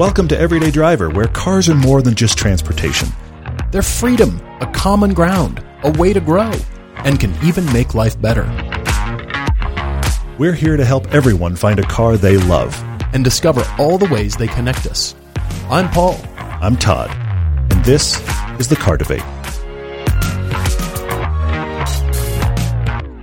Welcome 0.00 0.28
to 0.28 0.38
Everyday 0.38 0.70
Driver, 0.70 1.10
where 1.10 1.26
cars 1.26 1.68
are 1.68 1.74
more 1.74 2.00
than 2.00 2.14
just 2.14 2.38
transportation. 2.38 3.06
They're 3.70 3.82
freedom, 3.82 4.40
a 4.62 4.66
common 4.72 5.12
ground, 5.12 5.62
a 5.82 5.90
way 5.90 6.14
to 6.14 6.20
grow, 6.20 6.54
and 7.04 7.20
can 7.20 7.34
even 7.44 7.70
make 7.70 7.94
life 7.94 8.18
better. 8.18 8.44
We're 10.38 10.54
here 10.54 10.78
to 10.78 10.86
help 10.86 11.12
everyone 11.12 11.54
find 11.54 11.78
a 11.78 11.82
car 11.82 12.16
they 12.16 12.38
love. 12.38 12.82
And 13.12 13.22
discover 13.22 13.62
all 13.78 13.98
the 13.98 14.06
ways 14.06 14.38
they 14.38 14.48
connect 14.48 14.86
us. 14.86 15.14
I'm 15.68 15.90
Paul. 15.90 16.18
I'm 16.38 16.78
Todd, 16.78 17.10
and 17.70 17.84
this 17.84 18.26
is 18.58 18.68
the 18.68 18.76
Car 18.76 18.96
Debate. 18.96 19.20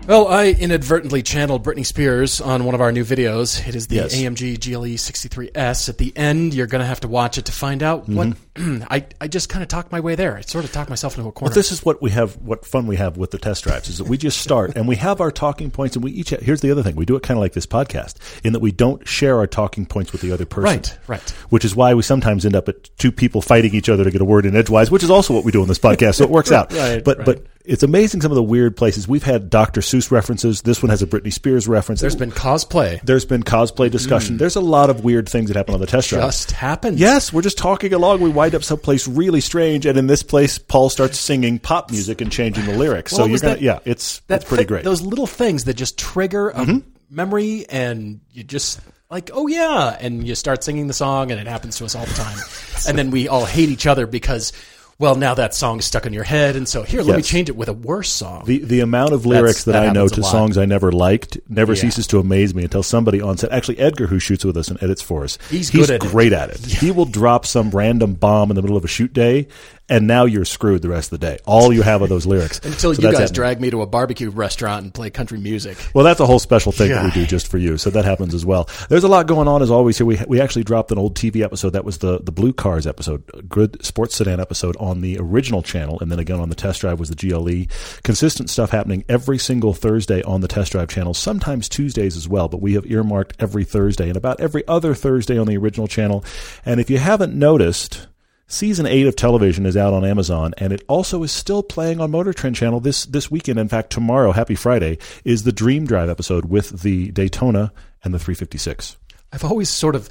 Well, 0.07 0.29
I 0.29 0.51
inadvertently 0.51 1.21
channeled 1.21 1.65
Britney 1.65 1.85
Spears 1.85 2.39
on 2.39 2.63
one 2.63 2.73
of 2.73 2.79
our 2.79 2.93
new 2.93 3.03
videos. 3.03 3.67
It 3.67 3.75
is 3.75 3.87
the 3.87 3.95
Yes. 3.97 4.15
AMG 4.15 4.57
GLE 4.57 4.97
63S. 4.97 5.89
At 5.89 5.97
the 5.97 6.15
end, 6.15 6.53
you're 6.53 6.65
going 6.65 6.79
to 6.79 6.85
have 6.85 7.01
to 7.01 7.09
watch 7.09 7.37
it 7.37 7.45
to 7.45 7.51
find 7.51 7.83
out 7.83 8.07
what. 8.07 8.29
Mm-hmm. 8.29 8.83
I, 8.89 9.05
I 9.19 9.27
just 9.27 9.49
kind 9.49 9.61
of 9.63 9.67
talked 9.67 9.91
my 9.91 9.99
way 9.99 10.15
there. 10.15 10.37
I 10.37 10.41
sort 10.41 10.63
of 10.63 10.71
talked 10.71 10.89
myself 10.89 11.17
into 11.17 11.27
a 11.27 11.31
corner. 11.33 11.51
But 11.51 11.55
this 11.55 11.73
is 11.73 11.83
what 11.83 12.01
we 12.01 12.11
have, 12.11 12.37
what 12.37 12.65
fun 12.65 12.87
we 12.87 12.95
have 12.95 13.17
with 13.17 13.31
the 13.31 13.37
test 13.37 13.65
drives 13.65 13.89
is 13.89 13.97
that 13.97 14.05
we 14.05 14.17
just 14.17 14.39
start 14.39 14.77
and 14.77 14.87
we 14.87 14.95
have 14.95 15.19
our 15.19 15.29
talking 15.29 15.69
points 15.69 15.95
and 15.97 16.05
we 16.05 16.11
each, 16.11 16.29
here's 16.29 16.61
the 16.61 16.71
other 16.71 16.83
thing, 16.83 16.95
we 16.95 17.05
do 17.05 17.17
it 17.17 17.23
kind 17.23 17.37
of 17.37 17.41
like 17.41 17.51
this 17.51 17.65
podcast 17.67 18.15
in 18.45 18.53
that 18.53 18.61
we 18.61 18.71
don't 18.71 19.05
share 19.07 19.37
our 19.37 19.45
talking 19.45 19.85
points 19.85 20.13
with 20.13 20.21
the 20.21 20.31
other 20.31 20.45
person. 20.45 20.63
Right, 20.63 20.97
right. 21.07 21.29
Which 21.49 21.65
is 21.65 21.75
why 21.75 21.93
we 21.93 22.01
sometimes 22.01 22.45
end 22.45 22.55
up 22.55 22.69
at 22.69 22.89
two 22.97 23.11
people 23.11 23.41
fighting 23.41 23.75
each 23.75 23.89
other 23.89 24.05
to 24.05 24.09
get 24.11 24.21
a 24.21 24.25
word 24.25 24.45
in 24.45 24.55
edgewise, 24.55 24.89
which 24.89 25.03
is 25.03 25.11
also 25.11 25.33
what 25.33 25.43
we 25.43 25.51
do 25.51 25.61
on 25.61 25.67
this 25.67 25.79
podcast. 25.79 26.15
So 26.15 26.23
it 26.23 26.29
works 26.29 26.51
out. 26.53 26.71
Right, 26.71 27.03
but, 27.03 27.17
right. 27.17 27.25
but 27.25 27.45
it's 27.67 27.83
amazing 27.83 28.21
some 28.21 28.31
of 28.31 28.35
the 28.35 28.43
weird 28.43 28.77
places. 28.77 29.07
We've 29.07 29.23
had 29.23 29.49
Dr. 29.49 29.81
Seuss 29.81 30.09
references. 30.09 30.61
This 30.61 30.81
one 30.81 30.89
has 30.89 31.01
a 31.01 31.07
Britney 31.07 31.33
Spears 31.33 31.67
reference. 31.67 31.99
There's 31.99 32.15
been 32.15 32.31
cosplay. 32.31 33.01
There's 33.01 33.25
been 33.25 33.43
cosplay 33.43 33.91
discussion. 33.91 34.35
Mm. 34.35 34.39
There's 34.39 34.55
a 34.55 34.61
lot 34.61 34.89
of 34.89 35.03
weird 35.03 35.27
things 35.27 35.49
that 35.49 35.57
happen 35.57 35.73
on 35.73 35.81
the 35.81 35.85
test 35.85 36.09
drive. 36.09 36.23
Just 36.23 36.51
happened. 36.51 36.97
Yes, 36.97 37.33
we're 37.33 37.41
just 37.41 37.57
talking 37.57 37.93
along. 37.93 38.21
We 38.21 38.29
wind 38.29 38.55
up 38.55 38.63
someplace 38.63 39.07
really 39.07 39.41
strange, 39.41 39.85
and 39.85 39.97
in 39.97 40.07
this 40.07 40.23
place, 40.23 40.57
Paul 40.57 40.89
starts 40.89 41.19
singing 41.19 41.59
pop 41.59 41.91
music 41.91 42.21
and 42.21 42.31
changing 42.31 42.65
the 42.65 42.77
lyrics. 42.77 43.11
Well, 43.11 43.19
so 43.19 43.25
you're 43.25 43.39
gonna, 43.39 43.55
that- 43.55 43.61
yeah, 43.61 43.79
it's 43.83 44.19
that's 44.21 44.45
pretty 44.45 44.63
thi- 44.63 44.67
great. 44.67 44.83
Those 44.85 45.01
little 45.01 45.27
things 45.27 45.65
that 45.65 45.73
just 45.73 45.97
trigger 45.97 46.49
a 46.49 46.61
mm-hmm. 46.61 46.89
memory, 47.09 47.65
and 47.69 48.21
you 48.31 48.43
just 48.43 48.79
like, 49.09 49.29
oh 49.33 49.47
yeah, 49.47 49.97
and 49.99 50.25
you 50.25 50.35
start 50.35 50.63
singing 50.63 50.87
the 50.87 50.93
song, 50.93 51.31
and 51.31 51.39
it 51.39 51.47
happens 51.47 51.77
to 51.77 51.85
us 51.85 51.95
all 51.95 52.05
the 52.05 52.13
time. 52.13 52.37
and 52.87 52.97
then 52.97 53.11
we 53.11 53.27
all 53.27 53.45
hate 53.45 53.69
each 53.69 53.87
other 53.87 54.07
because, 54.07 54.53
well, 54.99 55.15
now 55.15 55.35
that 55.35 55.53
song 55.53 55.77
is 55.79 55.85
stuck 55.85 56.05
in 56.07 56.13
your 56.13 56.23
head, 56.23 56.55
and 56.55 56.67
so 56.67 56.81
here, 56.83 57.01
let 57.03 57.17
me 57.17 57.21
change 57.23 57.49
it 57.49 57.55
with 57.55 57.69
a 57.69 57.73
worse 57.73 58.11
song. 58.11 58.45
the 58.45 58.59
the 58.59 58.79
amount 58.79 59.13
of 59.13 59.25
lyrics 59.25 59.63
that, 59.65 59.73
that 59.73 59.89
I 59.89 59.91
know 59.91 60.07
to 60.07 60.23
songs 60.23 60.57
I 60.57 60.65
never 60.65 60.91
liked 60.91 61.37
never 61.47 61.73
Yeah. 61.73 61.81
ceases 61.81 62.07
to 62.07 62.19
amaze 62.19 62.55
me 62.55 62.63
until 62.63 62.81
somebody 62.83 63.21
on 63.21 63.37
set, 63.37 63.51
actually 63.51 63.77
Edgar, 63.79 64.07
who 64.07 64.19
shoots 64.19 64.43
with 64.43 64.57
us 64.57 64.69
and 64.69 64.81
edits 64.81 65.01
for 65.01 65.23
us, 65.23 65.37
He's 65.49 65.69
good 65.69 65.89
at 65.91 66.03
it. 66.03 66.09
great 66.09 66.33
at 66.33 66.49
it. 66.49 66.59
He 66.65 66.91
will 66.91 67.05
drop 67.05 67.45
some 67.45 67.69
random 67.69 68.15
bomb 68.15 68.49
in 68.49 68.55
the 68.55 68.61
middle 68.61 68.77
of 68.77 68.83
a 68.85 68.87
shoot 68.87 69.13
day, 69.13 69.47
and 69.89 70.07
now 70.07 70.25
you're 70.25 70.45
screwed 70.45 70.81
the 70.81 70.89
rest 70.89 71.11
of 71.11 71.19
the 71.19 71.25
day. 71.25 71.39
All 71.45 71.71
you 71.71 71.81
have 71.81 72.01
are 72.01 72.07
those 72.07 72.25
lyrics 72.25 72.59
Until 72.63 72.93
So 72.93 73.01
you 73.01 73.07
guys 73.07 73.19
happening. 73.19 73.33
drag 73.33 73.61
me 73.61 73.69
to 73.71 73.81
a 73.81 73.85
barbecue 73.87 74.29
restaurant 74.29 74.83
and 74.83 74.93
play 74.93 75.09
country 75.09 75.39
music. 75.39 75.77
Well, 75.93 76.03
that's 76.03 76.19
a 76.19 76.25
whole 76.25 76.39
special 76.39 76.71
thing 76.71 76.89
that 76.89 77.03
we 77.05 77.11
do 77.11 77.25
just 77.25 77.47
for 77.47 77.57
you. 77.57 77.77
So 77.77 77.89
that 77.91 78.05
happens 78.05 78.33
as 78.33 78.45
well. 78.45 78.69
There's 78.89 79.03
a 79.03 79.07
lot 79.07 79.27
going 79.27 79.47
on 79.47 79.61
as 79.61 79.71
always 79.71 79.97
here. 79.97 80.05
We 80.05 80.19
we 80.27 80.41
actually 80.41 80.63
dropped 80.63 80.91
an 80.91 80.97
old 80.97 81.15
TV 81.15 81.41
episode 81.43 81.71
that 81.71 81.85
was 81.85 81.99
the 81.99 82.19
the 82.19 82.31
Blue 82.31 82.53
Cars 82.53 82.85
episode, 82.87 83.23
a 83.33 83.41
good 83.41 83.83
sports 83.85 84.15
sedan 84.15 84.39
episode 84.39 84.75
on 84.77 85.01
the 85.01 85.17
original 85.19 85.61
channel, 85.63 85.99
and 86.01 86.11
then 86.11 86.19
again 86.19 86.39
on 86.39 86.49
the 86.49 86.55
test 86.55 86.81
drive 86.81 86.99
was 86.99 87.09
the 87.09 87.15
GLE. 87.15 87.65
Consistent 88.03 88.49
stuff 88.49 88.71
happening 88.71 89.03
every 89.07 89.37
single 89.37 89.73
Thursday 89.73 90.21
on 90.23 90.41
the 90.41 90.47
test 90.47 90.71
drive 90.73 90.89
channel, 90.89 91.13
sometimes 91.13 91.69
Tuesdays 91.69 92.17
as 92.17 92.27
well. 92.27 92.47
But 92.49 92.61
we 92.61 92.73
have 92.73 92.85
earmarked 92.85 93.33
every 93.39 93.63
Thursday 93.63 94.07
and 94.09 94.17
about 94.17 94.39
every 94.39 94.67
other 94.67 94.93
Thursday 94.93 95.37
on 95.37 95.47
the 95.47 95.57
original 95.57 95.87
channel. 95.87 96.23
And 96.65 96.79
if 96.79 96.89
you 96.89 96.97
haven't 96.97 97.33
noticed. 97.33 98.07
Season 98.49 98.85
eight 98.85 99.05
of 99.07 99.15
television 99.17 99.65
is 99.65 99.75
out 99.75 99.93
on 99.93 100.05
Amazon, 100.05 100.53
and 100.57 100.71
it 100.71 100.81
also 100.87 101.21
is 101.23 101.33
still 101.33 101.61
playing 101.61 101.99
on 101.99 102.11
Motor 102.11 102.31
Trend 102.31 102.55
Channel 102.55 102.79
this 102.79 103.05
this 103.05 103.29
weekend. 103.29 103.59
In 103.59 103.67
fact, 103.67 103.89
tomorrow, 103.89 104.31
Happy 104.31 104.55
Friday, 104.55 104.99
is 105.25 105.43
the 105.43 105.51
Dream 105.51 105.85
Drive 105.85 106.09
episode 106.09 106.45
with 106.45 106.81
the 106.81 107.11
Daytona 107.11 107.73
and 108.05 108.13
the 108.13 108.19
356. 108.19 108.95
I've 109.33 109.43
always 109.43 109.69
sort 109.69 109.95
of 109.95 110.07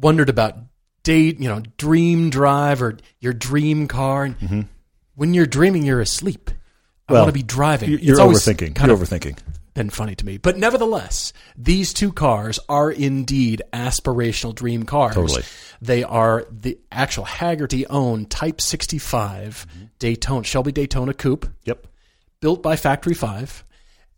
wondered 0.00 0.28
about 0.28 0.56
date, 1.04 1.38
you 1.38 1.48
know, 1.48 1.62
dream 1.76 2.28
drive 2.28 2.82
or 2.82 2.98
your 3.20 3.32
dream 3.32 3.86
car. 3.86 4.24
And 4.24 4.66
When 5.14 5.32
you're 5.32 5.46
dreaming, 5.46 5.84
you're 5.84 6.00
asleep. 6.00 6.50
I 6.50 6.52
Mm-hmm. 6.52 7.12
Well, 7.14 7.22
want 7.24 7.34
to 7.34 7.38
be 7.38 7.42
driving. 7.44 7.90
You're, 7.90 7.98
you're 8.00 8.16
overthinking. 8.16 8.74
kind 8.74 8.88
You're 8.90 9.00
of 9.00 9.08
overthinking. 9.08 9.38
Been 9.74 9.90
funny 9.90 10.14
to 10.16 10.26
me. 10.26 10.36
But 10.36 10.58
nevertheless, 10.58 11.32
these 11.56 11.92
two 11.92 12.12
cars 12.12 12.58
are 12.68 12.90
indeed 12.90 13.62
aspirational 13.72 14.54
dream 14.54 14.82
cars. 14.84 15.14
Totally. 15.14 15.42
They 15.80 16.02
are 16.02 16.44
the 16.50 16.78
actual 16.90 17.24
Hagerty 17.24 17.84
owned 17.88 18.30
Type 18.30 18.60
65 18.60 19.66
Mm-hmm. 19.70 19.84
Daytona, 19.98 20.44
Shelby 20.44 20.72
Daytona 20.72 21.14
Coupe, 21.14 21.46
Yep. 21.64 21.86
built 22.40 22.62
by 22.62 22.74
Factory 22.76 23.14
5, 23.14 23.64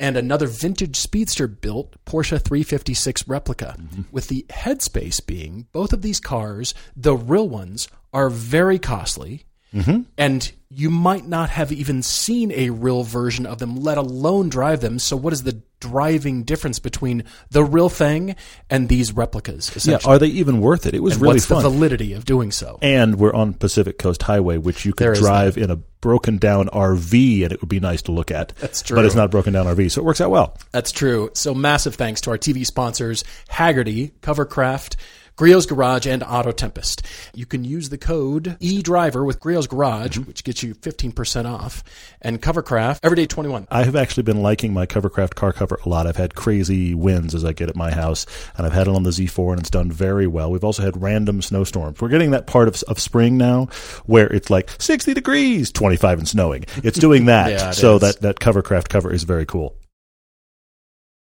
and 0.00 0.16
another 0.16 0.46
vintage 0.46 0.96
speedster 0.96 1.46
built 1.46 1.94
Porsche 2.06 2.40
356 2.42 3.28
replica, 3.28 3.76
with 4.10 4.28
the 4.28 4.44
headspace 4.50 5.24
being 5.24 5.66
both 5.72 5.92
of 5.92 6.02
these 6.02 6.19
cars, 6.20 6.72
the 6.96 7.14
real 7.14 7.48
ones, 7.48 7.88
are 8.12 8.30
very 8.30 8.78
costly. 8.78 9.44
Mm-hmm. 9.75 10.03
And 10.19 10.53
you 10.75 10.91
might 10.91 11.27
not 11.27 11.50
have 11.50 11.72
even 11.72 12.03
seen 12.03 12.53
a 12.53 12.71
real 12.71 13.03
version 13.03 13.47
of 13.47 13.59
them, 13.59 13.77
let 13.77 13.99
alone 13.99 14.49
drive 14.49 14.81
them. 14.81 14.99
So, 14.99 15.16
what 15.16 15.33
is 15.33 15.43
the 15.43 15.60
driving 15.81 16.44
difference 16.44 16.78
between 16.78 17.25
the 17.50 17.65
real 17.65 17.88
thing 17.88 18.37
and 18.71 18.88
these 18.88 19.12
replicas? 19.12 19.87
Yeah. 19.87 19.99
Are 20.05 20.19
they 20.19 20.28
even 20.28 20.61
worth 20.61 20.87
it? 20.87 20.94
It 20.94 21.03
was 21.03 21.15
and 21.15 21.22
really 21.22 21.34
what's 21.34 21.47
fun. 21.47 21.62
the 21.62 21.69
validity 21.69 22.12
of 22.12 22.25
doing 22.25 22.53
so? 22.53 22.78
and 22.82 23.16
we're 23.16 23.34
on 23.34 23.55
Pacific 23.55 23.99
Coast 23.99 24.22
Highway, 24.22 24.59
which 24.59 24.84
you 24.84 24.93
could 24.93 25.15
drive 25.15 25.56
in 25.59 25.71
a 25.71 25.77
broken 25.77 26.37
down 26.37 26.69
RV, 26.69 27.43
and 27.44 27.53
it 27.53 27.61
would 27.61 27.69
be 27.69 27.81
nice 27.81 28.03
to 28.03 28.12
look 28.12 28.31
at. 28.31 28.55
That's 28.56 28.82
true, 28.82 28.97
But 28.97 29.05
it's 29.05 29.15
not 29.15 29.27
a 29.27 29.28
broken 29.28 29.53
down 29.53 29.66
RV, 29.66 29.93
so 29.93 30.00
it 30.00 30.05
works 30.05 30.21
out 30.21 30.31
well. 30.31 30.59
That's 30.71 30.93
true. 30.93 31.31
So 31.34 31.55
massive 31.55 31.94
thanks 31.94 32.21
to 32.22 32.31
our 32.31 32.38
TV 32.38 32.66
sponsors, 32.66 33.25
Hagerty, 33.50 34.12
Covercraft, 34.21 34.97
Griot's 35.37 35.66
Garage, 35.66 36.06
and 36.06 36.22
Auto 36.22 36.53
Tempest. 36.53 37.03
You 37.34 37.47
can 37.47 37.65
use 37.65 37.88
the 37.88 37.98
code 37.98 38.56
eDriver 38.60 39.25
with 39.25 39.41
Griot's 39.41 39.66
Garage, 39.66 40.19
mm-hmm. 40.19 40.28
which 40.28 40.44
gets 40.44 40.62
you 40.62 40.75
15% 40.75 41.47
off, 41.47 41.82
and 42.20 42.41
Covercraft, 42.41 43.00
Everyday 43.03 43.26
21. 43.26 43.66
I 43.70 43.84
have 43.84 43.97
actually 43.97 44.25
been 44.25 44.43
liking 44.43 44.72
my 44.72 44.87
Covercraft 44.87 45.34
car 45.34 45.53
cover 45.53 45.78
a 45.84 45.88
lot. 45.88 46.06
I've 46.06 46.16
had 46.16 46.34
crazy 46.34 46.94
winds 46.94 47.34
as 47.34 47.44
I 47.44 47.53
get 47.53 47.70
at 47.70 47.76
my 47.76 47.93
house, 47.93 48.26
and 48.56 48.66
I've 48.66 48.72
had 48.72 48.88
it 48.88 48.94
on 48.94 49.04
the 49.04 49.10
Z4, 49.10 49.53
and 49.53 49.60
it's 49.60 49.70
done 49.70 49.91
very 49.91 50.26
well. 50.26 50.50
We've 50.50 50.65
also 50.65 50.82
had 50.82 51.00
random 51.00 51.41
snowstorms. 51.41 52.00
We're 52.00 52.09
getting 52.09 52.32
that 52.32 52.47
part 52.47 52.69
of, 52.69 52.82
of 52.84 53.00
spring 53.00 53.38
now 53.38 53.66
where 54.04 54.31
it's 54.32 54.50
like 54.50 54.70
60 54.78 55.14
degrees, 55.14 55.72
25 55.72 56.19
and 56.19 56.28
snowing. 56.28 56.64
It's 56.84 56.99
doing 56.99 57.25
that. 57.26 57.50
Yeah, 57.50 57.70
it 57.70 57.75
so 57.75 57.97
is. 57.97 58.03
that, 58.03 58.20
that 58.20 58.41
Covercraft 58.41 58.88
cover 58.88 59.12
is 59.12 59.25
very 59.25 59.47
cool. 59.47 59.75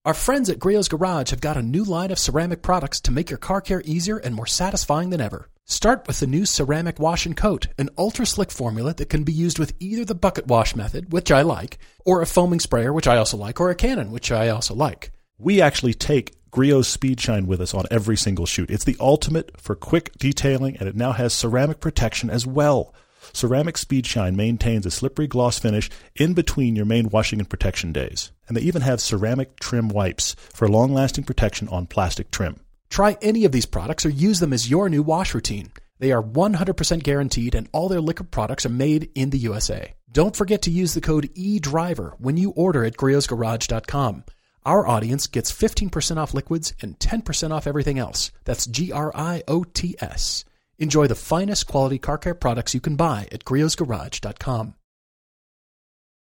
Our 0.03 0.16
friends 0.16 0.50
at 0.50 0.57
Griot's 0.57 0.88
Garage 0.88 1.29
have 1.29 1.41
got 1.41 1.57
a 1.57 1.62
new 1.62 1.84
line 1.84 2.09
of 2.09 2.17
ceramic 2.17 2.63
products 2.63 3.00
to 3.01 3.12
make 3.12 3.29
your 3.29 3.38
car 3.38 3.62
care 3.62 3.84
easier 3.85 4.17
and 4.17 4.34
more 4.34 4.47
satisfying 4.47 5.12
than 5.12 5.22
ever. 5.22 5.47
Start 5.66 6.07
with 6.07 6.19
the 6.19 6.25
new 6.25 6.47
ceramic 6.47 6.97
wash 6.97 7.28
and 7.28 7.38
coat, 7.38 7.67
an 7.78 7.91
ultra 8.00 8.25
slick 8.25 8.50
formula 8.50 8.95
that 8.95 9.09
can 9.09 9.23
be 9.23 9.31
used 9.31 9.59
with 9.59 9.75
either 9.79 10.03
the 10.03 10.16
bucket 10.16 10.47
wash 10.47 10.75
method, 10.75 11.12
which 11.13 11.31
I 11.31 11.44
like, 11.44 11.78
or 12.03 12.19
a 12.19 12.25
foaming 12.25 12.59
sprayer, 12.59 12.91
which 12.91 13.06
I 13.06 13.17
also 13.17 13.38
like, 13.38 13.62
or 13.62 13.69
a 13.69 13.75
cannon, 13.75 14.09
which 14.09 14.31
I 14.31 14.50
also 14.50 14.73
like. 14.73 15.12
We 15.38 15.62
actually 15.62 15.94
take 15.94 16.33
Griot's 16.50 16.88
Speed 16.88 17.22
Shine 17.22 17.45
with 17.45 17.62
us 17.62 17.75
on 17.75 17.85
every 17.91 18.18
single 18.18 18.47
shoot. 18.47 18.72
It's 18.72 18.85
the 18.85 18.97
ultimate 19.00 19.62
for 19.62 19.75
quick 19.75 20.18
detailing, 20.18 20.78
and 20.78 20.89
it 20.89 20.95
now 20.95 21.12
has 21.12 21.31
ceramic 21.31 21.79
protection 21.79 22.31
as 22.31 22.47
well. 22.47 22.91
Ceramic 23.33 23.77
Speed 23.77 24.05
Shine 24.05 24.35
maintains 24.35 24.85
a 24.85 24.91
slippery 24.91 25.27
gloss 25.27 25.59
finish 25.59 25.89
in 26.15 26.33
between 26.33 26.75
your 26.75 26.85
main 26.85 27.09
washing 27.09 27.39
and 27.39 27.49
protection 27.49 27.91
days. 27.91 28.31
And 28.47 28.57
they 28.57 28.61
even 28.61 28.81
have 28.81 29.01
ceramic 29.01 29.59
trim 29.59 29.87
wipes 29.89 30.35
for 30.53 30.67
long 30.67 30.93
lasting 30.93 31.23
protection 31.23 31.67
on 31.69 31.87
plastic 31.87 32.31
trim. 32.31 32.59
Try 32.89 33.18
any 33.21 33.45
of 33.45 33.51
these 33.51 33.65
products 33.65 34.06
or 34.06 34.09
use 34.09 34.39
them 34.39 34.53
as 34.53 34.69
your 34.69 34.89
new 34.89 35.03
wash 35.03 35.33
routine. 35.33 35.71
They 36.00 36.12
are 36.12 36.21
100% 36.21 37.03
guaranteed 37.03 37.56
and 37.56 37.69
all 37.71 37.88
their 37.88 38.01
liquid 38.01 38.31
products 38.31 38.65
are 38.65 38.69
made 38.69 39.09
in 39.15 39.29
the 39.29 39.38
USA. 39.38 39.94
Don't 40.12 40.35
forget 40.35 40.63
to 40.63 40.71
use 40.71 40.94
the 40.94 41.00
code 41.00 41.29
eDriver 41.35 42.15
when 42.19 42.35
you 42.35 42.51
order 42.51 42.83
at 42.83 42.97
griotsgarage.com. 42.97 44.25
Our 44.65 44.85
audience 44.85 45.27
gets 45.27 45.51
15% 45.51 46.17
off 46.17 46.33
liquids 46.33 46.74
and 46.81 47.00
10% 47.00 47.51
off 47.51 47.65
everything 47.65 47.97
else. 47.97 48.31
That's 48.44 48.65
G 48.65 48.91
R 48.91 49.12
I 49.15 49.44
O 49.47 49.63
T 49.63 49.95
S. 50.00 50.44
Enjoy 50.81 51.06
the 51.06 51.13
finest 51.13 51.68
quality 51.68 52.00
car 52.00 52.18
care 52.18 52.33
products 52.33 52.74
you 52.74 52.81
can 52.81 52.95
buy 52.95 53.28
at 53.31 53.45
griotsgarage.com. 53.45 54.74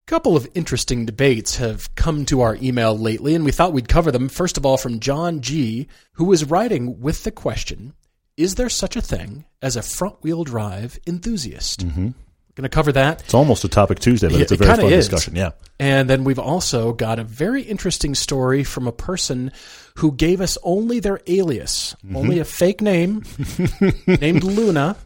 couple 0.06 0.34
of 0.34 0.48
interesting 0.54 1.04
debates 1.04 1.56
have 1.56 1.94
come 1.94 2.24
to 2.24 2.40
our 2.40 2.56
email 2.62 2.96
lately, 2.96 3.34
and 3.34 3.44
we 3.44 3.52
thought 3.52 3.74
we'd 3.74 3.86
cover 3.86 4.10
them. 4.10 4.30
First 4.30 4.56
of 4.56 4.64
all, 4.64 4.78
from 4.78 4.98
John 4.98 5.42
G., 5.42 5.88
who 6.12 6.24
was 6.24 6.46
writing 6.46 7.00
with 7.00 7.24
the 7.24 7.30
question 7.30 7.92
Is 8.38 8.54
there 8.54 8.70
such 8.70 8.96
a 8.96 9.02
thing 9.02 9.44
as 9.60 9.76
a 9.76 9.82
front 9.82 10.22
wheel 10.22 10.42
drive 10.42 10.98
enthusiast? 11.06 11.86
Mm-hmm. 11.86 12.08
Going 12.56 12.62
to 12.64 12.68
cover 12.74 12.90
that. 12.92 13.20
It's 13.22 13.34
almost 13.34 13.64
a 13.64 13.68
topic 13.68 13.98
Tuesday, 14.00 14.28
but 14.28 14.36
Yeah, 14.36 14.42
it's 14.42 14.52
a 14.52 14.56
very 14.56 14.70
kinda 14.70 14.82
fun 14.84 14.92
is. 14.92 15.08
discussion. 15.08 15.36
Yeah. 15.36 15.50
And 15.78 16.08
then 16.10 16.24
we've 16.24 16.38
also 16.38 16.92
got 16.94 17.18
a 17.18 17.24
very 17.24 17.62
interesting 17.62 18.14
story 18.14 18.64
from 18.64 18.86
a 18.88 18.92
person 18.92 19.52
who 19.96 20.12
gave 20.12 20.40
us 20.40 20.56
only 20.62 20.98
their 21.00 21.20
alias, 21.26 21.94
mm-hmm. 22.04 22.16
only 22.16 22.38
a 22.38 22.44
fake 22.44 22.80
name 22.80 23.24
named 24.06 24.42
Luna, 24.42 24.96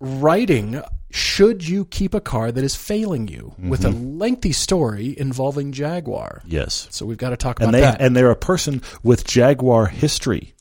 writing 0.00 0.82
Should 1.10 1.66
you 1.68 1.84
keep 1.84 2.14
a 2.14 2.20
car 2.20 2.50
that 2.50 2.64
is 2.64 2.74
failing 2.74 3.28
you? 3.28 3.54
with 3.58 3.84
a 3.84 3.88
mm-hmm. 3.88 4.18
lengthy 4.18 4.52
story 4.52 5.14
involving 5.18 5.70
Jaguar. 5.72 6.42
Yes. 6.46 6.88
So 6.90 7.06
we've 7.06 7.18
got 7.18 7.30
to 7.30 7.36
talk 7.36 7.58
about 7.58 7.66
And 7.66 7.74
they 7.74 7.80
that. 7.82 8.00
and 8.00 8.16
they're 8.16 8.30
a 8.30 8.36
person 8.36 8.82
with 9.02 9.24
Jaguar 9.26 9.86
history. 9.86 10.54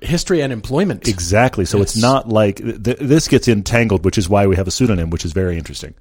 History 0.00 0.40
and 0.40 0.52
employment. 0.52 1.06
Exactly. 1.06 1.66
So 1.66 1.82
it's 1.82 1.96
not 1.96 2.28
like 2.28 2.56
th- 2.56 2.98
this 2.98 3.28
gets 3.28 3.46
entangled, 3.46 4.04
which 4.04 4.16
is 4.16 4.28
why 4.28 4.46
we 4.46 4.56
have 4.56 4.66
a 4.66 4.70
pseudonym, 4.70 5.10
which 5.10 5.24
is 5.24 5.32
very 5.32 5.58
interesting. 5.58 5.94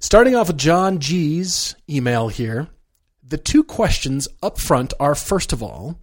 Starting 0.00 0.34
off 0.34 0.48
with 0.48 0.56
John 0.56 0.98
G's 0.98 1.76
email 1.88 2.28
here, 2.28 2.68
the 3.22 3.36
two 3.36 3.64
questions 3.64 4.28
up 4.42 4.58
front 4.58 4.94
are 4.98 5.14
first 5.14 5.52
of 5.52 5.62
all, 5.62 6.00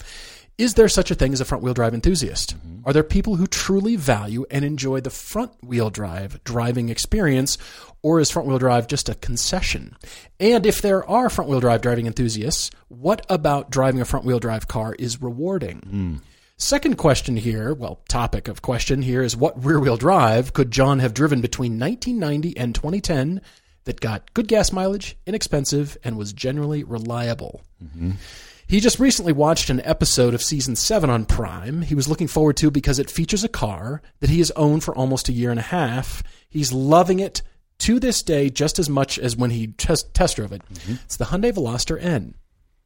is 0.59 0.73
there 0.73 0.89
such 0.89 1.09
a 1.09 1.15
thing 1.15 1.31
as 1.33 1.41
a 1.41 1.45
front 1.45 1.63
wheel 1.63 1.73
drive 1.73 1.93
enthusiast? 1.93 2.55
Mm-hmm. 2.57 2.81
Are 2.85 2.93
there 2.93 3.03
people 3.03 3.37
who 3.37 3.47
truly 3.47 3.95
value 3.95 4.45
and 4.51 4.63
enjoy 4.65 4.99
the 4.99 5.09
front 5.09 5.51
wheel 5.63 5.89
drive 5.89 6.43
driving 6.43 6.89
experience, 6.89 7.57
or 8.03 8.19
is 8.19 8.29
front 8.29 8.47
wheel 8.47 8.59
drive 8.59 8.87
just 8.87 9.09
a 9.09 9.15
concession? 9.15 9.95
And 10.39 10.65
if 10.65 10.81
there 10.81 11.09
are 11.09 11.29
front 11.29 11.49
wheel 11.49 11.61
drive 11.61 11.81
driving 11.81 12.07
enthusiasts, 12.07 12.71
what 12.89 13.25
about 13.29 13.69
driving 13.69 14.01
a 14.01 14.05
front 14.05 14.25
wheel 14.25 14.39
drive 14.39 14.67
car 14.67 14.95
is 14.99 15.21
rewarding? 15.21 15.79
Hmm. 15.79 16.15
Second 16.61 16.97
question 16.97 17.37
here, 17.37 17.73
well, 17.73 18.01
topic 18.09 18.49
of 18.49 18.61
question 18.61 19.01
here 19.01 19.23
is 19.23 19.35
what 19.35 19.63
rear 19.63 19.79
wheel 19.79 19.95
drive 19.95 20.51
could 20.51 20.71
John 20.71 20.99
have 20.99 21.13
driven 21.13 21.39
between 21.39 21.79
1990 21.79 22.57
and 22.57 22.75
2010 22.75 23.39
that 23.85 24.01
got 24.01 24.33
good 24.33 24.49
gas 24.49 24.73
mileage, 24.73 25.15
inexpensive, 25.25 25.97
and 26.03 26.17
was 26.17 26.33
generally 26.33 26.83
reliable? 26.83 27.61
He 28.67 28.81
just 28.81 28.99
recently 28.99 29.31
watched 29.31 29.69
an 29.69 29.79
episode 29.85 30.33
of 30.33 30.43
season 30.43 30.75
7 30.75 31.09
on 31.09 31.25
Prime. 31.25 31.81
He 31.81 31.95
was 31.95 32.09
looking 32.09 32.27
forward 32.27 32.57
to 32.57 32.69
because 32.69 32.99
it 32.99 33.09
features 33.09 33.45
a 33.45 33.49
car 33.49 34.01
that 34.19 34.29
he 34.29 34.39
has 34.39 34.51
owned 34.51 34.83
for 34.83 34.93
almost 34.93 35.29
a 35.29 35.33
year 35.33 35.51
and 35.51 35.61
a 35.61 35.63
half. 35.63 36.21
He's 36.49 36.73
loving 36.73 37.19
it 37.19 37.41
to 37.79 38.01
this 38.01 38.21
day 38.21 38.49
just 38.49 38.79
as 38.79 38.89
much 38.89 39.17
as 39.17 39.37
when 39.37 39.51
he 39.51 39.67
test, 39.67 40.13
test 40.13 40.35
drove 40.35 40.51
it. 40.51 40.61
Mm-hmm. 40.73 40.95
It's 41.05 41.15
the 41.15 41.25
Hyundai 41.25 41.53
Veloster 41.53 41.97
N. 42.03 42.35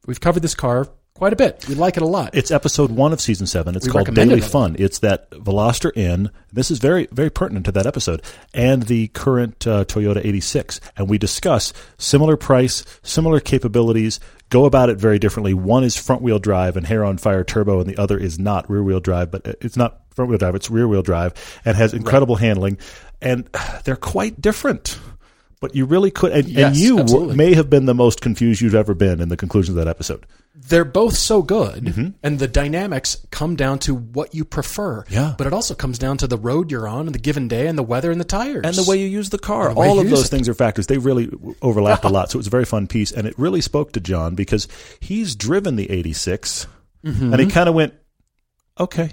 We've 0.06 0.20
covered 0.20 0.42
this 0.42 0.54
car 0.54 0.88
quite 1.14 1.32
a 1.32 1.36
bit. 1.36 1.68
We 1.68 1.76
like 1.76 1.96
it 1.96 2.02
a 2.02 2.06
lot. 2.06 2.34
It's 2.34 2.50
episode 2.50 2.90
one 2.90 3.12
of 3.12 3.20
season 3.20 3.46
seven. 3.46 3.76
It's 3.76 3.86
We 3.86 3.92
called 3.92 4.12
Daily 4.14 4.38
it. 4.38 4.44
Fun. 4.44 4.74
It's 4.78 4.98
that 4.98 5.30
Veloster 5.30 5.92
N. 5.96 6.30
This 6.52 6.72
is 6.72 6.78
very, 6.80 7.06
very 7.12 7.30
pertinent 7.30 7.66
to 7.66 7.72
that 7.72 7.86
episode 7.86 8.20
and 8.52 8.82
the 8.84 9.08
current 9.08 9.64
uh, 9.66 9.84
Toyota 9.84 10.24
86. 10.24 10.80
And 10.96 11.08
we 11.08 11.18
discuss 11.18 11.72
similar 11.98 12.36
price, 12.36 12.84
similar 13.04 13.38
capabilities, 13.38 14.18
go 14.50 14.64
about 14.64 14.90
it 14.90 14.98
very 14.98 15.20
differently. 15.20 15.54
One 15.54 15.84
is 15.84 15.96
front 15.96 16.20
wheel 16.20 16.40
drive 16.40 16.76
and 16.76 16.84
hair 16.84 17.04
on 17.04 17.18
fire 17.18 17.44
turbo, 17.44 17.80
and 17.80 17.88
the 17.88 17.96
other 17.96 18.18
is 18.18 18.38
not 18.38 18.68
rear 18.68 18.82
wheel 18.82 19.00
drive, 19.00 19.30
but 19.30 19.46
it's 19.60 19.76
not 19.76 20.00
front 20.14 20.30
wheel 20.30 20.38
drive, 20.38 20.56
it's 20.56 20.70
rear 20.70 20.88
wheel 20.88 21.02
drive 21.02 21.32
and 21.64 21.76
has 21.76 21.94
incredible 21.94 22.36
handling. 22.36 22.76
And 23.22 23.48
they're 23.84 23.94
quite 23.94 24.40
different. 24.40 24.98
But 25.60 25.76
you 25.76 25.86
really 25.86 26.10
could, 26.10 26.32
and, 26.32 26.58
and 26.58 26.76
you 26.76 26.98
absolutely. 26.98 27.36
may 27.36 27.54
have 27.54 27.70
been 27.70 27.86
the 27.86 27.94
most 27.94 28.20
confused 28.20 28.60
you've 28.60 28.74
ever 28.74 28.94
been 28.94 29.20
in 29.20 29.28
the 29.28 29.36
conclusion 29.36 29.78
of 29.78 29.84
that 29.84 29.88
episode. 29.88 30.26
They're 30.54 30.84
both 30.84 31.16
so 31.16 31.42
good, 31.42 31.84
mm-hmm. 31.84 32.08
and 32.22 32.38
the 32.38 32.46
dynamics 32.46 33.16
come 33.30 33.56
down 33.56 33.80
to 33.80 33.94
what 33.94 34.34
you 34.34 34.44
prefer. 34.44 35.04
Yeah. 35.08 35.34
But 35.36 35.48
it 35.48 35.52
also 35.52 35.74
comes 35.74 35.98
down 35.98 36.18
to 36.18 36.26
the 36.28 36.38
road 36.38 36.70
you're 36.70 36.86
on, 36.86 37.06
and 37.06 37.14
the 37.14 37.18
given 37.18 37.48
day, 37.48 37.66
and 37.66 37.76
the 37.76 37.82
weather, 37.82 38.10
and 38.10 38.20
the 38.20 38.24
tires, 38.24 38.62
and 38.64 38.74
the 38.74 38.88
way 38.88 38.96
you 38.96 39.06
use 39.06 39.30
the 39.30 39.38
car. 39.38 39.74
the 39.74 39.80
All 39.80 39.98
of 39.98 40.08
those 40.08 40.26
it. 40.26 40.28
things 40.28 40.48
are 40.48 40.54
factors. 40.54 40.86
They 40.86 40.98
really 40.98 41.28
overlapped 41.60 42.04
a 42.04 42.08
lot. 42.10 42.30
So 42.30 42.36
it 42.36 42.40
was 42.40 42.46
a 42.46 42.50
very 42.50 42.64
fun 42.64 42.86
piece, 42.86 43.10
and 43.10 43.26
it 43.26 43.34
really 43.36 43.60
spoke 43.60 43.92
to 43.92 44.00
John 44.00 44.36
because 44.36 44.68
he's 45.00 45.34
driven 45.34 45.74
the 45.74 45.90
'86, 45.90 46.66
mm-hmm. 47.04 47.32
and 47.32 47.40
he 47.40 47.48
kind 47.48 47.68
of 47.68 47.74
went, 47.74 47.94
"Okay." 48.78 49.10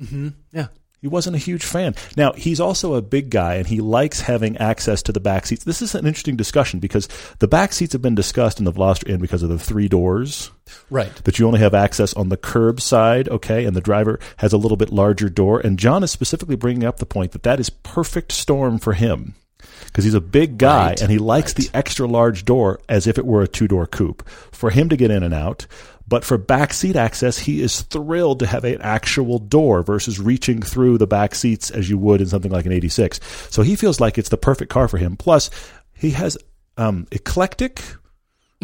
Mm-hmm. 0.00 0.28
yeah. 0.52 0.68
He 1.00 1.06
wasn't 1.06 1.36
a 1.36 1.38
huge 1.38 1.64
fan. 1.64 1.94
Now 2.16 2.32
he's 2.32 2.58
also 2.58 2.94
a 2.94 3.02
big 3.02 3.30
guy, 3.30 3.54
and 3.54 3.66
he 3.68 3.80
likes 3.80 4.22
having 4.22 4.56
access 4.56 5.00
to 5.04 5.12
the 5.12 5.20
back 5.20 5.46
seats. 5.46 5.62
This 5.64 5.80
is 5.80 5.94
an 5.94 6.06
interesting 6.06 6.34
discussion 6.36 6.80
because 6.80 7.08
the 7.38 7.46
back 7.46 7.72
seats 7.72 7.92
have 7.92 8.02
been 8.02 8.16
discussed 8.16 8.58
in 8.58 8.64
the 8.64 8.72
Veloster 8.72 9.08
N 9.08 9.20
because 9.20 9.42
of 9.44 9.48
the 9.48 9.58
three 9.60 9.88
doors 9.88 10.50
Right. 10.90 11.14
that 11.24 11.38
you 11.38 11.46
only 11.46 11.60
have 11.60 11.72
access 11.72 12.12
on 12.14 12.30
the 12.30 12.36
curb 12.36 12.80
side, 12.80 13.28
okay, 13.28 13.64
and 13.64 13.76
the 13.76 13.80
driver 13.80 14.18
has 14.38 14.52
a 14.52 14.58
little 14.58 14.76
bit 14.76 14.92
larger 14.92 15.28
door. 15.28 15.60
And 15.60 15.78
John 15.78 16.02
is 16.02 16.10
specifically 16.10 16.56
bringing 16.56 16.84
up 16.84 16.96
the 16.98 17.06
point 17.06 17.30
that 17.32 17.44
that 17.44 17.60
is 17.60 17.70
perfect 17.70 18.32
storm 18.32 18.78
for 18.78 18.92
him 18.94 19.34
because 19.86 20.04
he's 20.04 20.14
a 20.14 20.20
big 20.20 20.58
guy 20.58 20.88
Right, 20.88 21.00
and 21.02 21.10
he 21.10 21.18
likes 21.18 21.52
the 21.52 21.70
extra 21.72 22.06
large 22.08 22.44
door 22.44 22.80
as 22.88 23.06
if 23.06 23.18
it 23.18 23.26
were 23.26 23.42
a 23.42 23.48
two 23.48 23.68
door 23.68 23.86
coupe 23.86 24.28
for 24.50 24.70
him 24.70 24.88
to 24.88 24.96
get 24.96 25.10
in 25.10 25.22
and 25.22 25.34
out. 25.34 25.66
But 26.08 26.24
for 26.24 26.38
back 26.38 26.72
seat 26.72 26.96
access, 26.96 27.36
he 27.38 27.60
is 27.60 27.82
thrilled 27.82 28.38
to 28.38 28.46
have 28.46 28.64
an 28.64 28.80
actual 28.80 29.38
door 29.38 29.82
versus 29.82 30.18
reaching 30.18 30.62
through 30.62 30.96
the 30.96 31.06
back 31.06 31.34
seats 31.34 31.70
as 31.70 31.90
you 31.90 31.98
would 31.98 32.22
in 32.22 32.28
something 32.28 32.50
like 32.50 32.64
an 32.64 32.72
86. 32.72 33.20
So 33.50 33.60
he 33.62 33.76
feels 33.76 34.00
like 34.00 34.16
it's 34.16 34.30
the 34.30 34.38
perfect 34.38 34.70
car 34.70 34.88
for 34.88 34.96
him. 34.96 35.16
Plus, 35.18 35.50
he 35.92 36.12
has 36.12 36.38
um, 36.78 37.06
eclectic 37.12 37.82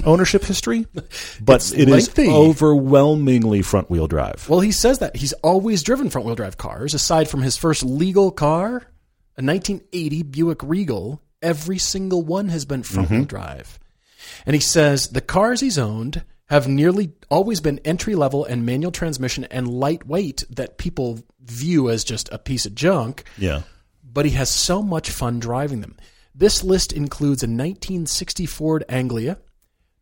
ownership 0.05 0.43
history, 0.45 0.87
but 0.95 1.57
It's 1.57 1.73
it 1.73 1.89
is 1.89 2.09
lengthy. 2.17 2.31
overwhelmingly 2.31 3.61
front 3.63 3.91
wheel 3.91 4.07
drive. 4.07 4.49
Well, 4.49 4.61
he 4.61 4.73
says 4.73 5.01
that 5.01 5.17
he's 5.17 5.35
always 5.35 5.83
driven 5.83 6.09
front 6.11 6.27
wheel 6.27 6.35
drive 6.37 6.57
cars. 6.57 6.95
Aside 6.95 7.29
from 7.29 7.43
his 7.43 7.57
first 7.59 7.85
legal 7.85 8.31
car, 8.31 8.77
a 9.37 9.43
1980 9.43 10.23
Buick 10.23 10.63
Regal, 10.63 11.21
every 11.43 11.79
single 11.79 12.23
one 12.23 12.49
has 12.49 12.65
been 12.65 12.83
front 12.83 13.11
wheel 13.11 13.25
drive. 13.27 13.79
And 14.47 14.55
he 14.55 14.61
says 14.61 15.09
the 15.09 15.21
cars 15.21 15.61
he's 15.61 15.79
owned 15.79 16.25
have 16.49 16.69
nearly 16.69 17.13
always 17.31 17.61
been 17.61 17.81
entry 17.85 18.15
level 18.15 18.45
and 18.45 18.67
manual 18.67 18.93
transmission 18.93 19.45
and 19.45 19.69
lightweight 19.69 20.45
that 20.51 20.77
people 20.79 21.21
view 21.41 21.89
as 21.91 22.05
just 22.05 22.29
a 22.33 22.39
piece 22.39 22.67
of 22.67 22.75
junk. 22.75 23.25
Yeah. 23.39 23.63
but 24.03 24.25
he 24.25 24.33
has 24.33 24.49
so 24.51 24.83
much 24.83 25.11
fun 25.11 25.41
driving 25.41 25.81
them. 25.81 25.97
This 26.35 26.63
list 26.65 26.93
includes 26.93 27.43
a 27.43 27.47
1960 27.47 28.47
Ford 28.47 28.85
Anglia, 28.89 29.39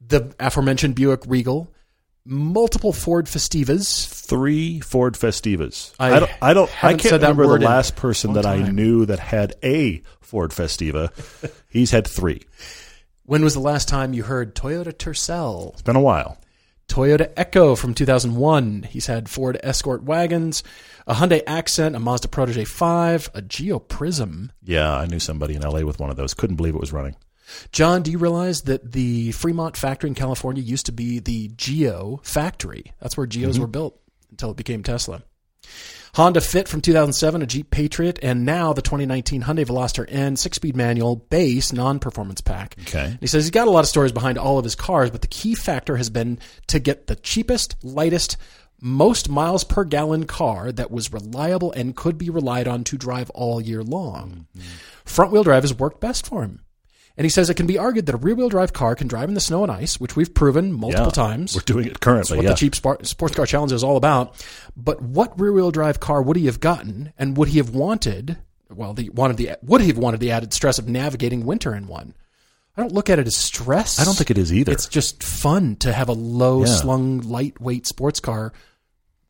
the 0.07 0.35
aforementioned 0.41 0.95
Buick 0.95 1.23
Regal, 1.27 1.73
multiple 2.25 2.93
Ford 2.93 3.27
Festivas. 3.27 4.07
Three 4.09 4.81
Ford 4.81 5.15
Festivas. 5.15 5.93
I 5.99 6.13
I, 6.17 6.21
don't. 6.21 6.33
I 6.43 6.55
don't. 6.55 6.85
I 6.85 6.95
can't 6.95 7.13
remember 7.13 7.47
the 7.59 7.65
last 7.65 7.97
person 7.97 8.33
that 8.35 8.47
I 8.47 8.57
knew 8.71 9.07
that 9.07 9.19
had 9.19 9.55
a 9.63 10.03
Ford 10.21 10.51
Festiva. 10.53 11.11
He's 11.69 11.91
had 11.91 12.07
three. 12.07 12.43
When 13.25 13.45
was 13.45 13.55
the 13.55 13.61
last 13.61 13.89
time 13.89 14.13
you 14.13 14.25
heard 14.25 14.55
Toyota 14.55 14.93
Tercel? 14.93 15.73
It's 15.75 15.83
been 15.83 15.97
a 15.97 16.01
while. 16.01 16.39
Toyota 16.89 17.33
Echo 17.37 17.77
from 17.77 17.95
2001. 17.95 18.83
He's 18.83 19.07
had 19.07 19.29
Ford 19.29 19.59
Escort 19.63 20.03
wagons, 20.03 20.65
a 21.07 21.15
Hyundai 21.15 21.43
Accent, 21.47 21.95
a 21.95 22.01
Mazda 22.01 22.29
Protege 22.29 22.65
5, 22.65 23.31
a 23.33 23.43
Geo 23.43 23.79
Prizm. 23.79 24.51
Yeah, 24.63 24.93
I 24.93 25.07
knew 25.07 25.21
somebody 25.21 25.55
in 25.55 25.65
L.A. 25.65 25.87
with 25.87 26.01
one 26.01 26.11
of 26.11 26.17
those. 26.17 26.35
Couldn't 26.35 26.57
believe 26.57 26.75
it 26.75 26.81
was 26.81 26.93
running. 26.93 27.15
John, 27.71 28.03
do 28.03 28.11
you 28.11 28.19
realize 28.19 28.63
that 28.63 28.93
the 28.93 29.31
Fremont 29.33 29.77
factory 29.77 30.09
in 30.09 30.15
California 30.15 30.63
used 30.63 30.87
to 30.87 30.93
be 30.93 31.21
the 31.21 31.49
Geo 31.57 32.21
factory? 32.25 32.93
That's 33.01 33.17
where 33.17 33.27
Geos 33.27 33.55
mm-hmm. 33.55 33.63
were 33.63 33.69
built 33.69 34.01
until 34.31 34.51
it 34.51 34.57
became 34.57 34.83
Tesla. 34.83 35.23
Honda 36.15 36.43
Fit 36.43 36.69
from 36.69 36.83
2007, 36.83 37.41
a 37.41 37.47
Jeep 37.47 37.71
Patriot, 37.71 38.19
and 38.23 38.45
now 38.45 38.75
the 38.75 38.83
2019 38.83 39.45
Hyundai 39.45 39.65
Veloster 39.65 40.05
N 40.07 40.37
six-speed 40.37 40.77
manual 40.77 41.17
base 41.17 41.73
non-performance 41.73 42.43
pack. 42.43 42.77
Okay. 42.83 43.17
He 43.19 43.27
says 43.27 43.45
he's 43.45 43.51
got 43.51 43.67
a 43.67 43.71
lot 43.71 43.81
of 43.81 43.89
stories 43.89 44.13
behind 44.13 44.37
all 44.37 44.59
of 44.59 44.65
his 44.65 44.75
cars, 44.75 45.11
but 45.11 45.23
the 45.23 45.27
key 45.27 45.55
factor 45.55 45.97
has 45.97 46.11
been 46.11 46.39
to 46.67 46.79
get 46.79 47.07
the 47.07 47.17
cheapest, 47.17 47.77
lightest, 47.83 48.37
most 48.79 49.31
miles 49.31 49.65
per 49.65 49.85
gallon 49.85 50.27
car 50.27 50.71
that 50.71 50.91
was 50.91 51.15
reliable 51.15 51.73
and 51.73 51.97
could 51.97 52.19
be 52.19 52.29
relied 52.29 52.69
on 52.69 52.85
to 52.85 52.99
drive 52.99 53.31
all 53.31 53.59
year 53.59 53.83
long. 53.83 54.49
Mm-hmm. 54.55 54.69
Front 55.07 55.33
wheel 55.33 55.45
drive 55.45 55.63
has 55.63 55.73
worked 55.73 56.03
best 56.03 56.27
for 56.27 56.43
him. 56.43 56.61
And 57.17 57.25
he 57.27 57.29
says 57.29 57.51
it 57.51 57.55
can 57.55 57.67
be 57.67 57.77
argued 57.79 58.07
that 58.07 58.15
a 58.15 58.19
rear 58.19 58.35
wheel 58.35 58.49
drive 58.49 58.73
car 58.73 58.95
can 58.95 59.07
drive 59.07 59.29
in 59.29 59.35
the 59.35 59.41
snow 59.41 59.63
and 59.63 59.71
ice, 59.71 60.01
which 60.01 60.17
we've 60.17 60.33
proven 60.33 60.73
multiple 60.73 61.07
Yeah. 61.07 61.11
times. 61.11 61.55
We're 61.55 61.61
doing 61.63 61.87
it 61.87 62.01
currently. 62.01 62.39
what 62.39 62.45
yeah. 62.45 62.51
the 62.51 62.57
cheap 62.57 62.75
sport, 62.75 63.07
sports 63.07 63.35
car 63.35 63.45
challenge 63.47 63.73
is 63.73 63.85
all 63.85 63.97
about. 63.99 64.35
But 64.77 65.03
what 65.03 65.39
rear 65.39 65.53
wheel 65.53 65.71
drive 65.71 66.01
car 66.01 66.23
would 66.23 66.37
he 66.37 66.47
have 66.47 66.61
gotten, 66.61 67.13
and 67.19 67.37
would 67.37 67.49
he 67.49 67.59
have 67.59 67.71
wanted? 67.75 68.39
Well, 68.71 68.95
the 68.95 69.11
wanted 69.11 69.37
the 69.37 69.51
would 69.63 69.83
he 69.83 69.89
have 69.89 69.99
wanted 69.99 70.21
the 70.21 70.31
added 70.31 70.55
stress 70.55 70.79
of 70.79 70.89
navigating 70.89 71.45
winter 71.45 71.75
in 71.75 71.87
one? 71.87 72.15
I 72.75 72.81
don't 72.81 72.93
look 72.95 73.11
at 73.11 73.19
it 73.19 73.27
as 73.27 73.37
stress. 73.37 74.01
I 74.01 74.05
don't 74.05 74.17
think 74.17 74.31
it 74.31 74.39
is 74.39 74.51
either. 74.51 74.73
It's 74.73 74.87
just 74.89 75.23
fun 75.23 75.77
to 75.77 75.93
have 75.93 76.09
a 76.09 76.15
low 76.15 76.61
Yeah. 76.65 76.75
slung, 76.75 77.19
lightweight 77.21 77.87
sports 77.87 78.19
car 78.21 78.55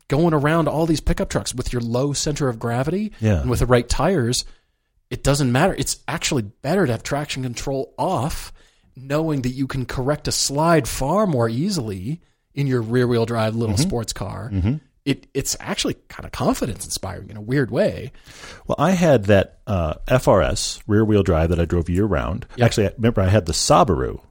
going 0.07 0.33
around 0.33 0.69
all 0.69 0.85
these 0.85 1.01
pickup 1.01 1.27
trucks 1.29 1.53
with 1.53 1.73
your 1.73 1.81
low 1.81 2.13
center 2.13 2.47
of 2.47 2.59
gravity 2.59 3.11
and 3.19 3.49
with 3.49 3.59
the 3.59 3.65
right 3.65 3.89
tires. 3.89 4.45
It 5.13 5.21
doesn't 5.23 5.51
matter. 5.51 5.75
It's 5.77 5.97
actually 6.07 6.41
better 6.41 6.87
to 6.87 6.91
have 6.91 7.03
traction 7.03 7.43
control 7.43 7.93
off, 7.99 8.51
knowing 8.95 9.43
that 9.43 9.49
you 9.51 9.67
can 9.67 9.85
correct 9.85 10.27
a 10.27 10.31
slide 10.31 10.87
far 10.87 11.27
more 11.27 11.47
easily 11.47 12.19
in 12.55 12.65
your 12.65 12.81
rear 12.81 13.05
wheel 13.07 13.25
drive 13.27 13.55
little 13.55 13.75
Mm-hmm. 13.75 13.83
sports 13.89 14.11
car 14.13 14.51
it 15.05 15.27
it's 15.33 15.55
actually 15.59 15.95
kind 16.07 16.25
of 16.25 16.31
confidence 16.31 16.85
inspiring 16.85 17.29
in 17.29 17.35
a 17.37 17.41
weird 17.41 17.69
way. 17.69 18.11
Well, 18.65 18.77
I 18.79 18.91
had 18.91 19.25
that 19.25 19.59
uh, 19.67 19.95
FRS 20.07 20.81
rear 20.87 21.03
wheel 21.05 21.23
drive 21.23 21.49
that 21.49 21.59
I 21.59 21.65
drove 21.65 21.89
year 21.89 22.05
round. 22.05 22.45
Actually, 22.59 22.87
I 22.87 22.91
remember 22.95 23.21
I 23.21 23.27
had 23.27 23.45
the 23.45 23.51
Subaru. 23.53 24.21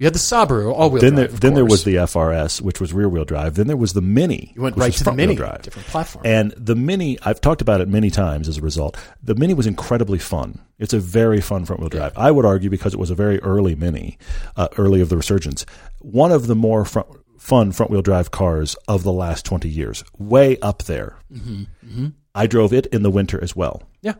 You 0.00 0.06
had 0.06 0.14
the 0.14 0.18
Subaru 0.18 0.72
all 0.72 0.88
wheel 0.88 1.02
Then 1.02 1.14
drive. 1.16 1.30
there, 1.30 1.38
then 1.40 1.54
there 1.54 1.64
was 1.66 1.84
the 1.84 1.96
FRS, 1.96 2.62
which 2.62 2.80
was 2.80 2.94
rear 2.94 3.06
wheel 3.06 3.26
drive. 3.26 3.54
Then 3.56 3.66
there 3.66 3.76
was 3.76 3.92
the 3.92 4.00
Mini. 4.00 4.50
you 4.56 4.62
went 4.62 4.78
right 4.78 4.94
to 4.94 5.04
the 5.04 5.12
Mini, 5.12 5.34
drive. 5.34 5.60
different 5.60 5.86
platform. 5.88 6.22
And 6.26 6.52
the 6.56 6.74
Mini, 6.74 7.18
I've 7.22 7.42
talked 7.42 7.60
about 7.60 7.82
it 7.82 7.88
many 7.88 8.08
times 8.08 8.48
as 8.48 8.56
a 8.56 8.62
result. 8.62 8.96
The 9.22 9.34
Mini 9.34 9.52
was 9.52 9.66
incredibly 9.66 10.18
fun. 10.18 10.58
It's 10.78 10.94
a 10.94 10.98
very 10.98 11.42
fun 11.42 11.66
front 11.66 11.80
wheel 11.80 11.90
drive. 11.90 12.14
I 12.16 12.30
would 12.30 12.46
argue 12.46 12.70
because 12.70 12.94
it 12.94 12.98
was 12.98 13.10
a 13.10 13.14
very 13.14 13.40
early 13.40 13.74
Mini, 13.74 14.16
uh, 14.56 14.68
early 14.78 15.02
of 15.02 15.10
the 15.10 15.18
resurgence, 15.18 15.66
one 15.98 16.32
of 16.32 16.46
the 16.46 16.56
more 16.56 16.86
front, 16.86 17.06
fun 17.38 17.70
front 17.70 17.92
wheel 17.92 18.00
drive 18.00 18.30
cars 18.30 18.76
of 18.88 19.02
the 19.02 19.12
last 19.12 19.44
20 19.44 19.68
years. 19.68 20.02
Way 20.18 20.56
up 20.60 20.84
there. 20.84 21.18
I 22.34 22.46
drove 22.46 22.72
it 22.72 22.86
in 22.86 23.02
the 23.02 23.10
winter 23.10 23.38
as 23.44 23.54
well. 23.54 23.82
Yeah. 24.00 24.14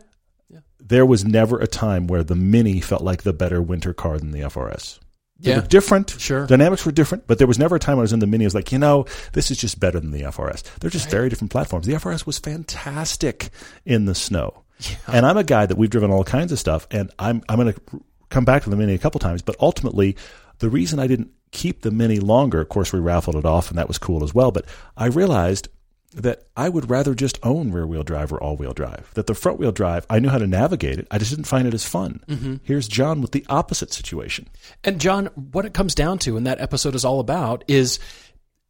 yeah, 0.47 0.59
There 0.79 1.07
was 1.07 1.25
never 1.25 1.57
a 1.59 1.65
time 1.65 2.05
where 2.05 2.23
the 2.23 2.35
Mini 2.35 2.81
felt 2.81 3.01
like 3.01 3.23
the 3.23 3.33
better 3.33 3.63
winter 3.63 3.95
car 3.95 4.19
than 4.19 4.29
the 4.29 4.41
FRS. 4.41 4.99
They 5.41 5.51
yeah, 5.51 5.61
were 5.61 5.67
different. 5.67 6.11
Sure. 6.19 6.45
Dynamics 6.45 6.85
were 6.85 6.91
different, 6.91 7.25
but 7.27 7.39
there 7.39 7.47
was 7.47 7.57
never 7.57 7.75
a 7.75 7.79
time 7.79 7.97
I 7.97 8.01
was 8.01 8.13
in 8.13 8.19
the 8.19 8.27
Mini. 8.27 8.45
I 8.45 8.47
was 8.47 8.55
like, 8.55 8.71
you 8.71 8.77
know, 8.77 9.05
this 9.33 9.49
is 9.49 9.57
just 9.57 9.79
better 9.79 9.99
than 9.99 10.11
the 10.11 10.21
FRS. 10.21 10.63
They're 10.79 10.89
just 10.89 11.09
very 11.09 11.29
different 11.29 11.51
platforms. 11.51 11.87
The 11.87 11.93
FRS 11.93 12.25
was 12.25 12.37
fantastic 12.37 13.49
in 13.85 14.05
the 14.05 14.15
snow. 14.15 14.63
And 15.07 15.25
I'm 15.25 15.37
a 15.37 15.43
guy 15.43 15.65
that 15.65 15.77
we've 15.77 15.89
driven 15.89 16.11
all 16.11 16.23
kinds 16.23 16.51
of 16.51 16.59
stuff, 16.59 16.87
and 16.91 17.11
I'm 17.19 17.43
I'm 17.49 17.57
going 17.59 17.73
to 17.73 18.01
come 18.29 18.45
back 18.45 18.63
to 18.63 18.69
the 18.69 18.75
Mini 18.75 18.93
a 18.93 18.97
couple 18.99 19.19
times. 19.19 19.41
But 19.41 19.55
ultimately, 19.59 20.15
the 20.59 20.69
reason 20.69 20.99
I 20.99 21.07
didn't 21.07 21.31
keep 21.51 21.81
the 21.81 21.91
Mini 21.91 22.19
longer, 22.19 22.61
of 22.61 22.69
course, 22.69 22.93
we 22.93 22.99
raffled 22.99 23.35
it 23.35 23.45
off, 23.45 23.69
and 23.69 23.77
that 23.77 23.87
was 23.87 23.97
cool 23.97 24.23
as 24.23 24.33
well. 24.33 24.51
But 24.51 24.65
I 24.97 25.05
realized 25.07 25.67
that 26.13 26.47
I 26.57 26.69
would 26.69 26.89
rather 26.89 27.13
just 27.15 27.39
own 27.43 27.71
rear 27.71 27.87
wheel 27.87 28.03
drive 28.03 28.31
or 28.31 28.41
all 28.41 28.57
wheel 28.57 28.73
drive. 28.73 29.11
That 29.13 29.27
the 29.27 29.33
front 29.33 29.59
wheel 29.59 29.71
drive, 29.71 30.05
I 30.09 30.19
knew 30.19 30.29
how 30.29 30.37
to 30.37 30.47
navigate 30.47 30.99
it. 30.99 31.07
I 31.09 31.17
just 31.17 31.31
didn't 31.31 31.45
find 31.45 31.67
it 31.67 31.73
as 31.73 31.85
fun. 31.85 32.23
Mm-hmm. 32.27 32.55
Here's 32.63 32.87
John 32.87 33.21
with 33.21 33.31
the 33.31 33.45
opposite 33.49 33.93
situation. 33.93 34.49
And 34.83 34.99
John, 34.99 35.27
what 35.27 35.65
it 35.65 35.73
comes 35.73 35.95
down 35.95 36.19
to, 36.19 36.37
and 36.37 36.45
that 36.47 36.59
episode 36.59 36.95
is 36.95 37.05
all 37.05 37.19
about, 37.19 37.63
is 37.67 37.99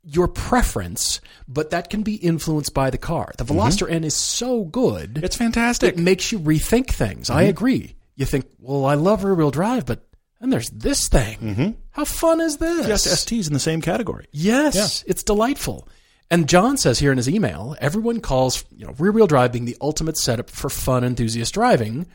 your 0.04 0.28
preference, 0.28 1.22
but 1.48 1.72
that 1.72 1.90
can 1.90 2.04
be 2.04 2.16
influenced 2.16 2.74
by 2.74 2.90
the 2.90 2.98
car. 2.98 3.32
The 3.38 3.44
mm-hmm. 3.44 3.60
Veloster 3.60 3.90
N 3.90 4.04
is 4.04 4.16
so 4.16 4.64
good, 4.64 5.20
It's 5.24 5.36
fantastic. 5.36 5.96
it 5.96 6.00
makes 6.00 6.32
you 6.32 6.40
rethink 6.40 6.92
things. 6.92 7.30
I 7.30 7.44
mm-hmm. 7.44 7.50
agree. 7.50 7.96
You 8.16 8.26
think, 8.26 8.46
well, 8.60 8.86
I 8.86 8.96
love 8.96 9.24
rear 9.24 9.36
wheel 9.36 9.52
drive, 9.52 9.86
but 9.86 10.08
and 10.40 10.52
there's 10.52 10.72
this 10.72 11.08
thing. 11.08 11.78
How 11.92 12.04
fun 12.04 12.42
is 12.42 12.58
this? 12.58 12.88
Yes, 12.88 13.04
ST's 13.04 13.48
in 13.48 13.54
the 13.54 13.60
same 13.60 13.80
category. 13.80 14.26
Yes, 14.32 15.04
it's 15.06 15.24
delightful. 15.24 15.88
And 16.32 16.48
John 16.50 16.78
says 16.78 16.98
here 16.98 17.12
in 17.12 17.18
his 17.18 17.30
email, 17.30 17.76
everyone 17.80 18.22
calls 18.22 18.64
you 18.76 18.88
know 18.88 18.96
rear 18.98 19.12
wheel 19.12 19.28
drive 19.28 19.52
being 19.52 19.66
the 19.66 19.78
ultimate 19.82 20.18
setup 20.18 20.50
for 20.50 20.70
fun 20.70 21.04
enthusiast 21.04 21.54
driving, 21.54 22.08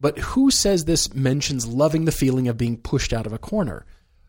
but 0.00 0.18
who 0.18 0.50
says 0.50 0.84
this 0.84 1.14
mentions 1.14 1.66
loving 1.66 2.04
the 2.04 2.12
feeling 2.12 2.48
of 2.48 2.58
being 2.58 2.76
pushed 2.76 3.12
out 3.12 3.26
of 3.26 3.32
a 3.32 3.38
corner? 3.38 3.86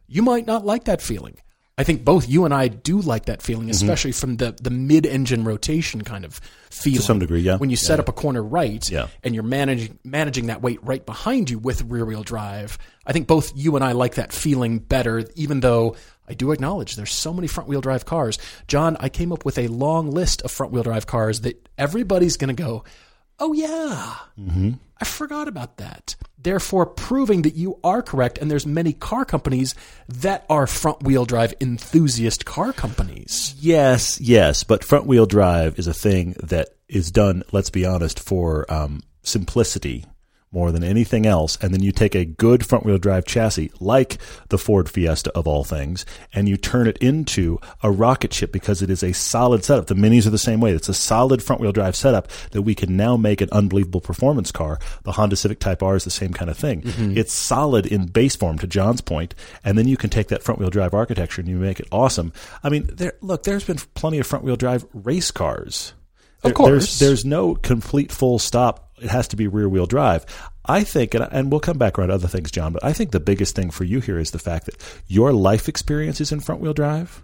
You 0.07 0.21
might 0.21 0.45
not 0.45 0.63
like 0.63 0.85
that 0.85 1.01
feeling. 1.01 1.37
I 1.77 1.83
think 1.83 2.05
both 2.05 2.29
you 2.29 2.45
and 2.45 2.53
I 2.53 2.69
do 2.69 3.01
like 3.01 3.25
that 3.25 3.41
feeling, 3.41 3.63
mm-hmm. 3.65 3.71
especially 3.71 4.13
from 4.13 4.37
the 4.37 4.55
the 4.61 4.69
mid 4.69 5.05
engine 5.05 5.43
rotation 5.43 6.03
kind 6.03 6.23
of 6.23 6.39
feeling. 6.69 6.99
To 6.99 7.03
some 7.03 7.19
degree, 7.19 7.41
yeah. 7.41 7.57
When 7.57 7.69
you 7.69 7.75
set 7.75 7.99
up 7.99 8.07
a 8.07 8.13
corner 8.13 8.41
right, 8.41 8.89
Yeah. 8.89 9.07
and 9.23 9.33
you're 9.33 9.43
managing 9.43 9.99
managing 10.03 10.45
that 10.47 10.61
weight 10.61 10.79
right 10.83 11.05
behind 11.05 11.49
you 11.49 11.59
with 11.59 11.81
rear 11.81 12.05
wheel 12.05 12.23
drive. 12.23 12.77
I 13.05 13.11
think 13.11 13.27
both 13.27 13.51
you 13.55 13.75
and 13.75 13.83
I 13.83 13.91
like 13.91 14.15
that 14.15 14.31
feeling 14.31 14.79
better, 14.79 15.25
even 15.35 15.59
though 15.59 15.95
I 16.27 16.33
do 16.33 16.51
acknowledge 16.51 16.95
there's 16.95 17.11
so 17.11 17.33
many 17.33 17.47
front 17.47 17.69
wheel 17.69 17.81
drive 17.81 18.05
cars. 18.05 18.37
John, 18.67 18.97
I 18.99 19.09
came 19.09 19.31
up 19.31 19.45
with 19.45 19.57
a 19.57 19.67
long 19.67 20.11
list 20.11 20.41
of 20.41 20.51
front 20.51 20.71
wheel 20.71 20.83
drive 20.83 21.07
cars 21.07 21.41
that 21.41 21.67
everybody's 21.77 22.37
going 22.37 22.55
to 22.55 22.61
go, 22.61 22.83
oh 23.39 23.53
yeah, 23.53 24.15
I 24.99 25.05
forgot 25.05 25.47
about 25.47 25.77
that. 25.77 26.15
Therefore, 26.37 26.85
proving 26.85 27.41
that 27.41 27.55
you 27.55 27.79
are 27.83 28.01
correct, 28.01 28.37
and 28.37 28.49
there's 28.49 28.67
many 28.67 28.93
car 28.93 29.25
companies 29.25 29.73
that 30.07 30.45
are 30.49 30.67
front 30.67 31.03
wheel 31.03 31.25
drive 31.25 31.53
enthusiast 31.59 32.45
car 32.45 32.71
companies. 32.71 33.55
Yes, 33.59 34.21
yes, 34.21 34.63
but 34.63 34.83
front 34.83 35.07
wheel 35.07 35.25
drive 35.25 35.79
is 35.79 35.87
a 35.87 35.93
thing 35.93 36.35
that 36.43 36.69
is 36.87 37.11
done, 37.11 37.43
let's 37.51 37.71
be 37.71 37.85
honest, 37.85 38.19
for 38.19 38.71
um, 38.71 39.01
simplicity 39.23 40.05
more 40.55 40.71
than 40.71 40.83
anything 40.83 41.27
else. 41.27 41.57
And 41.61 41.73
then 41.73 41.83
you 41.83 41.91
take 41.91 42.15
a 42.15 42.25
good 42.25 42.65
front 42.65 42.85
wheel 42.85 42.97
drive 42.97 43.25
chassis, 43.25 43.71
like 43.79 44.17
the 44.49 44.57
Ford 44.57 44.89
Fiesta 44.89 45.31
of 45.35 45.45
all 45.45 45.63
things, 45.63 46.05
and 46.33 46.49
you 46.49 46.57
turn 46.57 46.87
it 46.87 46.97
into 46.97 47.59
a 47.83 47.91
rocket 47.91 48.33
ship 48.33 48.51
because 48.51 48.81
it 48.81 48.89
is 48.89 49.03
a 49.03 49.13
solid 49.13 49.63
setup. 49.63 49.87
The 49.87 49.93
Minis 49.93 50.25
are 50.25 50.31
the 50.31 50.37
same 50.37 50.61
way. 50.61 50.71
It's 50.71 50.89
a 50.89 50.93
solid 50.93 51.43
front 51.43 51.61
wheel 51.61 51.71
drive 51.71 51.95
setup 51.95 52.29
that 52.51 52.63
we 52.63 52.73
can 52.73 52.97
now 52.97 53.17
make 53.17 53.41
an 53.41 53.49
unbelievable 53.51 54.01
performance 54.01 54.51
car. 54.51 54.79
The 55.03 55.11
Honda 55.11 55.35
Civic 55.35 55.59
Type 55.59 55.83
R 55.83 55.95
is 55.95 56.05
the 56.05 56.09
same 56.09 56.33
kind 56.33 56.49
of 56.49 56.57
thing. 56.57 56.81
Mm-hmm. 56.81 57.17
It's 57.17 57.33
solid 57.33 57.85
in 57.85 58.07
base 58.07 58.35
form, 58.35 58.57
to 58.59 58.67
John's 58.67 59.01
point, 59.01 59.35
and 59.63 59.77
then 59.77 59.87
you 59.87 59.97
can 59.97 60.09
take 60.09 60.29
that 60.29 60.41
front 60.41 60.59
wheel 60.59 60.69
drive 60.69 60.93
architecture 60.93 61.41
and 61.41 61.49
you 61.49 61.57
make 61.57 61.79
it 61.79 61.87
awesome. 61.91 62.31
I 62.63 62.69
mean, 62.69 62.89
there, 62.93 63.13
look, 63.21 63.43
there's 63.43 63.65
been 63.65 63.79
plenty 63.93 64.19
of 64.19 64.25
front 64.25 64.45
wheel 64.45 64.55
drive 64.55 64.85
race 64.93 65.31
cars. 65.31 65.93
There- 66.41 66.53
course. 66.53 66.69
There's, 66.69 66.99
there's 66.99 67.25
no 67.25 67.55
complete 67.55 68.11
full 68.11 68.39
stop. 68.39 68.84
It 69.01 69.09
has 69.09 69.27
to 69.29 69.35
be 69.35 69.47
rear 69.47 69.67
wheel 69.67 69.85
drive. 69.85 70.25
I 70.65 70.83
think, 70.83 71.13
and, 71.13 71.27
and 71.31 71.51
we'll 71.51 71.59
come 71.59 71.77
back 71.77 71.99
around 71.99 72.11
other 72.11 72.27
things, 72.27 72.49
John, 72.51 72.73
but 72.73 72.83
I 72.83 72.93
think 72.93 73.11
the 73.11 73.19
biggest 73.19 73.55
thing 73.55 73.69
for 73.71 73.83
you 73.83 73.99
here 73.99 74.17
is 74.17 74.31
the 74.31 74.39
fact 74.39 74.65
that 74.67 74.75
your 75.07 75.33
life 75.33 75.67
experience 75.67 76.21
is 76.21 76.31
in 76.31 76.39
front 76.39 76.61
wheel 76.61 76.73
drive. 76.73 77.23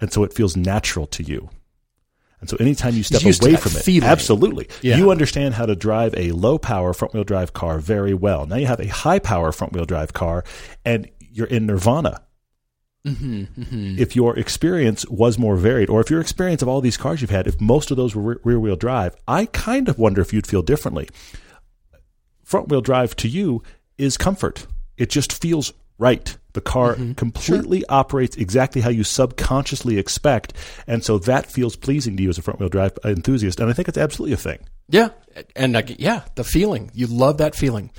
And 0.00 0.12
so 0.12 0.24
it 0.24 0.32
feels 0.32 0.56
natural 0.56 1.06
to 1.08 1.22
you. 1.22 1.50
And 2.40 2.48
so 2.48 2.56
anytime 2.58 2.94
you 2.94 3.02
step 3.02 3.20
away 3.22 3.56
from 3.56 3.72
it, 3.76 3.82
feeling. 3.84 4.08
absolutely, 4.08 4.68
Yeah. 4.80 4.96
you 4.96 5.10
understand 5.10 5.52
how 5.54 5.66
to 5.66 5.76
drive 5.76 6.14
a 6.16 6.32
low 6.32 6.56
power 6.56 6.94
front 6.94 7.12
wheel 7.12 7.22
drive 7.24 7.52
car 7.52 7.78
very 7.78 8.14
well. 8.14 8.46
Now 8.46 8.56
you 8.56 8.66
have 8.66 8.80
a 8.80 8.86
high 8.86 9.18
power 9.18 9.52
front 9.52 9.74
wheel 9.74 9.84
drive 9.84 10.14
car 10.14 10.42
and 10.84 11.06
you're 11.20 11.46
in 11.48 11.66
nirvana 11.66 12.22
Mm-hmm, 13.06 13.44
mm-hmm. 13.58 13.98
if 13.98 14.14
your 14.14 14.38
experience 14.38 15.06
was 15.08 15.38
more 15.38 15.56
varied, 15.56 15.88
or 15.88 16.02
if 16.02 16.10
your 16.10 16.20
experience 16.20 16.60
of 16.60 16.68
all 16.68 16.82
these 16.82 16.98
cars 16.98 17.22
you've 17.22 17.30
had, 17.30 17.46
if 17.46 17.58
most 17.58 17.90
of 17.90 17.96
those 17.96 18.14
were 18.14 18.38
rear 18.44 18.60
wheel 18.60 18.76
drive, 18.76 19.16
I 19.26 19.46
kind 19.46 19.88
of 19.88 19.98
wonder 19.98 20.20
if 20.20 20.34
you'd 20.34 20.46
feel 20.46 20.60
differently. 20.60 21.08
Front 22.44 22.68
wheel 22.68 22.82
drive 22.82 23.16
to 23.16 23.28
you 23.28 23.62
is 23.96 24.18
comfort. 24.18 24.66
It 24.98 25.08
just 25.08 25.32
feels 25.32 25.72
right. 25.98 26.36
The 26.52 26.60
car 26.60 26.94
mm-hmm. 26.94 27.12
completely 27.12 27.86
operates 27.86 28.36
exactly 28.36 28.82
how 28.82 28.90
you 28.90 29.04
subconsciously 29.04 29.98
expect, 29.98 30.52
and 30.86 31.02
so 31.02 31.18
that 31.20 31.46
feels 31.46 31.76
pleasing 31.76 32.18
to 32.18 32.22
you 32.22 32.28
as 32.28 32.36
a 32.36 32.42
front 32.42 32.60
wheel 32.60 32.68
drive 32.68 32.98
enthusiast. 33.02 33.60
And 33.60 33.70
I 33.70 33.72
think 33.72 33.88
it's 33.88 33.96
absolutely 33.96 34.34
a 34.34 34.36
thing. 34.36 34.58
Yeah, 34.88 35.10
and 35.56 35.76
I, 35.76 35.84
yeah, 35.98 36.22
the 36.34 36.44
feeling 36.44 36.90
you 36.92 37.06
love 37.06 37.38
that 37.38 37.54
feeling. 37.54 37.92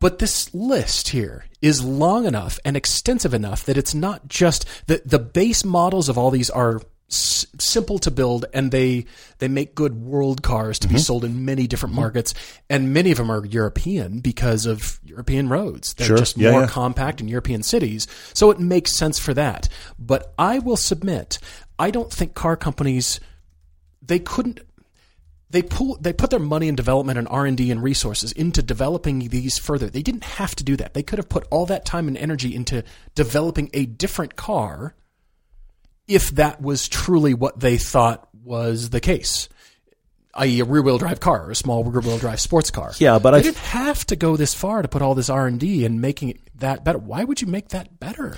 But 0.00 0.18
this 0.18 0.52
list 0.54 1.08
here 1.08 1.44
is 1.60 1.84
long 1.84 2.24
enough 2.26 2.58
and 2.64 2.76
extensive 2.76 3.34
enough 3.34 3.64
that 3.66 3.76
it's 3.76 3.94
not 3.94 4.28
just 4.28 4.66
the 4.86 5.02
the 5.04 5.18
base 5.18 5.64
models 5.64 6.08
of 6.08 6.16
all 6.16 6.30
these 6.30 6.48
are 6.50 6.80
s- 7.10 7.46
simple 7.58 7.98
to 7.98 8.10
build 8.10 8.46
and 8.54 8.72
they 8.72 9.04
they 9.38 9.48
make 9.48 9.74
good 9.74 9.94
world 9.94 10.42
cars 10.42 10.78
to 10.78 10.88
be 10.88 10.94
mm-hmm. 10.94 11.00
sold 11.02 11.24
in 11.24 11.44
many 11.44 11.66
different 11.66 11.92
mm-hmm. 11.92 12.00
markets 12.02 12.32
and 12.70 12.94
many 12.94 13.10
of 13.10 13.18
them 13.18 13.30
are 13.30 13.44
European 13.44 14.20
because 14.20 14.64
of 14.64 14.98
European 15.04 15.48
roads. 15.50 15.92
They're 15.94 16.06
Sure. 16.06 16.16
just 16.16 16.38
Yeah, 16.38 16.52
more 16.52 16.62
yeah. 16.62 16.66
compact 16.68 17.20
in 17.20 17.28
European 17.28 17.62
cities. 17.62 18.06
So 18.32 18.50
it 18.50 18.58
makes 18.58 18.96
sense 18.96 19.18
for 19.18 19.34
that. 19.34 19.68
But 19.98 20.32
I 20.38 20.60
will 20.60 20.78
submit, 20.78 21.38
I 21.78 21.90
don't 21.90 22.10
think 22.12 22.32
car 22.34 22.56
companies 22.56 23.20
they 24.02 24.18
couldn't 24.18 24.60
they 25.50 25.62
pull 25.62 25.96
they 26.00 26.12
put 26.12 26.30
their 26.30 26.38
money 26.38 26.68
in 26.68 26.76
development 26.76 27.18
and 27.18 27.26
R&D 27.28 27.70
and 27.70 27.82
resources 27.82 28.30
into 28.32 28.62
developing 28.62 29.28
these 29.28 29.58
further. 29.58 29.88
They 29.90 30.02
didn't 30.02 30.24
have 30.24 30.54
to 30.56 30.64
do 30.64 30.76
that. 30.76 30.94
They 30.94 31.02
could 31.02 31.18
have 31.18 31.28
put 31.28 31.46
all 31.50 31.66
that 31.66 31.84
time 31.84 32.06
and 32.08 32.16
energy 32.16 32.54
into 32.54 32.84
developing 33.14 33.68
a 33.74 33.84
different 33.86 34.36
car 34.36 34.94
if 36.06 36.30
that 36.32 36.60
was 36.60 36.88
truly 36.88 37.34
what 37.34 37.60
they 37.60 37.78
thought 37.78 38.28
was 38.44 38.90
the 38.90 39.00
case. 39.00 39.48
i.e. 40.34 40.60
a 40.60 40.64
rear-wheel 40.64 40.98
drive 40.98 41.20
car 41.20 41.46
or 41.46 41.50
a 41.50 41.54
small 41.56 41.84
rear-wheel 41.84 42.18
drive 42.18 42.40
sports 42.40 42.70
car. 42.70 42.92
Yeah, 42.98 43.18
but 43.18 43.32
they 43.32 43.38
I- 43.38 43.42
didn't 43.42 43.56
have 43.58 44.04
to 44.06 44.16
go 44.16 44.36
this 44.36 44.54
far 44.54 44.82
to 44.82 44.88
put 44.88 45.02
all 45.02 45.14
this 45.14 45.28
R&D 45.30 45.84
and 45.84 46.00
making 46.00 46.30
it 46.30 46.38
that 46.56 46.84
better. 46.84 46.98
Why 46.98 47.24
would 47.24 47.40
you 47.40 47.48
make 47.48 47.68
that 47.70 47.98
better? 48.00 48.36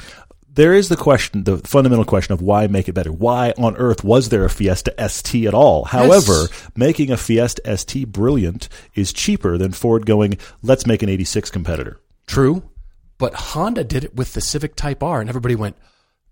There 0.55 0.75
is 0.75 0.89
the 0.89 0.97
question, 0.97 1.45
the 1.45 1.59
fundamental 1.59 2.05
question 2.05 2.33
of 2.33 2.43
why 2.43 2.67
make 2.67 2.89
it 2.89 2.93
better. 2.93 3.13
Why 3.13 3.55
on 3.57 3.77
earth 3.77 4.05
was 4.05 4.29
there 4.29 4.45
a 4.45 4.51
Fiesta 4.51 4.95
ST 5.09 5.47
at 5.47 5.55
all? 5.55 5.85
However, 5.85 6.49
making 6.77 7.11
a 7.11 7.17
Fiesta 7.17 7.77
ST 7.77 8.11
brilliant 8.13 8.69
is 8.95 9.13
cheaper 9.13 9.57
than 9.57 9.73
Ford 9.73 10.05
going, 10.05 10.39
let's 10.63 10.87
make 10.87 11.03
an 11.03 11.09
86 11.09 11.51
competitor. 11.51 12.01
True, 12.27 12.63
but 13.19 13.35
Honda 13.35 13.85
did 13.85 14.05
it 14.05 14.15
with 14.15 14.35
the 14.35 14.41
Civic 14.41 14.77
Type 14.77 15.03
R, 15.03 15.21
and 15.21 15.29
everybody 15.29 15.55
went, 15.55 15.77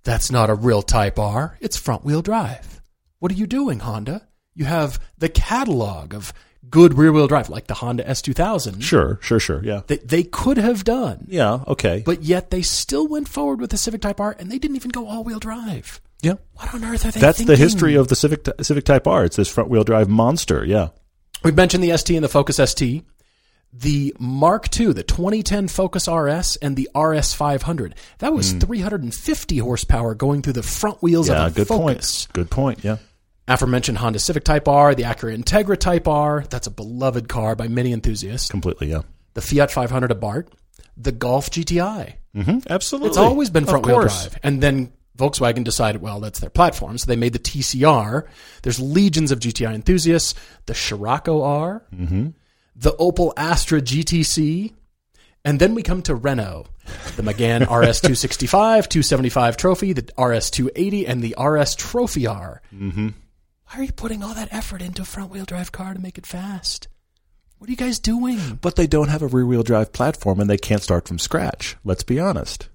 "That's 0.04 0.30
not 0.30 0.50
a 0.50 0.54
real 0.54 0.82
Type 0.82 1.18
R. 1.18 1.56
It's 1.60 1.76
front-wheel 1.76 2.22
drive." 2.22 2.80
What 3.18 3.32
are 3.32 3.36
you 3.36 3.46
doing, 3.46 3.80
Honda? 3.80 4.28
You 4.54 4.64
have 4.64 4.98
the 5.16 5.28
catalog 5.28 6.14
of 6.14 6.32
good 6.69 6.95
rear-wheel 6.99 7.26
drive, 7.29 7.49
like 7.49 7.67
the 7.67 7.75
Honda 7.75 8.05
S2000, 8.05 8.83
Sure, 8.83 9.19
sure, 9.23 9.40
sure. 9.40 9.64
Yeah. 9.64 9.81
that 9.87 10.09
they 10.09 10.23
could 10.23 10.57
have 10.59 10.85
done, 10.85 11.26
Yeah, 11.29 11.61
okay. 11.67 12.02
but 12.05 12.23
yet 12.23 12.50
they 12.50 12.62
still 12.62 13.09
went 13.09 13.29
forward 13.29 13.61
with 13.61 13.71
the 13.71 13.76
Civic 13.76 14.00
Type 14.02 14.21
R, 14.21 14.37
and 14.38 14.50
they 14.50 14.59
didn't 14.59 14.76
even 14.76 14.90
go 14.90 15.09
all-wheel 15.09 15.38
drive. 15.38 16.00
Yeah. 16.23 16.35
What 16.55 16.75
on 16.75 16.85
earth 16.85 17.07
are 17.07 17.11
they 17.11 17.21
That's 17.21 17.38
thinking? 17.38 17.55
the 17.55 17.57
history 17.57 17.95
of 17.95 18.09
the 18.09 18.14
Civic 18.17 18.47
Civic 18.61 18.85
Type 18.85 19.07
R. 19.07 19.25
It's 19.25 19.37
this 19.37 19.49
front 19.49 19.71
wheel 19.71 19.85
drive 19.85 20.09
monster. 20.09 20.64
Yeah. 20.64 20.88
We've 21.43 21.57
mentioned 21.57 21.83
the 21.83 21.97
ST 21.97 22.14
and 22.14 22.23
the 22.25 22.29
Focus 22.29 22.57
ST. 22.57 23.05
The 23.73 24.14
Mark 24.19 24.69
II, 24.79 24.93
the 24.93 25.05
2010 25.05 25.69
Focus 25.69 26.09
RS, 26.09 26.57
and 26.57 26.76
the 26.76 26.88
RS 26.95 27.33
500. 27.35 27.95
That 28.19 28.33
was 28.35 28.50
hmm. 28.52 28.59
350 28.59 29.59
horsepower 29.59 30.14
going 30.14 30.43
through 30.43 30.55
the 30.55 30.62
front 30.64 31.00
wheels. 31.02 31.29
Yeah. 31.29 31.47
of 31.47 31.52
a 31.52 31.55
Good 31.55 31.69
Focus. 31.69 32.26
point. 32.26 32.35
Good 32.35 32.50
point. 32.50 32.85
Yeah. 32.85 32.97
Aforementioned 33.50 33.99
Honda 33.99 34.19
Civic 34.19 34.45
Type 34.45 34.69
R, 34.69 34.95
the 34.95 35.02
Acura 35.02 35.37
Integra 35.37 35.76
Type 35.78 36.07
R. 36.09 36.45
That's 36.49 36.66
a 36.66 36.71
beloved 36.71 37.28
car 37.28 37.54
by 37.57 37.69
many 37.69 37.92
enthusiasts. 37.92 38.49
Completely. 38.49 38.88
Yeah. 38.90 39.02
The 39.35 39.42
Fiat 39.42 39.71
500 39.71 40.11
Abarth, 40.11 40.49
the 40.97 41.12
Golf 41.12 41.50
GTI. 41.50 42.14
hmm 42.35 42.59
Absolutely. 42.69 43.09
It's 43.09 43.16
always 43.19 43.50
been 43.50 43.64
front 43.66 43.87
wheel 43.87 44.00
drive. 44.02 44.38
And 44.42 44.62
then 44.62 44.92
Volkswagen 45.19 45.64
decided, 45.64 46.00
well, 46.00 46.21
that's 46.21 46.40
their 46.40 46.49
platform. 46.50 46.97
So 46.99 47.07
they 47.07 47.16
made 47.16 47.33
the 47.33 47.38
TCR. 47.38 48.26
There's 48.62 48.80
legions 48.80 49.30
of 49.33 49.40
GTI 49.40 49.75
enthusiasts. 49.75 50.35
The 50.66 50.75
Scirocco 50.75 51.42
R, 51.42 51.85
Mm-hmm. 51.95 52.28
the 52.76 52.92
Opel 52.92 53.33
Astra 53.37 53.80
GTC. 53.80 54.73
And 55.45 55.59
then 55.59 55.75
we 55.75 55.83
come 55.83 56.02
to 56.02 56.14
Renault, 56.14 56.66
the 57.16 57.23
Megane 57.23 57.61
RS 57.62 58.00
265, 58.00 58.88
275 58.90 59.57
Trophy, 59.57 59.92
the 59.95 60.02
RS 60.23 60.50
280, 60.50 61.07
and 61.07 61.23
the 61.23 61.35
RS 61.42 61.75
Trophy 61.76 62.26
R. 62.26 62.61
Mm-hmm. 62.75 63.09
Why 63.70 63.80
are 63.80 63.84
you 63.84 63.92
putting 63.92 64.24
all 64.24 64.34
that 64.34 64.52
effort 64.52 64.82
into 64.82 65.02
a 65.02 65.04
front 65.04 65.30
wheel 65.30 65.44
drive 65.44 65.70
car 65.70 65.94
to 65.94 66.00
make 66.00 66.18
it 66.18 66.26
fast? 66.26 66.88
What 67.58 67.68
are 67.68 67.70
you 67.70 67.76
guys 67.76 68.00
doing? 68.00 68.58
But 68.60 68.74
they 68.74 68.88
don't 68.88 69.08
have 69.08 69.22
a 69.22 69.28
rear 69.28 69.46
wheel 69.46 69.62
drive 69.62 69.92
platform, 69.92 70.40
and 70.40 70.50
they 70.50 70.56
can't 70.58 70.82
start 70.82 71.06
from 71.06 71.20
scratch. 71.20 71.76
Let's 71.84 72.02
be 72.02 72.18
honest. 72.18 72.68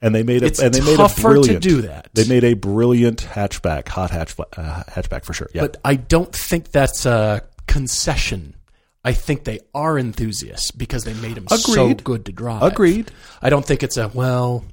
And 0.00 0.14
they 0.14 0.22
made 0.22 0.44
a, 0.44 0.46
It's 0.46 0.60
and 0.60 0.72
they 0.72 0.80
made 0.82 0.94
a 0.94 0.96
tougher 0.98 1.22
to 1.22 1.28
brilliant, 1.28 1.62
do 1.64 1.82
that. 1.82 2.10
They 2.14 2.28
made 2.28 2.44
a 2.44 2.54
brilliant 2.54 3.18
hatchback, 3.18 3.88
hot 3.88 4.10
hatch, 4.12 4.38
uh, 4.38 4.84
hatchback 4.88 5.24
for 5.24 5.32
sure. 5.32 5.48
Yeah. 5.52 5.62
But 5.62 5.78
I 5.84 5.96
don't 5.96 6.32
think 6.32 6.70
that's 6.70 7.06
a 7.06 7.42
concession. 7.66 8.54
I 9.04 9.14
think 9.14 9.44
they 9.44 9.60
are 9.74 9.98
enthusiasts 9.98 10.70
because 10.70 11.02
they 11.02 11.14
made 11.14 11.34
them 11.34 11.48
so 11.48 11.86
Agreed. 11.86 12.04
good 12.04 12.26
to 12.26 12.32
drive. 12.32 12.62
Agreed. 12.62 13.10
I 13.42 13.50
don't 13.50 13.66
think 13.66 13.82
it's 13.82 13.96
a, 13.96 14.08
well, 14.08 14.64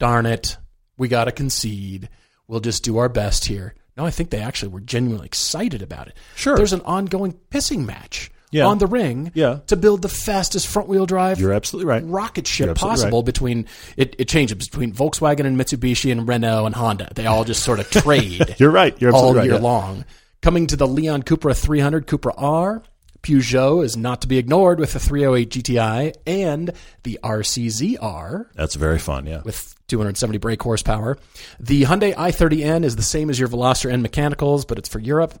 darn 0.00 0.26
it, 0.26 0.56
we 0.96 1.06
got 1.06 1.24
to 1.26 1.32
concede. 1.32 2.08
We'll 2.48 2.60
just 2.60 2.82
do 2.82 2.98
our 2.98 3.08
best 3.08 3.44
here. 3.44 3.74
No, 3.98 4.06
I 4.06 4.10
think 4.10 4.30
they 4.30 4.40
actually 4.40 4.68
were 4.68 4.80
genuinely 4.80 5.26
excited 5.26 5.82
about 5.82 6.06
it. 6.08 6.14
Sure. 6.36 6.56
There's 6.56 6.72
an 6.72 6.80
ongoing 6.82 7.34
pissing 7.50 7.84
match 7.84 8.30
Yeah. 8.52 8.64
on 8.66 8.78
the 8.78 8.86
ring 8.86 9.32
Yeah. 9.34 9.58
to 9.66 9.76
build 9.76 10.02
the 10.02 10.08
fastest 10.08 10.68
front 10.68 10.88
wheel 10.88 11.04
drive 11.04 11.38
You're 11.40 11.52
absolutely 11.52 11.88
right. 11.90 12.02
rocket 12.06 12.46
ship 12.46 12.76
possible 12.76 13.22
between 13.22 13.66
it, 13.96 14.14
it 14.18 14.28
changes 14.28 14.68
between 14.68 14.92
Volkswagen 14.92 15.44
and 15.46 15.60
Mitsubishi 15.60 16.10
and 16.12 16.26
Renault 16.28 16.64
and 16.66 16.74
Honda. 16.76 17.10
They 17.14 17.26
all 17.26 17.44
just 17.44 17.62
sort 17.64 17.80
of 17.80 17.90
trade 17.90 18.54
You're 18.58 18.70
right. 18.70 18.94
You're 19.00 19.12
all 19.12 19.32
year 19.34 19.38
right. 19.42 19.50
yeah. 19.50 19.56
long. 19.58 20.04
Coming 20.40 20.68
to 20.68 20.76
the 20.76 20.86
Leon 20.86 21.24
Cupra 21.24 21.54
300 21.54 22.06
Cupra 22.06 22.32
R, 22.38 22.82
Peugeot 23.22 23.84
is 23.84 23.96
not 23.96 24.20
to 24.22 24.28
be 24.28 24.38
ignored 24.38 24.78
with 24.78 24.92
the 24.92 25.00
308 25.00 25.50
GTI 25.50 26.14
and 26.26 26.72
the 27.02 27.18
RCZR 27.22 28.46
That's 28.54 28.74
very 28.74 28.98
fun. 28.98 29.26
Yeah. 29.26 29.42
with 29.42 29.74
270 29.88 30.38
brake 30.38 30.62
horsepower. 30.62 31.18
The 31.58 31.82
Hyundai 31.82 32.14
i30N 32.14 32.84
is 32.84 32.96
the 32.96 33.02
same 33.02 33.30
as 33.30 33.38
your 33.38 33.48
Veloster 33.48 33.90
N 33.90 34.02
mechanicals, 34.02 34.64
but 34.64 34.78
it's 34.78 34.88
for 34.88 34.98
Europe. 34.98 35.40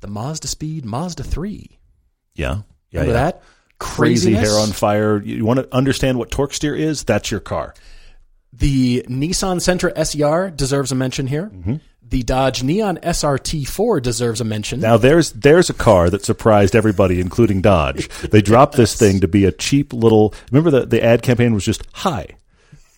The 0.00 0.08
Mazda 0.08 0.48
Speed 0.48 0.84
Mazda 0.84 1.22
3. 1.22 1.78
Yeah. 2.34 2.62
Yeah. 2.90 3.00
Remember 3.00 3.18
yeah. 3.18 3.24
that? 3.24 3.42
Crazy 3.78 4.32
Craziness? 4.32 4.50
hair 4.50 4.60
on 4.60 4.72
fire. 4.72 5.22
You 5.22 5.44
want 5.44 5.60
to 5.60 5.74
understand 5.74 6.18
what 6.18 6.30
torque 6.30 6.52
steer 6.52 6.74
is? 6.74 7.04
That's 7.04 7.30
your 7.30 7.40
car. 7.40 7.74
The 8.52 9.04
Nissan 9.08 9.58
Sentra 9.58 9.92
SER 10.04 10.50
deserves 10.50 10.90
a 10.90 10.94
mention 10.94 11.26
here. 11.26 11.50
Mm-hmm. 11.54 11.76
The 12.10 12.22
Dodge 12.22 12.62
Neon 12.62 12.96
SRT4 13.02 14.00
deserves 14.02 14.40
a 14.40 14.44
mention. 14.44 14.80
Now 14.80 14.96
there's 14.96 15.32
there's 15.32 15.68
a 15.68 15.74
car 15.74 16.08
that 16.08 16.24
surprised 16.24 16.74
everybody, 16.74 17.20
including 17.20 17.60
Dodge. 17.60 18.08
They 18.22 18.40
dropped 18.40 18.76
this 18.76 18.96
thing 18.96 19.20
to 19.20 19.28
be 19.28 19.44
a 19.44 19.52
cheap 19.52 19.92
little. 19.92 20.32
Remember 20.50 20.70
the 20.70 20.86
the 20.86 21.02
ad 21.04 21.20
campaign 21.22 21.52
was 21.52 21.64
just 21.66 21.82
hi. 21.92 22.26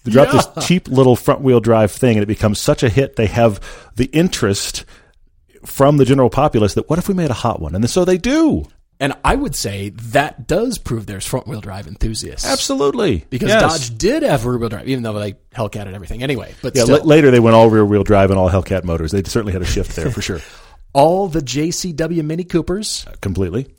They 0.05 0.13
dropped 0.13 0.33
Yeah. 0.33 0.43
this 0.55 0.67
cheap 0.69 0.87
little 0.89 1.17
front 1.17 1.41
wheel 1.41 1.59
drive 1.61 1.91
thing, 1.91 2.17
and 2.19 2.23
it 2.23 2.27
becomes 2.27 2.61
such 2.61 2.83
a 2.85 2.89
hit. 2.89 3.17
They 3.17 3.27
have 3.27 3.61
the 3.97 4.07
interest 4.07 4.85
from 5.65 5.97
the 5.97 6.05
general 6.05 6.31
populace 6.31 6.75
that 6.75 6.89
what 6.89 6.99
if 6.99 7.09
we 7.09 7.15
made 7.15 7.31
a 7.31 7.35
hot 7.35 7.61
one? 7.61 7.75
And 7.75 7.91
so 7.91 8.05
they 8.05 8.17
do. 8.17 8.67
And 9.03 9.15
I 9.25 9.35
would 9.35 9.57
say 9.57 9.89
that 9.89 10.47
does 10.47 10.77
prove 10.77 11.07
there's 11.07 11.25
front 11.27 11.47
wheel 11.49 11.63
drive 11.63 11.87
enthusiasts. 11.89 12.47
Absolutely, 12.47 13.25
Because 13.31 13.49
Yes. 13.49 13.63
Dodge 13.63 13.99
did 13.99 14.23
have 14.23 14.45
rear 14.45 14.59
wheel 14.59 14.69
drive, 14.69 14.87
even 14.89 15.03
though 15.03 15.15
they 15.19 15.33
Hellcat 15.55 15.87
and 15.87 15.95
everything 15.95 16.23
anyway. 16.23 16.55
But 16.61 16.77
Yeah, 16.77 16.85
still, 16.85 16.99
la- 16.99 17.05
later 17.05 17.31
they 17.31 17.41
went 17.41 17.57
all 17.57 17.71
rear 17.71 17.85
wheel 17.87 18.05
drive 18.05 18.31
and 18.31 18.39
all 18.39 18.51
Hellcat 18.51 18.85
motors. 18.85 19.11
They 19.13 19.23
certainly 19.23 19.55
had 19.55 19.63
a 19.63 19.67
shift 19.67 19.97
there 19.97 20.11
for 20.11 20.21
sure. 20.21 20.41
all 20.93 21.29
the 21.29 21.41
JCW 21.41 22.23
Mini 22.23 22.45
Coopers 22.45 23.07
Completely. 23.23 23.75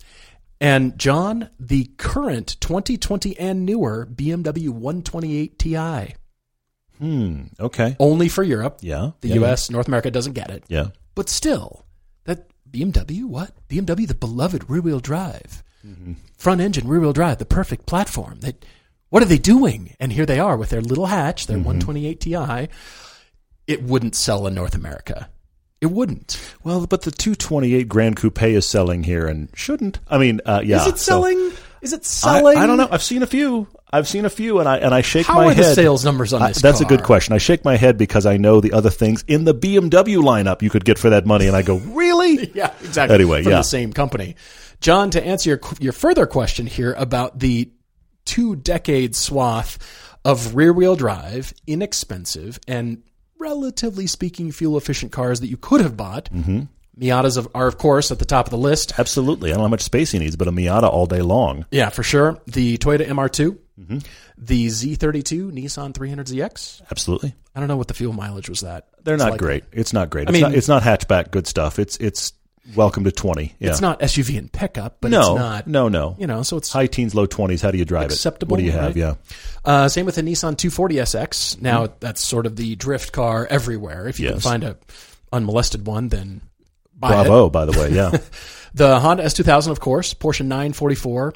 and 0.60 0.98
John, 0.98 1.50
the 1.60 1.86
current 1.98 2.58
2020 2.60 3.38
and 3.38 3.64
newer 3.64 4.08
BMW 4.12 4.70
128 4.70 5.60
Ti, 5.60 6.16
Hmm. 6.98 7.44
Okay. 7.60 7.96
only 8.00 8.28
for 8.30 8.44
Europe. 8.44 8.80
Yeah. 8.82 9.12
The 9.22 9.30
yeah, 9.30 9.36
U.S., 9.36 9.70
North 9.70 9.88
America 9.88 10.10
doesn't 10.12 10.34
get 10.34 10.50
it. 10.52 10.64
Yeah. 10.68 10.88
But 11.16 11.30
still, 11.30 11.86
BMW, 12.72 13.26
what? 13.26 13.52
BMW, 13.68 14.08
the 14.08 14.16
beloved 14.16 14.70
rear 14.70 14.82
wheel 14.82 15.00
drive, 15.00 15.64
front 16.38 16.62
engine 16.62 16.88
rear 16.88 17.00
wheel 17.02 17.14
drive, 17.14 17.38
the 17.38 17.46
perfect 17.46 17.86
platform. 17.86 18.40
That 18.42 18.64
what 19.10 19.22
are 19.22 19.28
they 19.28 19.38
doing? 19.38 19.96
And 20.00 20.14
here 20.14 20.26
they 20.26 20.40
are 20.40 20.56
with 20.58 20.70
their 20.70 20.82
little 20.82 21.08
hatch, 21.08 21.48
their 21.48 21.58
128 21.58 22.20
Ti. 22.22 22.68
It 23.68 23.84
wouldn't 23.84 24.16
sell 24.16 24.48
in 24.48 24.54
North 24.56 24.76
America. 24.76 25.30
It 25.82 25.88
wouldn't. 25.92 26.40
Well, 26.64 26.86
but 26.86 27.02
the 27.02 27.12
228 27.12 27.90
Gran 27.90 28.14
Coupe 28.14 28.44
is 28.44 28.66
selling 28.68 29.04
here 29.04 29.28
and 29.28 29.50
shouldn't. 29.56 30.00
I 30.08 30.18
mean, 30.18 30.40
uh, 30.46 30.62
yeah. 30.64 30.82
Is 30.82 30.88
it 30.88 30.98
so- 31.00 31.22
selling? 31.24 31.52
Is 31.82 31.94
it 31.94 32.06
selling? 32.06 32.58
I 32.58 32.68
don't 32.68 32.78
know. 32.78 32.88
I've 32.92 33.02
seen 33.04 33.24
a 33.24 33.28
few. 33.28 33.68
I've 33.92 34.08
seen 34.08 34.24
a 34.26 34.30
few, 34.30 34.60
and 34.60 34.70
I 34.70 34.78
and 34.78 34.94
I 34.94 35.02
shake 35.02 35.26
How 35.26 35.36
my 35.36 35.48
head. 35.54 35.56
How 35.58 35.62
are 35.64 35.66
the 35.66 35.76
sales 35.76 36.06
numbers 36.06 36.32
on 36.34 36.42
I- 36.42 36.50
this? 36.50 36.62
that's 36.62 36.80
a 36.82 36.86
good 36.86 37.04
question. 37.04 37.34
I 37.34 37.40
shake 37.40 37.66
my 37.66 37.76
head 37.76 37.98
because 37.98 38.26
I 38.26 38.38
know 38.38 38.62
the 38.62 38.74
other 38.74 38.90
things 38.90 39.24
in 39.28 39.44
the 39.44 39.54
BMW 39.54 40.18
lineup 40.22 40.62
you 40.62 40.70
could 40.70 40.86
get 40.86 40.98
for 41.00 41.10
that 41.10 41.26
money, 41.26 41.48
and 41.48 41.56
I 41.56 41.62
go, 41.62 41.78
really? 41.78 42.52
Yeah, 42.54 42.74
exactly. 42.82 43.16
Anyway, 43.16 43.44
from 43.44 43.52
yeah. 43.52 43.58
the 43.58 43.64
same 43.64 43.94
company. 43.94 44.36
John, 44.80 45.10
to 45.12 45.24
answer 45.24 45.50
your 45.50 45.60
your 45.80 45.94
further 45.94 46.26
question 46.26 46.68
here 46.68 46.94
about 46.94 47.40
the 47.40 47.72
two 48.26 48.56
decade 48.56 49.16
swath 49.16 49.78
of 50.24 50.56
rear 50.56 50.72
wheel 50.74 50.96
drive, 50.96 51.54
inexpensive 51.68 52.60
and 52.68 53.04
relatively 53.40 54.06
speaking 54.08 54.52
fuel 54.52 54.78
efficient 54.78 55.12
cars 55.12 55.40
that 55.40 55.48
you 55.48 55.58
could 55.58 55.82
have 55.82 55.98
bought. 55.98 56.30
Mm-hmm. 56.32 56.62
Miatas 57.00 57.38
of, 57.38 57.48
are 57.56 57.68
of 57.68 57.78
course 57.78 58.12
at 58.12 58.20
the 58.20 58.26
top 58.26 58.46
of 58.48 58.52
the 58.52 58.58
list. 58.58 59.00
Absolutely. 59.00 59.50
I 59.50 59.54
don't 59.54 59.60
know 59.60 59.66
how 59.66 59.70
much 59.70 59.82
space 59.82 60.12
he 60.12 60.20
needs, 60.20 60.36
but 60.36 60.48
a 60.48 60.52
Miata 60.52 60.84
all 60.92 61.06
day 61.06 61.22
long. 61.22 61.66
Yeah, 61.72 61.90
for 61.90 62.04
sure. 62.04 62.40
The 62.48 62.78
Toyota 62.78 63.08
MR2, 63.08 63.58
Mm-hmm. 63.80 63.98
the 64.38 64.68
Z32, 64.68 65.52
Nissan 65.52 65.94
300ZX. 65.94 66.82
Absolutely. 66.92 67.34
I 67.56 67.60
don't 67.60 67.68
know 67.68 67.78
what 67.78 67.88
the 67.88 67.96
fuel 67.96 68.14
mileage 68.14 68.48
was 68.48 68.60
that. 68.62 68.88
They're 69.04 69.16
It's 69.16 69.24
not 69.24 69.32
like- 69.32 69.40
great. 69.40 69.64
It's 69.72 69.92
not 69.94 70.12
great. 70.12 70.28
I 70.28 70.30
It's, 70.30 70.34
mean- 70.34 70.42
not, 70.44 70.54
it's 70.54 70.68
not 70.68 70.84
hatchback 70.84 71.32
good 71.32 71.48
stuff. 71.48 71.80
It's 71.80 71.98
it's 71.98 72.34
welcome 72.76 73.06
to 73.06 73.12
20. 73.12 73.56
Yeah. 73.58 73.70
It's 73.72 73.82
not 73.82 74.00
SUV 74.02 74.38
and 74.38 74.52
pickup, 74.52 74.98
but 75.02 75.10
no, 75.10 75.32
it's 75.32 75.40
not. 75.40 75.68
no, 75.68 75.88
no. 75.88 76.16
You 76.20 76.28
know, 76.28 76.44
so 76.44 76.58
it's 76.58 76.72
High 76.72 76.86
teens, 76.86 77.16
low 77.16 77.26
20s. 77.26 77.60
How 77.62 77.72
do 77.72 77.80
you 77.80 77.86
drive 77.86 78.12
Acceptable, 78.12 78.54
it? 78.54 78.58
What 78.58 78.60
do 78.60 78.66
you 78.66 78.72
have? 78.74 78.84
right? 78.90 78.96
Yeah. 78.96 79.14
Uh, 79.66 79.90
same 79.90 80.06
with 80.06 80.16
the 80.16 80.22
Nissan 80.22 80.56
240SX. 80.58 81.60
Now 81.62 81.88
that's 82.00 82.22
sort 82.22 82.46
of 82.46 82.58
the 82.58 82.76
drift 82.76 83.14
car 83.14 83.48
everywhere. 83.50 84.08
If 84.08 84.20
you 84.20 84.30
can 84.30 84.40
find 84.42 84.64
a 84.64 84.78
unmolested 85.34 85.88
one, 85.88 86.10
then 86.10 86.42
buy 87.02 87.10
it. 87.10 87.26
Bravo, 87.26 87.50
by 87.50 87.66
the 87.66 87.78
way. 87.78 87.92
Yeah. 87.92 88.18
The 88.74 89.00
Honda 89.00 89.24
S2000, 89.24 89.70
of 89.70 89.80
course, 89.80 90.14
Porsche 90.14 90.46
944. 90.46 91.34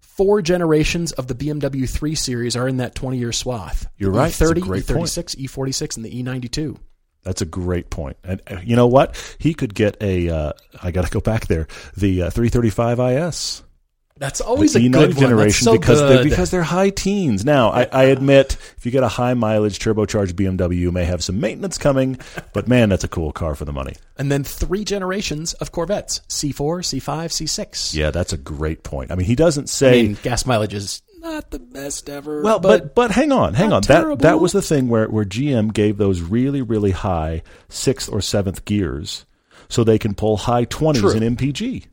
Four 0.00 0.42
generations 0.42 1.12
of 1.12 1.26
the 1.26 1.34
BMW 1.34 1.88
3 1.88 2.14
Series 2.14 2.56
are 2.56 2.68
in 2.68 2.78
that 2.78 2.94
20 2.94 3.18
year 3.18 3.32
swath. 3.32 3.86
You're 3.96 4.10
right. 4.10 4.32
That's 4.32 4.40
a 4.40 4.54
E30, 4.54 4.60
great 4.62 4.84
E36, 4.84 5.36
E46, 5.36 5.96
and 5.96 6.04
the 6.04 6.22
E92. 6.22 6.78
That's 7.24 7.40
a 7.40 7.46
great 7.46 7.88
point. 7.88 8.16
And 8.24 8.42
uh, 8.50 8.60
you 8.64 8.76
know 8.76 8.88
what? 8.88 9.36
He 9.38 9.54
could 9.54 9.74
get 9.74 9.96
a. 10.00 10.28
Uh, 10.28 10.52
I 10.82 10.90
got 10.90 11.04
to 11.04 11.10
go 11.10 11.20
back 11.20 11.46
there. 11.46 11.66
The 11.96 12.22
uh, 12.22 12.30
335 12.30 12.98
IS. 13.00 13.62
That's 14.22 14.40
always 14.40 14.72
the 14.72 14.86
a 14.86 14.88
E90 14.88 14.92
good 14.92 15.18
generation 15.18 15.64
so 15.64 15.72
because 15.72 16.00
good. 16.00 16.08
they're, 16.18 16.22
because 16.24 16.52
they're 16.52 16.62
high 16.62 16.90
teens. 16.90 17.44
Now, 17.44 17.70
I, 17.70 17.88
I 17.90 18.04
admit, 18.04 18.56
if 18.76 18.86
you 18.86 18.92
get 18.92 19.02
a 19.02 19.08
high 19.08 19.34
mileage 19.34 19.80
turbocharged 19.80 20.34
BMW, 20.34 20.76
you 20.76 20.92
may 20.92 21.04
have 21.06 21.24
some 21.24 21.40
maintenance 21.40 21.76
coming, 21.76 22.20
but 22.52 22.68
man, 22.68 22.88
that's 22.88 23.02
a 23.02 23.08
cool 23.08 23.32
car 23.32 23.56
for 23.56 23.64
the 23.64 23.72
money. 23.72 23.94
and 24.16 24.30
then 24.30 24.44
three 24.44 24.84
generations 24.84 25.54
of 25.54 25.72
Corvettes 25.72 26.20
C4, 26.28 26.54
C5, 26.54 27.02
C6. 27.30 27.94
Yeah, 27.94 28.12
that's 28.12 28.32
a 28.32 28.36
great 28.36 28.84
point. 28.84 29.10
I 29.10 29.16
mean, 29.16 29.26
he 29.26 29.34
doesn't 29.34 29.64
I 29.64 29.66
say. 29.66 30.02
mean, 30.04 30.18
gas 30.22 30.46
mileage 30.46 30.74
is 30.74 31.02
not 31.18 31.50
the 31.50 31.58
best 31.58 32.08
ever. 32.08 32.42
well, 32.42 32.60
but 32.60 32.94
but 32.94 33.10
hang 33.10 33.32
on, 33.32 33.54
hang 33.54 33.72
on. 33.72 33.82
not 33.82 33.88
That 33.88 34.18
that 34.20 34.40
was 34.40 34.52
the 34.52 34.62
thing 34.62 34.88
where 34.88 35.08
where 35.08 35.24
GM 35.24 35.74
gave 35.74 35.96
those 35.96 36.20
really 36.20 36.62
really 36.62 36.92
high 36.92 37.42
sixth 37.68 38.08
or 38.08 38.20
seventh 38.20 38.64
gears, 38.66 39.24
so 39.68 39.82
they 39.82 39.98
can 39.98 40.14
pull 40.14 40.36
high 40.36 40.64
twenties 40.64 41.12
in 41.14 41.36
MPG. 41.36 41.86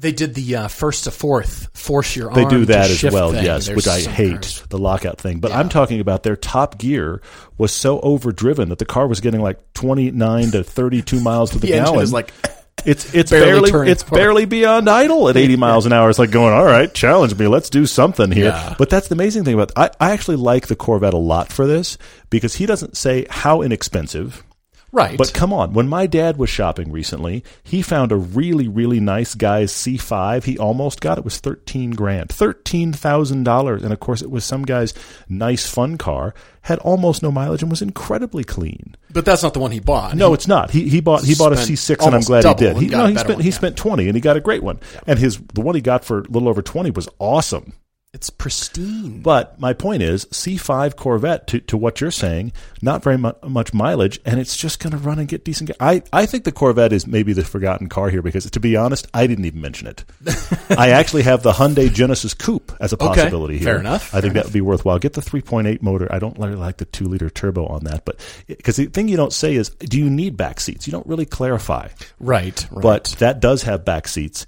They 0.00 0.12
did 0.12 0.34
the 0.34 0.54
uh, 0.56 0.68
first 0.68 1.04
to 1.04 1.10
fourth 1.10 1.68
force 1.76 2.14
your 2.14 2.32
They 2.32 2.44
do 2.44 2.64
that 2.66 2.88
as 2.90 3.02
well, 3.12 3.32
thing. 3.32 3.44
yes, 3.44 3.66
There's 3.66 3.76
which 3.76 3.88
I 3.88 4.00
hate 4.00 4.32
cars- 4.34 4.62
the 4.68 4.78
lockout 4.78 5.18
thing. 5.20 5.40
But 5.40 5.50
I'm 5.52 5.68
talking 5.68 5.98
about 6.00 6.22
their 6.22 6.36
top 6.36 6.78
gear 6.78 7.20
was 7.56 7.72
so 7.72 7.98
overdriven 8.00 8.68
that 8.68 8.78
the 8.78 8.84
car 8.86 9.08
was 9.08 9.20
getting 9.20 9.40
like 9.40 9.58
29 9.74 10.52
to 10.52 10.62
32 10.62 11.20
miles 11.20 11.50
to 11.50 11.58
the, 11.58 11.66
The 11.68 11.72
gallon. 11.72 12.00
is 12.02 12.12
like 12.12 12.32
it's 12.86 13.12
it's 13.12 13.32
barely 13.32 13.72
barely, 13.72 13.90
it's 13.90 14.04
forward. 14.04 14.20
barely 14.22 14.44
beyond 14.44 14.88
idle 14.88 15.28
at 15.28 15.36
80 15.36 15.56
miles 15.56 15.84
an 15.84 15.92
hour. 15.92 16.08
It's 16.10 16.18
like 16.20 16.30
going, 16.30 16.54
all 16.54 16.64
right, 16.64 16.94
challenge 16.94 17.36
me, 17.36 17.48
let's 17.48 17.68
do 17.68 17.84
something 17.84 18.30
here. 18.30 18.46
Yeah. 18.50 18.76
But 18.78 18.90
that's 18.90 19.08
the 19.08 19.14
amazing 19.16 19.42
thing 19.44 19.54
about 19.54 19.72
I, 19.76 19.90
I 19.98 20.12
actually 20.12 20.36
like 20.36 20.68
the 20.68 20.76
Corvette 20.76 21.12
a 21.14 21.18
lot 21.18 21.52
for 21.52 21.66
this 21.66 21.98
because 22.30 22.54
he 22.54 22.66
doesn't 22.66 22.96
say 22.96 23.26
how 23.30 23.62
inexpensive. 23.62 24.44
Right. 24.92 25.16
But 25.16 25.32
come 25.32 25.52
on, 25.52 25.72
when 25.72 25.88
my 25.88 26.06
dad 26.06 26.36
was 26.36 26.50
shopping 26.50 26.92
recently, 26.92 27.44
he 27.62 27.82
found 27.82 28.12
a 28.12 28.16
really, 28.16 28.68
really 28.68 29.00
nice 29.00 29.34
guy's 29.34 29.72
C5. 29.72 30.44
He 30.44 30.58
almost 30.58 31.00
got 31.00 31.18
it 31.18 31.24
was 31.24 31.38
thirteen 31.38 31.92
grand, 31.92 32.30
thirteen 32.30 32.92
thousand 32.92 33.44
dollars, 33.44 33.82
and 33.82 33.92
of 33.92 34.00
course 34.00 34.22
it 34.22 34.30
was 34.30 34.44
some 34.44 34.64
guy's 34.64 34.94
nice 35.28 35.66
fun 35.66 35.98
car. 35.98 36.34
Had 36.62 36.78
almost 36.80 37.22
no 37.22 37.30
mileage 37.30 37.62
and 37.62 37.70
was 37.70 37.80
incredibly 37.80 38.44
clean. 38.44 38.94
but 39.10 39.24
that's 39.24 39.42
not 39.42 39.54
the 39.54 39.60
one 39.60 39.70
he 39.70 39.80
bought. 39.80 40.14
No, 40.14 40.34
it's 40.34 40.46
not. 40.46 40.70
He 40.70 40.88
he 40.88 41.00
bought 41.00 41.24
he 41.24 41.34
bought 41.34 41.52
a 41.52 41.56
Spent 41.56 41.78
C6, 41.78 42.06
and 42.06 42.14
I'm 42.14 42.20
glad 42.22 42.44
he 42.44 42.54
did. 42.54 42.76
He, 42.76 42.86
no, 42.88 43.06
he 43.06 43.16
spent 43.16 43.28
one, 43.36 43.40
he 43.40 43.48
yeah. 43.48 43.54
spent 43.54 43.76
twenty, 43.76 44.08
and 44.08 44.14
he 44.14 44.20
got 44.20 44.36
a 44.36 44.40
great 44.40 44.62
one. 44.62 44.78
And 45.06 45.18
his 45.18 45.38
the 45.54 45.60
one 45.60 45.74
he 45.74 45.80
got 45.80 46.04
for 46.04 46.18
a 46.18 46.22
little 46.22 46.48
over 46.48 46.62
twenty 46.62 46.90
was 46.90 47.08
awesome. 47.18 47.72
It's 48.14 48.30
pristine. 48.30 49.20
But 49.20 49.60
my 49.60 49.74
point 49.74 50.02
is, 50.02 50.24
C5 50.26 50.96
Corvette, 50.96 51.46
to, 51.48 51.60
to 51.60 51.76
what 51.76 52.00
you're 52.00 52.10
saying, 52.10 52.52
not 52.80 53.02
very 53.02 53.18
mu- 53.18 53.32
much 53.46 53.74
mileage, 53.74 54.18
and 54.24 54.40
it's 54.40 54.56
just 54.56 54.80
going 54.80 54.92
to 54.92 54.96
run 54.96 55.18
and 55.18 55.28
get 55.28 55.44
decent. 55.44 55.68
ga- 55.68 55.76
I, 55.78 56.02
I 56.10 56.24
think 56.24 56.44
the 56.44 56.52
Corvette 56.52 56.94
is 56.94 57.06
maybe 57.06 57.34
the 57.34 57.44
forgotten 57.44 57.90
car 57.90 58.08
here 58.08 58.22
because, 58.22 58.50
to 58.50 58.60
be 58.60 58.76
honest, 58.76 59.06
I 59.12 59.26
didn't 59.26 59.44
even 59.44 59.60
mention 59.60 59.88
it. 59.88 60.06
I 60.70 60.90
actually 60.90 61.24
have 61.24 61.42
the 61.42 61.52
Hyundai 61.52 61.92
Genesis 61.92 62.32
Coupe 62.32 62.72
as 62.80 62.94
a 62.94 62.96
possibility 62.96 63.58
here. 63.58 63.66
fair 63.66 63.80
enough, 63.80 64.14
I 64.14 64.22
think 64.22 64.32
that 64.34 64.44
would 64.44 64.54
be 64.54 64.62
worthwhile. 64.62 64.98
Get 64.98 65.12
the 65.12 65.20
3.8 65.20 65.82
motor. 65.82 66.08
I 66.10 66.18
don't 66.18 66.38
really 66.38 66.54
like 66.54 66.78
the 66.78 66.86
2 66.86 67.04
liter 67.04 67.28
turbo 67.28 67.66
on 67.66 67.84
that, 67.84 68.06
but 68.06 68.18
because 68.46 68.76
the 68.76 68.86
thing 68.86 69.08
you 69.08 69.18
don't 69.18 69.34
say 69.34 69.54
is, 69.54 69.68
do 69.68 69.98
you 69.98 70.08
need 70.08 70.34
back 70.34 70.60
seats? 70.60 70.86
You 70.86 70.92
don't 70.92 71.06
really 71.06 71.26
clarify 71.26 71.88
right. 72.20 72.66
right. 72.70 72.82
but 72.82 73.04
that 73.18 73.40
does 73.40 73.64
have 73.64 73.84
back 73.84 74.08
seats. 74.08 74.46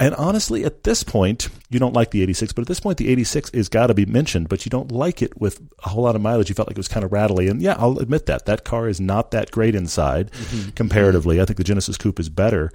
And 0.00 0.14
honestly, 0.16 0.64
at 0.64 0.82
this 0.82 1.04
point, 1.04 1.48
you 1.70 1.78
don't 1.78 1.94
like 1.94 2.10
the 2.10 2.22
86, 2.22 2.52
but 2.52 2.62
at 2.62 2.68
this 2.68 2.80
point, 2.80 2.98
the 2.98 3.08
86 3.08 3.50
is 3.50 3.68
got 3.68 3.86
to 3.86 3.94
be 3.94 4.04
mentioned, 4.04 4.48
but 4.48 4.66
you 4.66 4.70
don't 4.70 4.90
like 4.90 5.22
it 5.22 5.40
with 5.40 5.60
a 5.84 5.90
whole 5.90 6.02
lot 6.02 6.16
of 6.16 6.22
mileage. 6.22 6.48
You 6.48 6.54
felt 6.56 6.68
like 6.68 6.76
it 6.76 6.78
was 6.78 6.88
kind 6.88 7.04
of 7.04 7.12
rattly. 7.12 7.46
And 7.48 7.62
yeah, 7.62 7.76
I'll 7.78 7.98
admit 8.00 8.26
that. 8.26 8.46
That 8.46 8.64
car 8.64 8.88
is 8.88 9.00
not 9.00 9.30
that 9.30 9.52
great 9.52 9.74
inside 9.76 10.32
mm-hmm. 10.32 10.70
comparatively. 10.70 11.40
I 11.40 11.44
think 11.44 11.58
the 11.58 11.64
Genesis 11.64 11.96
Coupe 11.96 12.18
is 12.18 12.28
better. 12.28 12.72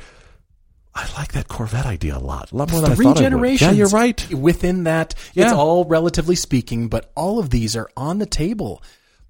I 0.96 1.08
like 1.18 1.34
that 1.34 1.48
Corvette 1.48 1.86
idea 1.86 2.18
a 2.18 2.20
lot. 2.20 2.52
A 2.52 2.56
lot 2.56 2.72
more 2.72 2.82
than 2.82 2.96
three 2.96 3.06
I 3.06 3.10
thought 3.10 3.18
I 3.18 3.22
would. 3.22 3.30
generations. 3.32 3.72
Yeah, 3.72 3.78
you're 3.78 3.90
right. 3.90 4.34
Within 4.34 4.86
that, 4.86 5.14
it's 5.30 5.36
Yeah. 5.36 5.54
all 5.54 5.86
relatively 5.86 6.36
speaking, 6.36 6.88
but 6.88 7.12
all 7.16 7.38
of 7.38 7.50
these 7.52 7.76
are 7.76 7.90
on 7.96 8.18
the 8.20 8.26
table. 8.26 8.82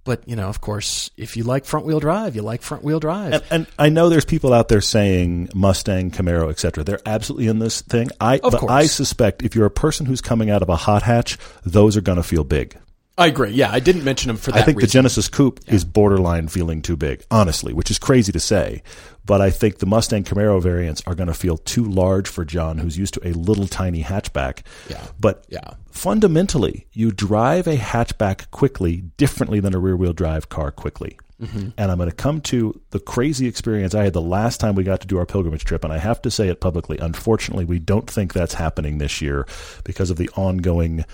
But 0.09 0.27
you 0.27 0.35
know, 0.35 0.49
of 0.49 0.59
course, 0.59 1.11
if 1.17 1.37
you 1.37 1.43
like 1.43 1.65
front 1.65 1.85
wheel 1.85 1.99
drive, 1.99 2.35
you 2.35 2.41
like 2.41 2.63
front 2.63 2.83
wheel 2.83 2.99
drive. 2.99 3.31
And, 3.31 3.43
and 3.51 3.67
I 3.77 3.89
know 3.89 4.09
there's 4.09 4.25
people 4.25 4.53
out 4.53 4.67
there 4.67 4.81
saying 4.81 5.49
Mustang, 5.53 6.09
Camaro, 6.09 6.49
etc. 6.49 6.83
They're 6.83 6.99
absolutely 7.05 7.47
in 7.47 7.59
this 7.59 7.81
thing. 7.81 8.09
I, 8.19 8.39
Of 8.39 8.53
but 8.53 8.61
course. 8.61 8.71
I 8.71 8.85
suspect 8.87 9.43
if 9.43 9.53
you're 9.53 9.67
a 9.67 9.69
person 9.69 10.07
who's 10.07 10.19
coming 10.19 10.49
out 10.49 10.63
of 10.63 10.69
a 10.69 10.75
hot 10.75 11.03
hatch, 11.03 11.37
those 11.63 11.95
are 11.95 12.01
going 12.01 12.15
to 12.15 12.23
feel 12.23 12.43
big. 12.43 12.75
I 13.19 13.27
agree. 13.27 13.51
Yeah, 13.51 13.69
I 13.71 13.79
didn't 13.79 14.03
mention 14.03 14.29
them 14.29 14.37
for 14.37 14.51
that 14.51 14.61
I 14.61 14.63
think 14.63 14.81
the. 14.81 14.87
Genesis 14.87 15.27
Coupe 15.27 15.59
is 15.67 15.85
borderline 15.85 16.47
feeling 16.47 16.81
too 16.81 16.97
big, 16.97 17.23
honestly, 17.29 17.73
which 17.73 17.91
is 17.91 17.99
crazy 17.99 18.31
to 18.31 18.39
say. 18.39 18.81
But 19.29 19.41
I 19.41 19.51
think 19.51 19.77
the 19.77 19.85
Mustang 19.85 20.23
Camaro 20.23 20.59
variants 20.59 21.03
are 21.05 21.13
going 21.13 21.27
to 21.27 21.35
feel 21.35 21.57
too 21.57 21.83
large 21.83 22.27
for 22.27 22.43
John, 22.43 22.79
who's 22.79 22.97
used 22.97 23.13
to 23.13 23.27
a 23.27 23.33
little 23.33 23.67
tiny 23.67 24.01
hatchback. 24.03 24.63
Yeah. 24.89 25.05
But 25.19 25.45
Yeah. 25.49 25.75
fundamentally, 25.91 26.87
you 26.93 27.11
drive 27.11 27.67
a 27.67 27.77
hatchback 27.77 28.49
quickly 28.49 29.03
differently 29.17 29.59
than 29.59 29.75
a 29.75 29.79
rear 29.79 29.95
wheel 29.95 30.13
drive 30.13 30.49
car 30.49 30.71
quickly. 30.71 31.19
Mm-hmm. 31.39 31.69
And 31.77 31.91
I'm 31.91 31.97
going 31.97 32.09
to 32.09 32.15
come 32.15 32.41
to 32.41 32.81
the 32.89 32.99
crazy 32.99 33.45
experience 33.45 33.93
I 33.93 34.03
had 34.03 34.13
the 34.13 34.19
last 34.19 34.59
time 34.59 34.73
we 34.73 34.83
got 34.83 34.99
to 35.01 35.07
do 35.07 35.19
our 35.19 35.27
pilgrimage 35.27 35.63
trip. 35.63 35.83
And 35.83 35.93
I 35.93 35.99
have 35.99 36.21
to 36.23 36.31
say 36.31 36.47
it 36.49 36.59
publicly. 36.59 36.97
Unfortunately, 36.97 37.65
we 37.65 37.77
don't 37.77 38.09
think 38.09 38.33
that's 38.33 38.55
happening 38.55 38.97
this 38.97 39.21
year 39.21 39.45
because 39.83 40.09
of 40.09 40.17
the 40.17 40.29
ongoing 40.35 41.05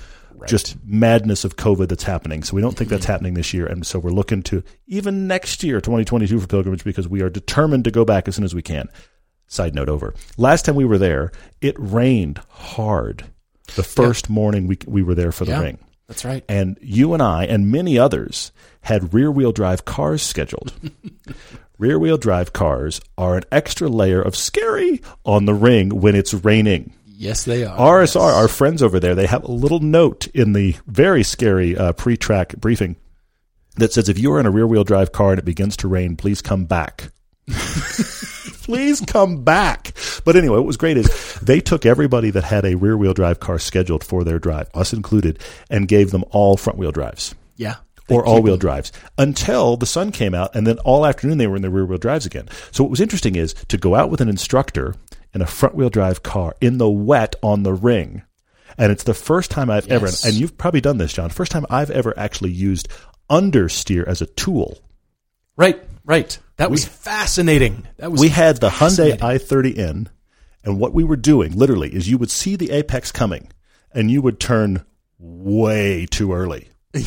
just 0.47 0.77
madness 0.85 1.43
of 1.43 1.55
COVID 1.55 1.87
that's 1.89 2.03
happening. 2.03 2.43
So 2.43 2.55
we 2.55 2.61
don't 2.61 2.75
think 2.77 2.89
that's 2.89 3.05
happening 3.05 3.33
this 3.33 3.53
year. 3.53 3.65
And 3.67 3.85
so 3.85 3.99
we're 3.99 4.11
looking 4.11 4.43
to 4.43 4.63
even 4.87 5.27
next 5.27 5.63
year, 5.63 5.81
2022 5.81 6.39
for 6.39 6.47
pilgrimage 6.47 6.83
because 6.83 7.07
we 7.07 7.21
are 7.21 7.29
determined 7.29 7.83
to 7.85 7.91
go 7.91 8.05
back 8.05 8.27
as 8.27 8.35
soon 8.35 8.45
as 8.45 8.55
we 8.55 8.61
can. 8.61 8.87
Side 9.47 9.75
note 9.75 9.89
over. 9.89 10.13
Last 10.37 10.65
time 10.65 10.75
we 10.75 10.85
were 10.85 10.97
there, 10.97 11.31
it 11.61 11.75
rained 11.77 12.39
hard 12.49 13.25
the 13.75 13.83
first 13.83 14.29
morning 14.29 14.67
we, 14.67 14.77
we 14.87 15.03
were 15.03 15.15
there 15.15 15.31
for 15.31 15.45
the 15.45 15.51
Yeah. 15.51 15.61
ring. 15.61 15.79
That's 16.07 16.23
right. 16.25 16.43
And 16.47 16.77
you 16.81 17.13
and 17.13 17.21
I 17.23 17.45
and 17.45 17.71
many 17.71 17.97
others 17.97 18.51
had 18.81 19.13
rear 19.13 19.31
wheel 19.31 19.51
drive 19.51 19.85
cars 19.85 20.21
scheduled. 20.21 20.71
rear 21.77 21.97
wheel 21.99 22.17
drive 22.17 22.53
cars 22.53 23.01
are 23.17 23.37
an 23.37 23.43
extra 23.51 23.87
layer 23.87 24.21
of 24.21 24.35
scary 24.35 25.01
on 25.25 25.45
the 25.45 25.53
ring 25.53 25.89
when 26.01 26.15
it's 26.15 26.33
raining. 26.33 26.93
Yes, 27.17 27.43
they 27.45 27.63
are. 27.63 27.77
RSR, 27.77 28.19
our 28.33 28.47
friends 28.47 28.83
over 28.83 28.99
there, 28.99 29.15
they 29.15 29.25
have 29.27 29.43
a 29.43 29.51
little 29.51 29.79
note 29.79 30.27
in 30.27 30.53
the 30.53 30.75
very 30.87 31.23
scary 31.23 31.77
uh, 31.77 31.93
pre 31.93 32.17
track 32.17 32.55
briefing 32.57 32.97
that 33.77 33.93
says 33.93 34.09
if 34.09 34.19
you 34.19 34.31
are 34.33 34.39
in 34.39 34.45
a 34.45 34.51
rear 34.51 34.67
wheel 34.67 34.83
drive 34.83 35.11
car 35.11 35.31
and 35.31 35.39
it 35.39 35.45
begins 35.45 35.77
to 35.77 35.87
rain, 35.87 36.15
please 36.15 36.41
come 36.41 36.65
back. 36.65 37.09
please 38.63 39.01
come 39.01 39.43
back. 39.43 39.93
But 40.23 40.35
anyway, 40.35 40.57
what 40.57 40.65
was 40.65 40.77
great 40.77 40.97
is 40.97 41.35
they 41.41 41.61
took 41.61 41.85
everybody 41.85 42.31
that 42.31 42.43
had 42.43 42.65
a 42.65 42.75
rear 42.75 42.97
wheel 42.97 43.13
drive 43.13 43.39
car 43.39 43.59
scheduled 43.59 44.03
for 44.03 44.23
their 44.23 44.39
drive, 44.39 44.69
us 44.73 44.93
included, 44.93 45.39
and 45.69 45.87
gave 45.87 46.11
them 46.11 46.23
all 46.31 46.57
front 46.57 46.79
wheel 46.79 46.91
drives 46.91 47.35
Yeah. 47.55 47.75
or 48.09 48.25
all 48.25 48.41
wheel 48.41 48.57
drives 48.57 48.91
until 49.17 49.77
the 49.77 49.85
sun 49.85 50.11
came 50.11 50.33
out, 50.33 50.55
and 50.55 50.65
then 50.65 50.77
all 50.79 51.05
afternoon 51.05 51.37
they 51.37 51.47
were 51.47 51.55
in 51.55 51.61
the 51.61 51.69
rear 51.69 51.85
wheel 51.85 51.97
drives 51.97 52.25
again. 52.25 52.47
So 52.71 52.83
what 52.83 52.89
was 52.91 53.01
interesting 53.01 53.35
is 53.35 53.53
to 53.67 53.77
go 53.77 53.95
out 53.95 54.09
with 54.09 54.21
an 54.21 54.29
instructor 54.29 54.95
in 55.35 55.41
a 55.41 55.45
front 55.45 55.75
wheel 55.75 55.89
drive 55.89 56.23
car 56.23 56.55
in 56.61 56.77
the 56.79 56.89
wet 56.89 57.35
on 57.43 57.63
the 57.63 57.73
ring. 57.73 58.23
And 58.77 58.91
it's 58.91 59.03
the 59.03 59.13
first 59.13 59.51
time 59.51 59.69
I've 59.69 59.87
ever, 59.89 60.07
and 60.07 60.33
you've 60.33 60.57
probably 60.57 60.81
done 60.81 60.97
this, 60.97 61.13
John, 61.13 61.29
first 61.29 61.51
time 61.51 61.65
I've 61.69 61.91
ever 61.91 62.17
actually 62.17 62.51
used 62.51 62.87
understeer 63.29 64.07
as 64.07 64.21
a 64.21 64.25
tool. 64.25 64.79
Right. 65.55 65.81
Right. 66.03 66.37
That 66.57 66.71
was 66.71 66.85
fascinating. 66.85 67.87
That 67.97 68.11
was 68.11 68.21
We 68.21 68.29
had 68.29 68.57
the 68.57 68.69
Hyundai 68.69 69.17
i30N, 69.17 70.07
and 70.63 70.79
what 70.79 70.93
we 70.93 71.03
were 71.03 71.15
doing 71.15 71.57
literally 71.57 71.93
is 71.93 72.09
you 72.09 72.17
would 72.17 72.31
see 72.31 72.55
the 72.55 72.71
apex 72.71 73.11
coming, 73.11 73.51
and 73.93 74.09
you 74.09 74.21
would 74.21 74.39
turn 74.39 74.85
way 75.19 76.05
too 76.05 76.33
early. 76.33 76.69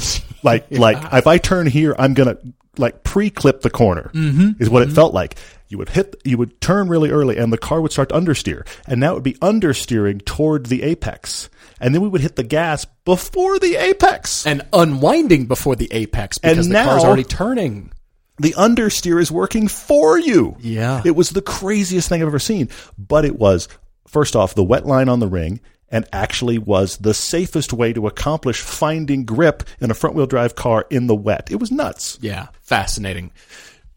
Like 0.45 0.67
like 0.71 0.99
if 1.13 1.27
I 1.27 1.39
turn 1.39 1.67
here, 1.67 1.97
I'm 1.99 2.15
gonna 2.15 2.39
like 2.79 3.03
pre-clip 3.05 3.63
the 3.63 3.71
corner. 3.71 4.11
Mm-hmm. 4.15 4.63
Is 4.63 4.71
what 4.71 4.83
it 4.83 4.93
felt 4.93 5.15
like. 5.15 5.37
You 5.69 5.77
would 5.79 5.91
hit, 5.91 6.17
you 6.25 6.39
would 6.39 6.61
turn 6.63 6.89
really 6.89 7.11
early, 7.11 7.37
and 7.37 7.53
the 7.53 7.59
car 7.59 7.81
would 7.83 7.93
start 7.93 8.09
to 8.09 8.15
understeer, 8.15 8.67
and 8.87 8.99
now 9.01 9.11
it 9.13 9.15
would 9.17 9.23
be 9.23 9.35
understeering 9.35 10.25
toward 10.25 10.67
the 10.67 10.83
apex, 10.83 11.51
and 11.79 11.95
then 11.95 12.01
we 12.01 12.09
would 12.09 12.23
hit 12.23 12.37
the 12.37 12.43
gas 12.43 12.87
before 13.05 13.59
the 13.59 13.77
apex. 13.77 14.47
and 14.47 14.63
unwinding 14.73 15.45
before 15.45 15.77
the 15.77 15.89
apex 15.93 16.39
because 16.39 16.67
And 16.67 16.75
the 16.75 16.83
car's 16.83 17.03
now- 17.03 17.09
already 17.09 17.25
turning. 17.25 17.93
the 18.39 18.55
understeer 18.57 19.21
is 19.21 19.31
working 19.31 19.69
for 19.69 20.19
you. 20.19 20.57
Yeah. 20.61 21.03
It 21.05 21.15
was 21.15 21.31
the 21.31 21.43
craziest 21.43 22.09
thing 22.09 22.23
I've 22.23 22.29
ever 22.29 22.39
seen. 22.39 22.71
But 22.97 23.25
it 23.27 23.39
was, 23.39 23.69
first 24.07 24.37
off, 24.37 24.55
the 24.55 24.65
wet 24.65 24.87
line 24.87 25.09
on 25.11 25.19
the 25.21 25.29
ring 25.29 25.61
and 25.91 26.07
actually 26.13 26.59
was 26.59 26.99
the 26.99 27.15
safest 27.15 27.73
way 27.73 27.93
to 27.93 28.07
accomplish 28.07 28.61
finding 28.61 29.25
grip 29.25 29.63
in 29.81 29.91
a 29.91 29.95
front 29.95 30.17
wheel 30.17 30.27
drive 30.27 30.55
car 30.55 30.87
in 30.91 31.07
the 31.07 31.15
wet. 31.15 31.51
It 31.51 31.57
was 31.57 31.71
nuts. 31.71 32.19
Yeah, 32.21 32.49
fascinating. 32.61 33.33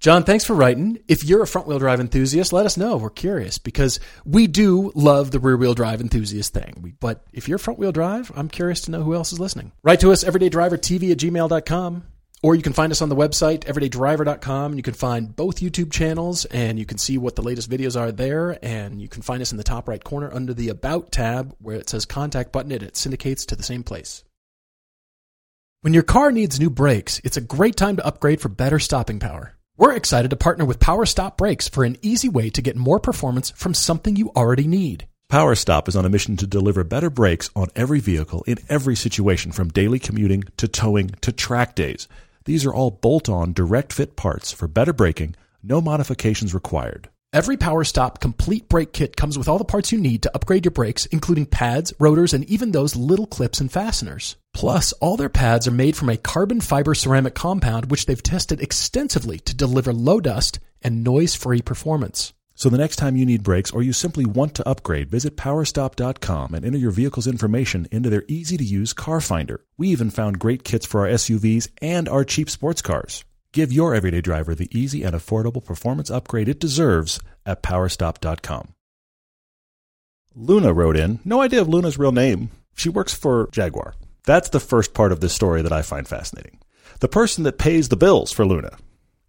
John, 0.02 0.24
thanks 0.24 0.44
for 0.44 0.56
writing. 0.56 0.98
If 1.08 1.24
you're 1.24 1.44
a 1.44 1.48
front 1.48 1.68
wheel 1.68 1.78
drive 1.78 2.00
enthusiast, 2.00 2.52
let 2.52 2.66
us 2.66 2.76
know. 2.76 2.98
We're 2.98 3.12
curious 3.12 3.60
because 3.60 4.00
we 4.26 4.48
do 4.48 4.92
love 4.96 5.30
the 5.30 5.40
rear 5.40 5.56
wheel 5.56 5.76
drive 5.76 6.02
enthusiast 6.02 6.56
thing. 6.56 6.96
But 7.00 7.24
if 7.34 7.48
you're 7.48 7.60
front 7.60 7.80
wheel 7.80 7.92
drive, 7.92 8.32
I'm 8.36 8.50
curious 8.50 8.82
to 8.82 8.92
know 8.92 9.04
who 9.04 9.14
else 9.14 9.32
is 9.32 9.40
listening. 9.40 9.74
Write 9.84 10.00
to 10.00 10.12
us, 10.12 10.24
everydaydrivertv 10.24 11.12
at 11.12 11.18
gmail.com. 11.20 12.04
Or 12.44 12.56
you 12.56 12.64
can 12.64 12.74
find 12.74 12.92
us 12.92 13.04
on 13.04 13.10
the 13.10 13.16
website, 13.16 13.66
everydaydriver.com. 13.66 14.74
You 14.74 14.82
can 14.82 14.96
find 14.96 15.36
both 15.36 15.60
YouTube 15.60 15.92
channels 15.92 16.46
and 16.46 16.80
you 16.80 16.86
can 16.86 16.98
see 16.98 17.20
what 17.20 17.36
the 17.36 17.44
latest 17.44 17.70
videos 17.70 18.00
are 18.00 18.12
there. 18.12 18.58
And 18.64 19.00
you 19.00 19.08
can 19.08 19.22
find 19.22 19.42
us 19.42 19.52
in 19.52 19.58
the 19.58 19.64
top 19.64 19.88
right 19.88 20.04
corner 20.04 20.34
under 20.34 20.54
the 20.54 20.70
About 20.70 21.12
tab 21.12 21.56
where 21.60 21.76
it 21.76 21.90
says 21.90 22.06
contact 22.06 22.52
button 22.52 22.72
and 22.72 22.82
it 22.82 22.98
syndicates 22.98 23.46
to 23.48 23.56
the 23.56 23.64
same 23.64 23.84
place. 23.84 24.24
When 25.82 25.94
your 25.94 26.04
car 26.04 26.32
needs 26.32 26.60
new 26.60 26.70
brakes, 26.70 27.22
it's 27.24 27.38
a 27.38 27.42
great 27.42 27.76
time 27.76 27.98
to 27.98 28.06
upgrade 28.06 28.42
for 28.42 28.50
better 28.50 28.80
stopping 28.80 29.20
power. 29.20 29.58
We're 29.78 29.94
excited 29.94 30.30
to 30.30 30.36
partner 30.36 30.64
with 30.64 30.80
Power 30.80 31.08
Stop 31.08 31.38
Brakes 31.38 31.68
for 31.68 31.84
an 31.84 31.98
easy 32.04 32.30
way 32.30 32.52
to 32.52 32.62
get 32.62 32.76
more 32.76 33.00
performance 33.00 33.50
from 33.52 33.74
something 33.74 34.16
you 34.16 34.32
already 34.36 34.68
need. 34.68 35.08
Power 35.28 35.56
Stop 35.56 35.88
is 35.88 35.96
on 35.96 36.06
a 36.06 36.10
mission 36.10 36.38
to 36.38 36.46
deliver 36.46 36.84
better 36.84 37.10
brakes 37.10 37.50
on 37.56 37.70
every 37.76 38.00
vehicle 38.00 38.44
in 38.46 38.58
every 38.70 38.96
situation 38.96 39.52
from 39.52 39.70
daily 39.70 39.98
commuting 39.98 40.44
to 40.58 40.68
towing 40.68 41.08
to 41.22 41.32
track 41.32 41.74
days. 41.74 42.08
These 42.46 42.66
are 42.66 42.74
all 42.74 42.92
bolt 42.92 43.30
on 43.30 43.54
direct 43.54 43.94
fit 43.94 44.16
parts 44.16 44.52
for 44.52 44.68
better 44.68 44.94
braking, 44.94 45.36
no 45.62 45.80
modifications 45.80 46.54
required. 46.54 47.10
Every 47.34 47.56
Power 47.56 47.84
Stop 47.86 48.20
complete 48.20 48.68
brake 48.68 48.92
kit 48.92 49.16
comes 49.16 49.38
with 49.38 49.48
all 49.48 49.58
the 49.58 49.64
parts 49.64 49.92
you 49.92 50.00
need 50.00 50.24
to 50.24 50.32
upgrade 50.36 50.66
your 50.66 50.72
brakes, 50.72 51.06
including 51.06 51.46
pads, 51.46 51.94
rotors, 51.98 52.34
and 52.34 52.44
even 52.46 52.72
those 52.72 52.96
little 52.96 53.28
clips 53.28 53.62
and 53.62 53.72
fasteners. 53.72 54.36
Plus, 54.54 54.92
all 54.94 55.16
their 55.18 55.30
pads 55.30 55.68
are 55.68 55.72
made 55.72 55.96
from 55.96 56.10
a 56.10 56.18
carbon 56.18 56.60
fiber 56.60 56.94
ceramic 56.94 57.36
compound 57.36 57.90
which 57.90 58.06
they've 58.06 58.22
tested 58.22 58.60
extensively 58.60 59.40
to 59.40 59.56
deliver 59.56 59.94
low 59.94 60.20
dust 60.20 60.60
and 60.82 61.04
noise-free 61.04 61.62
performance. 61.62 62.34
So 62.62 62.70
the 62.70 62.78
next 62.78 62.98
time 62.98 63.16
you 63.16 63.26
need 63.26 63.42
brakes 63.42 63.72
or 63.72 63.82
you 63.82 63.92
simply 63.92 64.24
want 64.24 64.54
to 64.54 64.70
upgrade, 64.70 65.10
visit 65.10 65.36
powerstop.com 65.36 66.54
and 66.54 66.64
enter 66.64 66.78
your 66.78 66.92
vehicle's 66.92 67.26
information 67.26 67.88
into 67.92 68.08
their 68.08 68.24
easy 68.28 68.56
to 68.56 68.64
use 68.64 68.94
car 68.94 69.20
finder. 69.20 69.66
We 69.80 69.88
even 69.88 70.12
found 70.12 70.38
great 70.38 70.64
kits 70.64 70.86
for 70.86 71.02
our 71.02 71.08
SUVs 71.08 71.70
and 71.82 72.08
our 72.08 72.24
cheap 72.24 72.52
sports 72.52 72.84
cars. 72.84 73.26
Give 73.52 73.74
your 73.74 73.96
everyday 73.96 74.22
driver 74.22 74.54
the 74.54 74.70
easy 74.70 75.02
and 75.02 75.16
affordable 75.16 75.66
performance 75.66 76.12
upgrade 76.12 76.48
it 76.48 76.60
deserves 76.60 77.20
at 77.48 77.64
powerstop.com. 77.64 78.76
Luna 80.36 80.72
wrote 80.72 80.98
in, 80.98 81.20
no 81.26 81.42
idea 81.42 81.62
of 81.62 81.68
Luna's 81.68 81.98
real 81.98 82.12
name. 82.12 82.52
She 82.76 82.90
works 82.90 83.12
for 83.16 83.50
Jaguar. 83.52 83.96
That's 84.26 84.50
the 84.50 84.60
first 84.60 84.94
part 84.94 85.12
of 85.12 85.20
this 85.20 85.34
story 85.34 85.64
that 85.64 85.74
I 85.74 85.82
find 85.82 86.08
fascinating. 86.08 86.60
The 87.00 87.08
person 87.08 87.44
that 87.46 87.58
pays 87.58 87.90
the 87.90 87.98
bills 87.98 88.32
for 88.32 88.46
Luna 88.46 88.78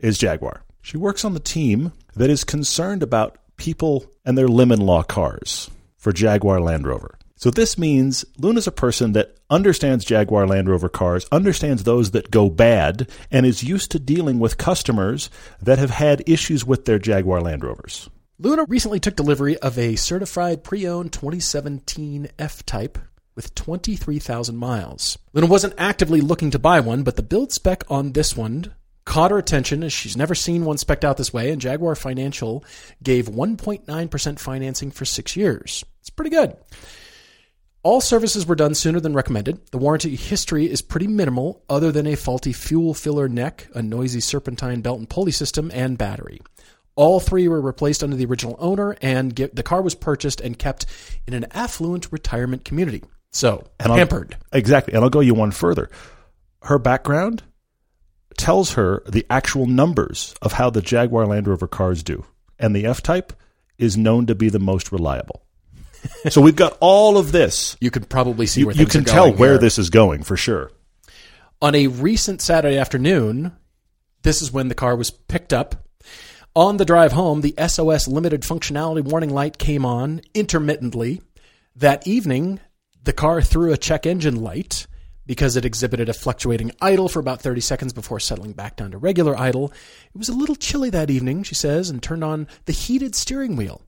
is 0.00 0.18
Jaguar. 0.18 0.64
She 0.82 0.98
works 0.98 1.24
on 1.24 1.32
the 1.32 1.40
team 1.40 1.92
that 2.14 2.30
is 2.30 2.44
concerned 2.44 3.02
about 3.02 3.38
people 3.56 4.06
and 4.24 4.36
their 4.36 4.48
lemon 4.48 4.80
law 4.80 5.02
cars 5.02 5.70
for 5.96 6.12
Jaguar 6.12 6.60
Land 6.60 6.86
Rover. 6.86 7.18
So 7.36 7.50
this 7.50 7.76
means 7.76 8.24
Luna's 8.38 8.68
a 8.68 8.72
person 8.72 9.12
that 9.12 9.36
understands 9.50 10.04
Jaguar 10.04 10.46
Land 10.46 10.68
Rover 10.68 10.88
cars, 10.88 11.26
understands 11.32 11.82
those 11.82 12.12
that 12.12 12.30
go 12.30 12.48
bad, 12.48 13.10
and 13.32 13.44
is 13.44 13.64
used 13.64 13.90
to 13.90 13.98
dealing 13.98 14.38
with 14.38 14.58
customers 14.58 15.28
that 15.60 15.78
have 15.78 15.90
had 15.90 16.28
issues 16.28 16.64
with 16.64 16.84
their 16.84 17.00
Jaguar 17.00 17.40
Land 17.40 17.64
Rovers. 17.64 18.08
Luna 18.38 18.64
recently 18.68 19.00
took 19.00 19.16
delivery 19.16 19.56
of 19.58 19.78
a 19.78 19.96
certified 19.96 20.64
pre-owned 20.64 21.12
2017 21.12 22.28
F-Type 22.38 22.98
with 23.34 23.54
23,000 23.54 24.56
miles. 24.56 25.18
Luna 25.32 25.46
wasn't 25.46 25.74
actively 25.78 26.20
looking 26.20 26.50
to 26.50 26.58
buy 26.58 26.80
one, 26.80 27.02
but 27.02 27.16
the 27.16 27.22
build 27.22 27.52
spec 27.52 27.82
on 27.90 28.12
this 28.12 28.36
one 28.36 28.72
caught 29.04 29.30
her 29.30 29.38
attention 29.38 29.82
as 29.82 29.92
she's 29.92 30.16
never 30.16 30.34
seen 30.34 30.64
one 30.64 30.78
specked 30.78 31.04
out 31.04 31.16
this 31.16 31.32
way, 31.32 31.50
and 31.50 31.60
Jaguar 31.60 31.94
Financial 31.94 32.64
gave 33.02 33.26
1.9% 33.26 34.38
financing 34.38 34.90
for 34.90 35.04
six 35.04 35.36
years. 35.36 35.84
It's 36.00 36.10
pretty 36.10 36.30
good. 36.30 36.56
All 37.84 38.00
services 38.00 38.46
were 38.46 38.54
done 38.54 38.74
sooner 38.76 39.00
than 39.00 39.12
recommended. 39.12 39.60
The 39.72 39.78
warranty 39.78 40.14
history 40.14 40.70
is 40.70 40.82
pretty 40.82 41.08
minimal, 41.08 41.64
other 41.68 41.90
than 41.90 42.06
a 42.06 42.14
faulty 42.14 42.52
fuel 42.52 42.94
filler 42.94 43.28
neck, 43.28 43.66
a 43.74 43.82
noisy 43.82 44.20
serpentine 44.20 44.82
belt 44.82 45.00
and 45.00 45.08
pulley 45.10 45.32
system, 45.32 45.68
and 45.74 45.98
battery. 45.98 46.40
All 46.94 47.18
three 47.18 47.48
were 47.48 47.60
replaced 47.60 48.04
under 48.04 48.14
the 48.14 48.26
original 48.26 48.54
owner, 48.60 48.96
and 49.02 49.34
get, 49.34 49.56
the 49.56 49.64
car 49.64 49.82
was 49.82 49.96
purchased 49.96 50.40
and 50.40 50.56
kept 50.56 50.86
in 51.26 51.34
an 51.34 51.46
affluent 51.50 52.12
retirement 52.12 52.64
community. 52.64 53.02
So, 53.32 53.64
And 53.80 53.90
I'll- 53.90 53.98
pampered. 53.98 54.36
Exactly. 54.52 54.94
And 54.94 55.02
I'll 55.02 55.10
go 55.10 55.20
you 55.20 55.34
one 55.34 55.50
further. 55.50 55.90
Her 56.64 56.78
background 56.78 57.42
tells 58.36 58.74
her 58.74 59.02
the 59.06 59.26
actual 59.30 59.66
numbers 59.66 60.34
of 60.42 60.52
how 60.52 60.70
the 60.70 60.82
Jaguar 60.82 61.26
Land 61.26 61.48
Rover 61.48 61.66
cars 61.66 62.02
do. 62.02 62.24
And 62.58 62.74
the 62.74 62.86
F 62.86 63.02
Type 63.02 63.32
is 63.78 63.96
known 63.96 64.26
to 64.26 64.34
be 64.34 64.48
the 64.48 64.58
most 64.58 64.92
reliable. 64.92 65.42
so 66.28 66.40
we've 66.40 66.56
got 66.56 66.76
all 66.80 67.18
of 67.18 67.32
this. 67.32 67.76
You 67.80 67.90
could 67.90 68.08
probably 68.08 68.46
see 68.46 68.64
where 68.64 68.74
you 68.74 68.86
things 68.86 68.92
can 68.92 69.04
tell 69.04 69.32
where 69.32 69.52
here. 69.52 69.58
this 69.58 69.78
is 69.78 69.90
going 69.90 70.22
for 70.22 70.36
sure. 70.36 70.70
On 71.60 71.74
a 71.74 71.86
recent 71.86 72.40
Saturday 72.40 72.78
afternoon, 72.78 73.52
this 74.22 74.42
is 74.42 74.52
when 74.52 74.68
the 74.68 74.74
car 74.74 74.96
was 74.96 75.10
picked 75.10 75.52
up. 75.52 75.88
On 76.54 76.76
the 76.76 76.84
drive 76.84 77.12
home, 77.12 77.40
the 77.40 77.54
SOS 77.66 78.08
limited 78.08 78.42
functionality 78.42 79.02
warning 79.02 79.30
light 79.30 79.58
came 79.58 79.86
on 79.86 80.20
intermittently. 80.34 81.22
That 81.74 82.06
evening, 82.06 82.60
the 83.02 83.12
car 83.12 83.40
threw 83.40 83.72
a 83.72 83.78
check 83.78 84.06
engine 84.06 84.42
light 84.42 84.86
because 85.32 85.56
it 85.56 85.64
exhibited 85.64 86.10
a 86.10 86.12
fluctuating 86.12 86.70
idle 86.82 87.08
for 87.08 87.18
about 87.18 87.40
30 87.40 87.62
seconds 87.62 87.94
before 87.94 88.20
settling 88.20 88.52
back 88.52 88.76
down 88.76 88.90
to 88.90 88.98
regular 88.98 89.34
idle. 89.34 89.72
It 90.14 90.18
was 90.18 90.28
a 90.28 90.34
little 90.34 90.54
chilly 90.54 90.90
that 90.90 91.08
evening, 91.08 91.42
she 91.42 91.54
says, 91.54 91.88
and 91.88 92.02
turned 92.02 92.22
on 92.22 92.46
the 92.66 92.72
heated 92.74 93.14
steering 93.14 93.56
wheel. 93.56 93.80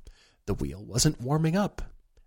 The 0.47 0.55
wheel 0.55 0.83
wasn't 0.83 1.21
warming 1.21 1.55
up. 1.55 1.83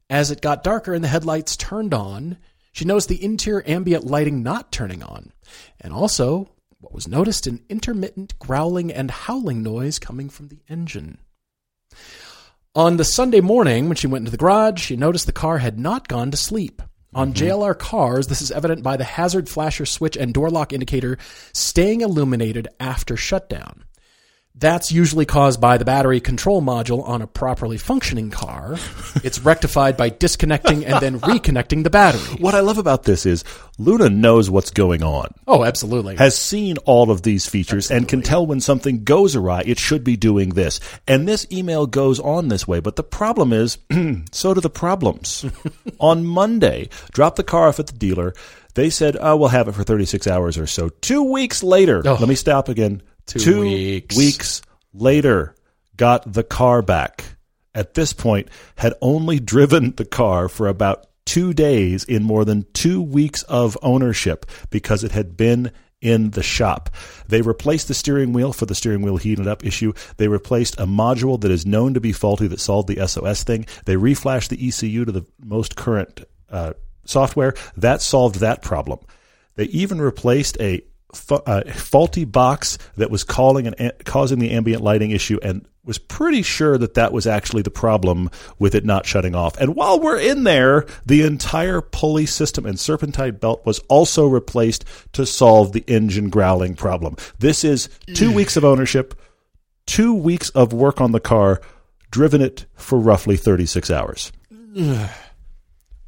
As 0.08 0.30
it 0.30 0.40
got 0.40 0.64
darker 0.64 0.94
and 0.94 1.04
the 1.04 1.08
headlights 1.08 1.58
turned 1.58 1.96
on, 1.96 2.38
she 2.72 2.86
noticed 2.86 3.10
the 3.10 3.24
interior 3.24 3.64
ambient 3.66 4.06
lighting 4.06 4.44
not 4.44 4.72
turning 4.72 5.02
on. 5.02 5.32
And 5.82 5.94
also, 5.94 6.52
what 6.80 6.94
was 6.94 7.08
noticed 7.08 7.48
an 7.48 7.66
intermittent 7.70 8.38
growling 8.38 8.94
and 8.94 9.10
howling 9.10 9.64
noise 9.64 9.98
coming 9.98 10.30
from 10.30 10.50
the 10.50 10.60
engine. 10.70 11.18
On 12.76 12.98
the 12.98 13.04
Sunday 13.04 13.42
morning, 13.42 13.88
when 13.88 13.96
she 13.96 14.06
went 14.06 14.22
into 14.22 14.32
the 14.32 14.38
garage, 14.38 14.80
she 14.80 14.96
noticed 14.96 15.26
the 15.26 15.32
car 15.32 15.58
had 15.58 15.80
not 15.80 16.08
gone 16.08 16.30
to 16.30 16.38
sleep. 16.38 16.84
On 17.18 17.34
mm-hmm. 17.34 17.46
JLR 17.48 17.80
cars, 17.80 18.28
this 18.28 18.44
is 18.44 18.52
evident 18.52 18.84
by 18.84 18.96
the 18.96 19.04
hazard 19.04 19.50
flasher 19.50 19.88
switch 19.88 20.16
and 20.16 20.32
door 20.32 20.52
lock 20.52 20.72
indicator 20.72 21.18
staying 21.52 22.02
illuminated 22.02 22.68
after 22.80 23.18
shutdown. 23.18 23.86
That's 24.60 24.92
usually 24.92 25.28
caused 25.28 25.62
by 25.62 25.78
the 25.78 25.86
battery 25.86 26.20
control 26.20 26.64
module 26.64 27.08
on 27.08 27.22
a 27.22 27.28
properly 27.28 27.78
functioning 27.78 28.32
car. 28.32 28.78
It's 29.24 29.38
rectified 29.40 29.98
by 29.98 30.10
disconnecting 30.10 30.84
and 30.84 31.00
then 31.00 31.20
reconnecting 31.20 31.84
the 31.84 31.92
battery. 31.92 32.38
What 32.42 32.56
I 32.56 32.62
love 32.62 32.80
about 32.80 33.04
this 33.04 33.28
is 33.28 33.44
Luna 33.78 34.10
knows 34.10 34.50
what's 34.50 34.72
going 34.72 35.04
on. 35.04 35.32
Oh, 35.46 35.64
absolutely. 35.64 36.16
has 36.16 36.36
seen 36.36 36.78
all 36.86 37.12
of 37.12 37.22
these 37.22 37.46
features 37.46 37.92
and 37.92 38.08
can 38.08 38.24
tell 38.24 38.48
when 38.48 38.60
something 38.60 39.04
goes 39.04 39.36
awry, 39.36 39.62
it 39.64 39.78
should 39.78 40.04
be 40.04 40.18
doing 40.18 40.50
this. 40.50 40.80
And 41.08 41.28
this 41.28 41.46
email 41.52 41.86
goes 41.86 42.20
on 42.20 42.48
this 42.48 42.68
way. 42.68 42.80
But 42.80 42.96
the 42.96 43.04
problem 43.04 43.54
is, 43.54 43.78
so 44.32 44.56
do 44.56 44.60
the 44.62 44.72
problems. 44.72 45.46
on 46.00 46.26
Monday, 46.26 46.90
drop 47.12 47.36
the 47.36 47.44
car 47.44 47.68
off 47.68 47.80
at 47.80 47.88
the 47.88 47.98
dealer. 47.98 48.34
They 48.74 48.90
said, 48.90 49.18
oh, 49.20 49.36
we'll 49.38 49.50
have 49.50 49.68
it 49.68 49.74
for 49.74 49.84
36 49.84 50.26
hours 50.28 50.58
or 50.58 50.66
so. 50.66 50.90
Two 50.90 51.32
weeks 51.32 51.62
later, 51.62 52.02
Oh. 52.06 52.14
let 52.20 52.28
me 52.30 52.36
stop 52.36 52.70
again. 52.70 53.04
Two 53.28 53.62
weeks. 53.62 54.16
weeks 54.16 54.62
later, 54.94 55.56
got 55.96 56.32
the 56.32 56.44
car 56.44 56.82
back. 56.82 57.24
At 57.76 57.94
this 57.94 58.12
point, 58.14 58.48
had 58.76 58.94
only 59.02 59.40
driven 59.40 59.94
the 59.96 60.06
car 60.06 60.50
for 60.50 60.68
about 60.68 61.06
two 61.26 61.54
days 61.54 62.04
in 62.06 62.24
more 62.24 62.46
than 62.46 62.66
two 62.74 63.02
weeks 63.02 63.44
of 63.44 63.78
ownership 63.82 64.46
because 64.70 65.04
it 65.04 65.12
had 65.12 65.38
been 65.38 65.72
in 66.02 66.32
the 66.32 66.44
shop. 66.44 66.90
They 67.28 67.42
replaced 67.42 67.88
the 67.88 67.94
steering 67.94 68.34
wheel 68.34 68.54
for 68.54 68.66
the 68.66 68.76
steering 68.76 69.02
wheel 69.02 69.18
heated 69.18 69.48
up 69.48 69.66
issue. 69.66 69.94
They 70.18 70.28
replaced 70.28 70.80
a 70.80 70.86
module 70.86 71.40
that 71.42 71.52
is 71.52 71.66
known 71.66 71.94
to 71.96 72.00
be 72.00 72.12
faulty 72.14 72.48
that 72.48 72.60
solved 72.60 72.88
the 72.88 73.06
SOS 73.08 73.44
thing. 73.44 73.66
They 73.86 73.96
reflashed 73.96 74.50
the 74.50 74.68
ECU 74.68 75.06
to 75.06 75.12
the 75.12 75.26
most 75.44 75.76
current 75.76 76.24
uh, 76.50 76.74
software. 77.06 77.56
That 77.76 78.02
solved 78.02 78.40
that 78.40 78.62
problem. 78.62 79.00
They 79.56 79.66
even 79.66 80.00
replaced 80.00 80.58
a 80.62 80.82
fa- 81.18 81.44
uh, 81.46 81.72
faulty 81.72 82.26
box 82.26 82.78
that 82.96 83.12
was 83.12 83.24
calling 83.24 83.68
and 83.68 83.94
causing 84.06 84.40
the 84.40 84.52
ambient 84.52 84.82
lighting 84.82 85.12
issue 85.12 85.40
and 85.42 85.68
was 85.84 85.98
pretty 85.98 86.42
sure 86.42 86.78
that 86.78 86.96
that 86.96 87.14
was 87.14 87.26
actually 87.26 87.62
the 87.62 87.72
problem 87.72 88.30
with 88.60 88.76
it 88.76 88.86
not 88.86 89.06
shutting 89.06 89.34
off. 89.34 89.58
And 89.58 89.76
while 89.76 90.00
we're 90.00 90.20
in 90.20 90.44
there, 90.44 90.86
the 91.06 91.24
entire 91.24 91.82
pulley 91.82 92.26
system 92.26 92.66
and 92.66 92.80
serpentine 92.80 93.38
belt 93.38 93.66
was 93.66 93.80
also 93.88 94.28
replaced 94.28 94.84
to 95.14 95.26
solve 95.26 95.72
the 95.72 95.86
engine 95.88 96.30
growling 96.30 96.76
problem. 96.76 97.16
This 97.40 97.64
is 97.64 97.90
two 98.14 98.34
weeks 98.34 98.58
of 98.58 98.66
ownership, 98.66 99.20
two 99.86 100.14
weeks 100.14 100.50
of 100.50 100.74
work 100.74 101.00
on 101.00 101.14
the 101.14 101.22
car, 101.22 101.62
driven 102.12 102.42
it 102.42 102.66
for 102.76 103.00
roughly 103.00 103.38
36 103.38 103.90
hours. 103.90 104.32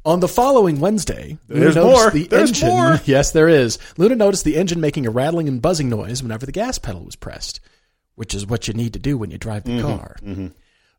On 0.04 0.20
the 0.20 0.28
following 0.28 0.80
Wednesday, 0.80 1.36
Luna 1.48 1.60
There's 1.60 1.76
noticed 1.76 2.02
more. 2.02 2.10
the 2.10 2.26
There's 2.26 2.50
engine. 2.50 2.68
more. 2.68 3.00
Yes, 3.04 3.32
there 3.32 3.48
is. 3.48 3.78
Luna 3.98 4.16
noticed 4.16 4.44
the 4.44 4.56
engine 4.56 4.80
making 4.80 5.06
a 5.06 5.10
rattling 5.10 5.46
and 5.46 5.60
buzzing 5.60 5.90
noise 5.90 6.22
whenever 6.22 6.46
the 6.46 6.52
gas 6.52 6.78
pedal 6.78 7.04
was 7.04 7.16
pressed, 7.16 7.60
which 8.14 8.34
is 8.34 8.46
what 8.46 8.66
you 8.66 8.72
need 8.74 8.94
to 8.94 8.98
do 8.98 9.18
when 9.18 9.30
you 9.30 9.36
drive 9.36 9.64
the 9.64 9.80
car. 9.82 10.16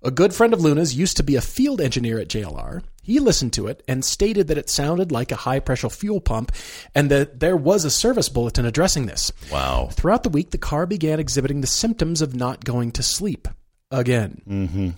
A 0.03 0.11
good 0.11 0.33
friend 0.33 0.51
of 0.53 0.61
Luna's 0.61 0.95
used 0.95 1.17
to 1.17 1.23
be 1.23 1.35
a 1.35 1.41
field 1.41 1.79
engineer 1.79 2.19
at 2.19 2.27
JLR. 2.27 2.81
He 3.03 3.19
listened 3.19 3.53
to 3.53 3.67
it 3.67 3.83
and 3.87 4.03
stated 4.05 4.47
that 4.47 4.57
it 4.57 4.69
sounded 4.69 5.11
like 5.11 5.31
a 5.31 5.35
high 5.35 5.59
pressure 5.59 5.89
fuel 5.89 6.19
pump 6.21 6.51
and 6.95 7.09
that 7.11 7.39
there 7.39 7.57
was 7.57 7.85
a 7.85 7.91
service 7.91 8.27
bulletin 8.29 8.65
addressing 8.65 9.05
this. 9.05 9.31
Wow. 9.51 9.89
Throughout 9.91 10.23
the 10.23 10.29
week, 10.29 10.49
the 10.51 10.57
car 10.57 10.85
began 10.87 11.19
exhibiting 11.19 11.61
the 11.61 11.67
symptoms 11.67 12.21
of 12.21 12.35
not 12.35 12.63
going 12.63 12.91
to 12.93 13.03
sleep 13.03 13.47
again. 13.91 14.41
Mm-hmm. 14.47 14.89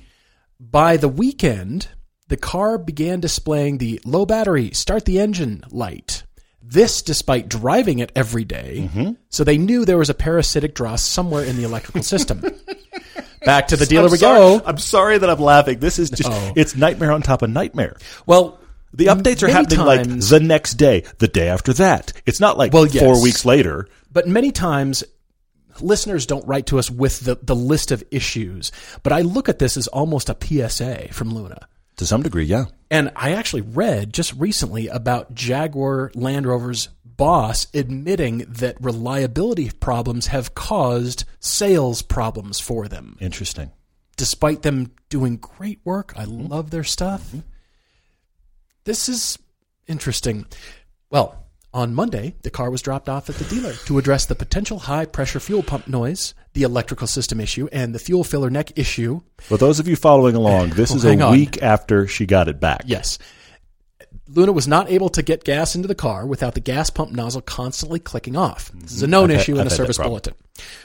By 0.59 0.95
the 0.97 1.09
weekend, 1.09 1.89
the 2.27 2.37
car 2.37 2.77
began 2.77 3.19
displaying 3.19 3.77
the 3.77 3.99
low 4.05 4.25
battery, 4.25 4.71
start 4.71 5.05
the 5.05 5.19
engine 5.19 5.63
light. 5.69 6.23
This 6.61 7.01
despite 7.01 7.49
driving 7.49 7.99
it 7.99 8.11
every 8.15 8.45
day, 8.45 8.89
Mm-hmm. 8.93 9.11
so 9.29 9.43
they 9.43 9.57
knew 9.57 9.85
there 9.85 9.97
was 9.97 10.09
a 10.09 10.13
parasitic 10.13 10.73
draw 10.73 10.95
somewhere 10.95 11.43
in 11.43 11.57
the 11.57 11.63
electrical 11.63 12.01
system. 12.03 12.41
Back 13.45 13.67
to 13.67 13.75
the 13.75 13.85
dealer 13.85 14.05
I'm 14.05 14.11
we 14.11 14.17
sorry, 14.17 14.39
go. 14.39 14.61
I'm 14.65 14.77
sorry 14.77 15.17
that 15.17 15.29
I'm 15.29 15.39
laughing. 15.39 15.79
This 15.79 15.99
is 15.99 16.09
just, 16.09 16.29
No. 16.29 16.53
it's 16.55 16.75
nightmare 16.77 17.11
on 17.11 17.21
top 17.21 17.41
of 17.41 17.49
nightmare. 17.49 17.97
Well, 18.25 18.57
The 18.93 19.07
updates 19.07 19.43
are 19.43 19.49
happening 19.49 19.79
like 19.85 20.03
the 20.07 20.39
next 20.41 20.75
day, 20.75 21.03
the 21.17 21.27
day 21.27 21.49
after 21.49 21.73
that. 21.73 22.13
It's 22.25 22.39
not 22.39 22.57
like 22.57 22.71
Well, 22.71 22.85
four 22.87 23.15
yes. 23.15 23.23
weeks 23.23 23.43
later. 23.45 23.89
But 24.13 24.27
many 24.29 24.51
times, 24.53 25.03
listeners 25.81 26.25
don't 26.25 26.47
write 26.47 26.67
to 26.67 26.79
us 26.79 26.89
with 26.89 27.19
the, 27.19 27.35
the 27.41 27.55
list 27.55 27.91
of 27.91 28.03
issues, 28.11 28.71
but 29.03 29.11
I 29.11 29.21
look 29.21 29.49
at 29.49 29.59
this 29.59 29.75
as 29.75 29.87
almost 29.87 30.29
a 30.29 30.37
PSA 30.39 31.09
from 31.11 31.33
Luna. 31.33 31.67
To 31.97 32.05
some 32.05 32.23
degree, 32.23 32.45
yeah. 32.45 32.65
And 32.89 33.11
I 33.15 33.33
actually 33.33 33.61
read 33.61 34.13
just 34.13 34.33
recently 34.33 34.87
about 34.87 35.33
Jaguar 35.33 36.11
Land 36.15 36.45
Rover's 36.45 36.89
boss 37.05 37.67
admitting 37.73 38.39
that 38.47 38.75
reliability 38.79 39.69
problems 39.79 40.27
have 40.27 40.55
caused 40.55 41.25
sales 41.39 42.01
problems 42.01 42.59
for 42.59 42.87
them. 42.87 43.17
Interesting. 43.19 43.71
Despite 44.17 44.61
them 44.61 44.91
doing 45.09 45.37
great 45.37 45.79
work, 45.83 46.13
I 46.15 46.25
mm-hmm. 46.25 46.47
love 46.47 46.71
their 46.71 46.83
stuff. 46.83 47.33
This 48.83 49.07
is 49.07 49.37
interesting. 49.87 50.45
Well, 51.09 51.42
on 51.73 51.93
Monday, 51.93 52.35
the 52.43 52.49
car 52.49 52.69
was 52.69 52.81
dropped 52.81 53.09
off 53.09 53.29
at 53.29 53.35
the 53.35 53.45
dealer 53.45 53.73
to 53.85 53.97
address 53.97 54.25
the 54.25 54.35
potential 54.35 54.79
high 54.79 55.05
pressure 55.05 55.39
fuel 55.39 55.63
pump 55.63 55.87
noise, 55.87 56.33
the 56.53 56.63
electrical 56.63 57.07
system 57.07 57.39
issue, 57.39 57.67
and 57.71 57.95
the 57.95 57.99
fuel 57.99 58.23
filler 58.23 58.49
neck 58.49 58.77
issue. 58.77 59.21
For 59.39 59.57
those 59.57 59.79
of 59.79 59.87
you 59.87 59.95
following 59.95 60.35
along, 60.35 60.71
this 60.71 60.91
Well, 60.91 60.97
is 60.97 61.05
a 61.05 61.19
on. 61.19 61.31
week 61.31 61.61
after 61.61 62.07
she 62.07 62.25
got 62.25 62.47
it 62.47 62.59
back. 62.59 62.83
Yes. 62.85 63.17
Luna 64.29 64.51
was 64.51 64.67
not 64.67 64.89
able 64.89 65.09
to 65.09 65.21
get 65.21 65.43
gas 65.43 65.75
into 65.75 65.87
the 65.87 65.95
car 65.95 66.25
without 66.25 66.53
the 66.53 66.59
gas 66.59 66.89
pump 66.89 67.11
nozzle 67.11 67.41
constantly 67.41 67.99
clicking 67.99 68.37
off. 68.37 68.71
This 68.73 68.93
is 68.93 69.01
a 69.01 69.05
mm-hmm. 69.05 69.11
known 69.11 69.23
I've 69.25 69.31
had- 69.31 69.39
issue 69.41 69.53
in 69.55 69.61
I've 69.61 69.69
the 69.69 69.75
service 69.75 69.97
bulletin. 69.97 70.33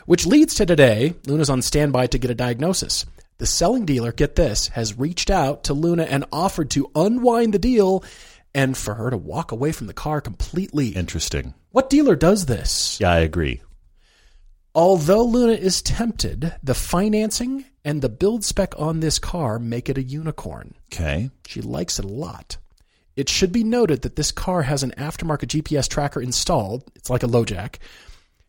Which 0.07 0.27
leads 0.27 0.55
to 0.57 0.66
today, 0.66 1.14
Luna's 1.27 1.51
on 1.51 1.62
standby 1.62 2.09
to 2.09 2.18
get 2.18 2.31
a 2.31 2.35
diagnosis. 2.35 3.05
The 3.38 3.46
selling 3.46 3.85
dealer, 3.85 4.11
get 4.11 4.35
this, 4.35 4.68
has 4.68 4.98
reached 4.98 5.31
out 5.31 5.64
to 5.64 5.74
Luna 5.74 6.03
and 6.05 6.24
offered 6.33 6.70
to 6.70 6.90
unwind 6.96 7.55
the 7.55 7.59
deal 7.61 8.03
and 8.59 8.77
for 8.77 8.94
her 8.94 9.09
to 9.09 9.16
walk 9.16 9.53
away 9.53 9.71
from 9.71 9.87
the 9.87 9.92
car 9.94 10.21
completely. 10.21 10.88
Interesting. 10.88 11.55
what 11.71 11.88
dealer 11.88 12.16
does 12.16 12.47
this? 12.47 12.99
Yeah, 13.01 13.12
I 13.12 13.18
agree. 13.21 13.62
Although 14.75 15.25
Luna 15.25 15.53
is 15.53 15.81
tempted, 15.81 16.55
the 16.62 16.75
financing 16.75 17.64
and 17.85 18.03
the 18.03 18.09
build 18.09 18.44
spec 18.44 18.75
on 18.77 18.99
this 18.99 19.21
car 19.21 19.61
make 19.61 19.88
it 19.88 19.97
a 19.97 20.03
unicorn. 20.03 20.75
Okay. 20.92 21.31
She 21.47 21.61
likes 21.62 22.01
it 22.01 22.05
a 22.05 22.09
lot. 22.09 22.57
It 23.14 23.29
should 23.29 23.53
be 23.53 23.64
noted 23.64 24.03
that 24.03 24.16
this 24.16 24.33
car 24.33 24.62
has 24.62 24.83
an 24.83 24.92
aftermarket 24.99 25.49
GPS 25.49 25.88
tracker 25.88 26.21
installed. 26.21 26.85
It's 26.97 27.11
like 27.11 27.23
a 27.23 27.29
LoJack. 27.29 27.77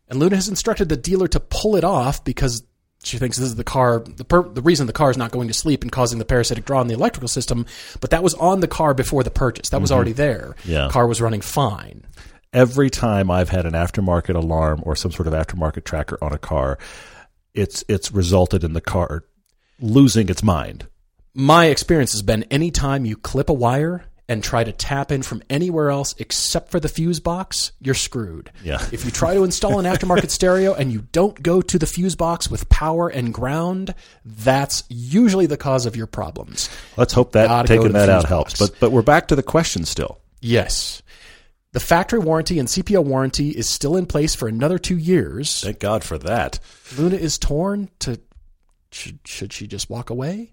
And 0.08 0.18
Luna 0.18 0.36
has 0.36 0.48
instructed 0.48 0.88
the 0.88 0.96
dealer 0.96 1.28
to 1.28 1.40
pull 1.40 1.76
it 1.76 1.84
off 1.84 2.24
because 2.24 2.64
she 3.02 3.18
thinks 3.18 3.38
this 3.38 3.48
is 3.48 3.56
the 3.56 3.64
car, 3.64 4.00
the, 4.00 4.24
per, 4.24 4.42
the 4.42 4.62
reason 4.62 4.86
the 4.86 4.92
car 4.92 5.10
is 5.10 5.16
not 5.16 5.30
going 5.30 5.48
to 5.48 5.54
sleep 5.54 5.82
and 5.82 5.90
causing 5.90 6.18
the 6.18 6.24
parasitic 6.24 6.64
draw 6.64 6.80
in 6.80 6.86
the 6.86 6.94
electrical 6.94 7.28
system. 7.28 7.66
But 8.00 8.10
that 8.10 8.22
was 8.22 8.34
on 8.34 8.60
the 8.60 8.68
car 8.68 8.94
before 8.94 9.22
the 9.22 9.30
purchase. 9.30 9.70
That 9.70 9.80
was 9.80 9.90
mm-hmm. 9.90 9.96
already 9.96 10.12
there. 10.12 10.54
Yeah. 10.64 10.88
Car 10.90 11.06
was 11.06 11.20
running 11.20 11.40
fine. 11.40 12.04
Every 12.52 12.90
time 12.90 13.30
I've 13.30 13.48
had 13.48 13.64
an 13.64 13.72
aftermarket 13.72 14.34
alarm 14.34 14.82
or 14.84 14.96
some 14.96 15.12
sort 15.12 15.28
of 15.28 15.34
aftermarket 15.34 15.84
tracker 15.84 16.18
on 16.20 16.32
a 16.32 16.38
car, 16.38 16.78
it's 17.54 17.84
it's 17.88 18.12
resulted 18.12 18.64
in 18.64 18.72
the 18.74 18.80
car 18.80 19.24
losing 19.80 20.28
its 20.28 20.42
mind. 20.42 20.86
My 21.32 21.66
experience 21.66 22.12
has 22.12 22.22
been 22.22 22.42
anytime 22.44 23.04
you 23.04 23.16
clip 23.16 23.48
a 23.48 23.52
wire 23.52 24.04
and 24.30 24.44
try 24.44 24.62
to 24.62 24.70
tap 24.70 25.10
in 25.10 25.22
from 25.22 25.42
anywhere 25.50 25.90
else 25.90 26.14
except 26.18 26.70
for 26.70 26.78
the 26.78 26.88
fuse 26.88 27.18
box, 27.18 27.72
you're 27.80 27.94
screwed. 27.94 28.52
Yeah. 28.62 28.78
If 28.92 29.04
you 29.04 29.10
try 29.10 29.34
to 29.34 29.42
install 29.44 29.78
an 29.78 29.86
aftermarket 29.86 30.30
stereo 30.30 30.72
and 30.72 30.92
you 30.92 31.06
don't 31.12 31.42
go 31.42 31.60
to 31.62 31.78
the 31.78 31.86
fuse 31.86 32.14
box 32.14 32.50
with 32.50 32.68
power 32.68 33.08
and 33.08 33.34
ground, 33.34 33.94
that's 34.24 34.84
usually 34.88 35.46
the 35.46 35.56
cause 35.56 35.84
of 35.86 35.96
your 35.96 36.06
problems. 36.06 36.68
Let's 36.96 37.12
hope 37.12 37.32
that 37.32 37.66
taking 37.66 37.92
that 37.92 38.08
out 38.08 38.22
fuse 38.22 38.28
helps. 38.28 38.58
But 38.58 38.78
but 38.78 38.92
we're 38.92 39.02
back 39.02 39.28
to 39.28 39.36
the 39.36 39.42
question 39.42 39.84
still. 39.84 40.20
Yes. 40.40 41.02
The 41.72 41.80
factory 41.80 42.20
warranty 42.20 42.58
and 42.58 42.68
CPO 42.68 43.04
warranty 43.04 43.50
is 43.50 43.68
still 43.68 43.96
in 43.96 44.06
place 44.06 44.34
for 44.34 44.46
another 44.46 44.78
two 44.78 44.98
years. 44.98 45.62
Thank 45.62 45.80
God 45.80 46.04
for 46.04 46.18
that. 46.18 46.60
Luna 46.96 47.16
is 47.16 47.36
torn 47.38 47.90
to 48.00 48.20
should, 48.92 49.20
should 49.24 49.52
she 49.52 49.66
just 49.66 49.90
walk 49.90 50.10
away 50.10 50.52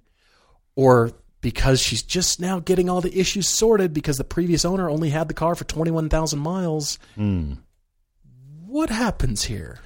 or 0.75 1.11
because 1.47 1.79
she's 1.79 2.03
just 2.03 2.41
now 2.41 2.59
getting 2.59 2.89
all 2.89 2.99
the 2.99 3.17
issues 3.17 3.47
sorted 3.47 3.93
because 3.93 4.17
the 4.17 4.23
previous 4.25 4.65
owner 4.65 4.89
only 4.89 5.09
had 5.11 5.29
the 5.29 5.33
car 5.33 5.55
for 5.55 5.63
21,000 5.63 6.37
miles. 6.37 6.99
Hmm. 7.15 7.53
What 8.65 8.89
happens 8.89 9.43
here? 9.45 9.79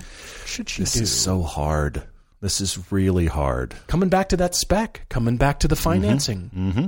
Should 0.48 0.70
she 0.70 0.82
This 0.82 0.96
do? 0.96 1.04
is 1.04 1.12
so 1.12 1.44
hard. 1.44 2.02
This 2.40 2.62
is 2.62 2.92
really 2.92 3.28
hard. 3.28 3.76
coming 3.86 4.10
back 4.10 4.30
to 4.30 4.38
that 4.38 4.56
spec 4.56 5.06
coming 5.08 5.38
back 5.38 5.60
to 5.60 5.68
the 5.68 5.76
mm-hmm. 5.76 5.84
financing. 5.84 6.50
Mm-hmm. 6.52 6.88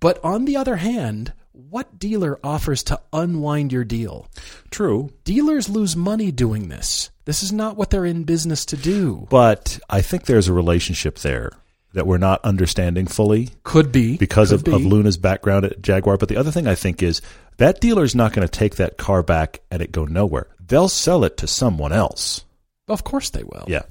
But 0.00 0.24
on 0.24 0.46
the 0.46 0.56
other 0.56 0.76
hand 0.76 1.34
what 1.52 1.98
dealer 1.98 2.40
offers 2.42 2.82
to 2.84 3.00
unwind 3.12 3.72
your 3.74 3.84
deal? 3.84 4.26
True. 4.70 5.10
dealers 5.24 5.68
lose 5.68 5.94
money 5.94 6.32
doing 6.32 6.68
this. 6.70 7.10
This 7.26 7.42
is 7.42 7.52
not 7.52 7.76
what 7.76 7.90
they're 7.90 8.06
in 8.06 8.24
business 8.24 8.64
to 8.66 8.76
do. 8.78 9.26
But 9.28 9.78
I 9.90 10.00
think 10.00 10.24
there's 10.24 10.48
a 10.48 10.54
relationship 10.54 11.18
there 11.18 11.52
that 11.94 12.06
we're 12.06 12.18
not 12.18 12.44
understanding 12.44 13.06
fully 13.06 13.50
could 13.62 13.90
be 13.90 14.16
because 14.16 14.50
could 14.50 14.68
of, 14.68 14.74
of. 14.74 14.84
Luna's 14.84 15.16
background 15.16 15.64
at 15.64 15.80
Jaguar. 15.80 16.18
But 16.18 16.28
the 16.28 16.36
other 16.36 16.50
thing 16.50 16.66
I 16.66 16.74
think 16.74 17.02
is 17.02 17.22
that 17.56 17.80
dealer's 17.80 18.14
not 18.14 18.32
going 18.32 18.46
to 18.46 18.58
take 18.58 18.76
that 18.76 18.98
car 18.98 19.22
back 19.22 19.60
and 19.70 19.80
it 19.80 19.92
go 19.92 20.04
nowhere. 20.04 20.48
They'll 20.60 20.88
sell 20.88 21.24
it 21.24 21.36
to 21.38 21.46
someone 21.46 21.92
else. 21.92 22.44
Of 22.88 23.04
course 23.04 23.30
they 23.30 23.42
will. 23.42 23.64
Yeah. 23.68 23.82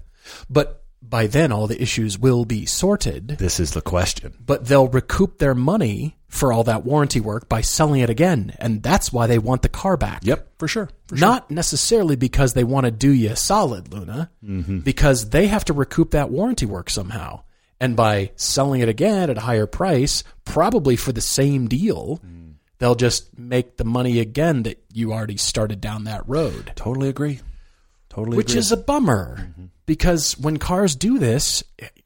But 0.50 0.84
by 1.02 1.28
then, 1.28 1.52
all 1.52 1.68
the 1.68 1.82
issues 1.82 2.18
will 2.18 2.46
be 2.46 2.66
sorted, 2.66 3.28
This 3.28 3.60
is 3.60 3.72
the 3.72 3.82
question. 3.82 4.34
but 4.46 4.66
they'll 4.66 4.88
recoup 4.88 5.38
their 5.38 5.54
money 5.54 6.18
for 6.28 6.52
all 6.52 6.64
that 6.64 6.86
warranty 6.86 7.20
work 7.20 7.48
by 7.48 7.62
selling 7.62 8.02
it 8.02 8.10
again. 8.10 8.56
And 8.58 8.82
that's 8.82 9.14
why 9.14 9.28
they 9.28 9.38
want 9.38 9.62
the 9.62 9.70
car 9.70 9.98
back. 9.98 10.22
Yep, 10.24 10.48
for 10.58 10.68
sure. 10.68 10.90
For 11.08 11.16
Not 11.16 11.52
necessarily 11.52 12.16
because 12.16 12.54
they 12.54 12.64
want 12.64 12.86
to 12.86 12.92
do 12.92 13.12
you 13.12 13.32
a 13.32 13.36
solid, 13.36 13.94
Luna, 13.94 14.32
mm-hmm. 14.44 14.80
because 14.80 15.30
they 15.30 15.48
have 15.48 15.66
to 15.66 15.74
recoup 15.74 16.12
that 16.12 16.32
warranty 16.32 16.66
work 16.66 16.90
somehow. 16.90 17.44
And 17.84 17.98
by 17.98 18.32
selling 18.38 18.80
it 18.80 18.88
again 18.88 19.30
at 19.30 19.38
a 19.38 19.42
higher 19.42 19.68
price, 19.68 20.24
probably 20.46 20.96
for 20.96 21.12
the 21.12 21.20
same 21.20 21.68
deal, 21.68 22.22
they'll 22.78 22.96
just 22.96 23.38
make 23.38 23.76
the 23.76 23.84
money 23.84 24.20
again 24.20 24.64
that 24.64 24.82
you 24.94 25.12
already 25.12 25.36
started 25.36 25.82
down 25.82 26.06
that 26.06 26.24
road. 26.26 26.72
Totally 26.76 27.10
agree. 27.10 27.42
Totally 28.08 28.38
which 28.38 28.52
agree. 28.52 28.60
is 28.60 28.72
a 28.72 28.78
bummer 28.78 29.50
because 29.86 30.38
when 30.38 30.60
cars 30.60 30.96
do 30.96 31.20
this, 31.20 31.62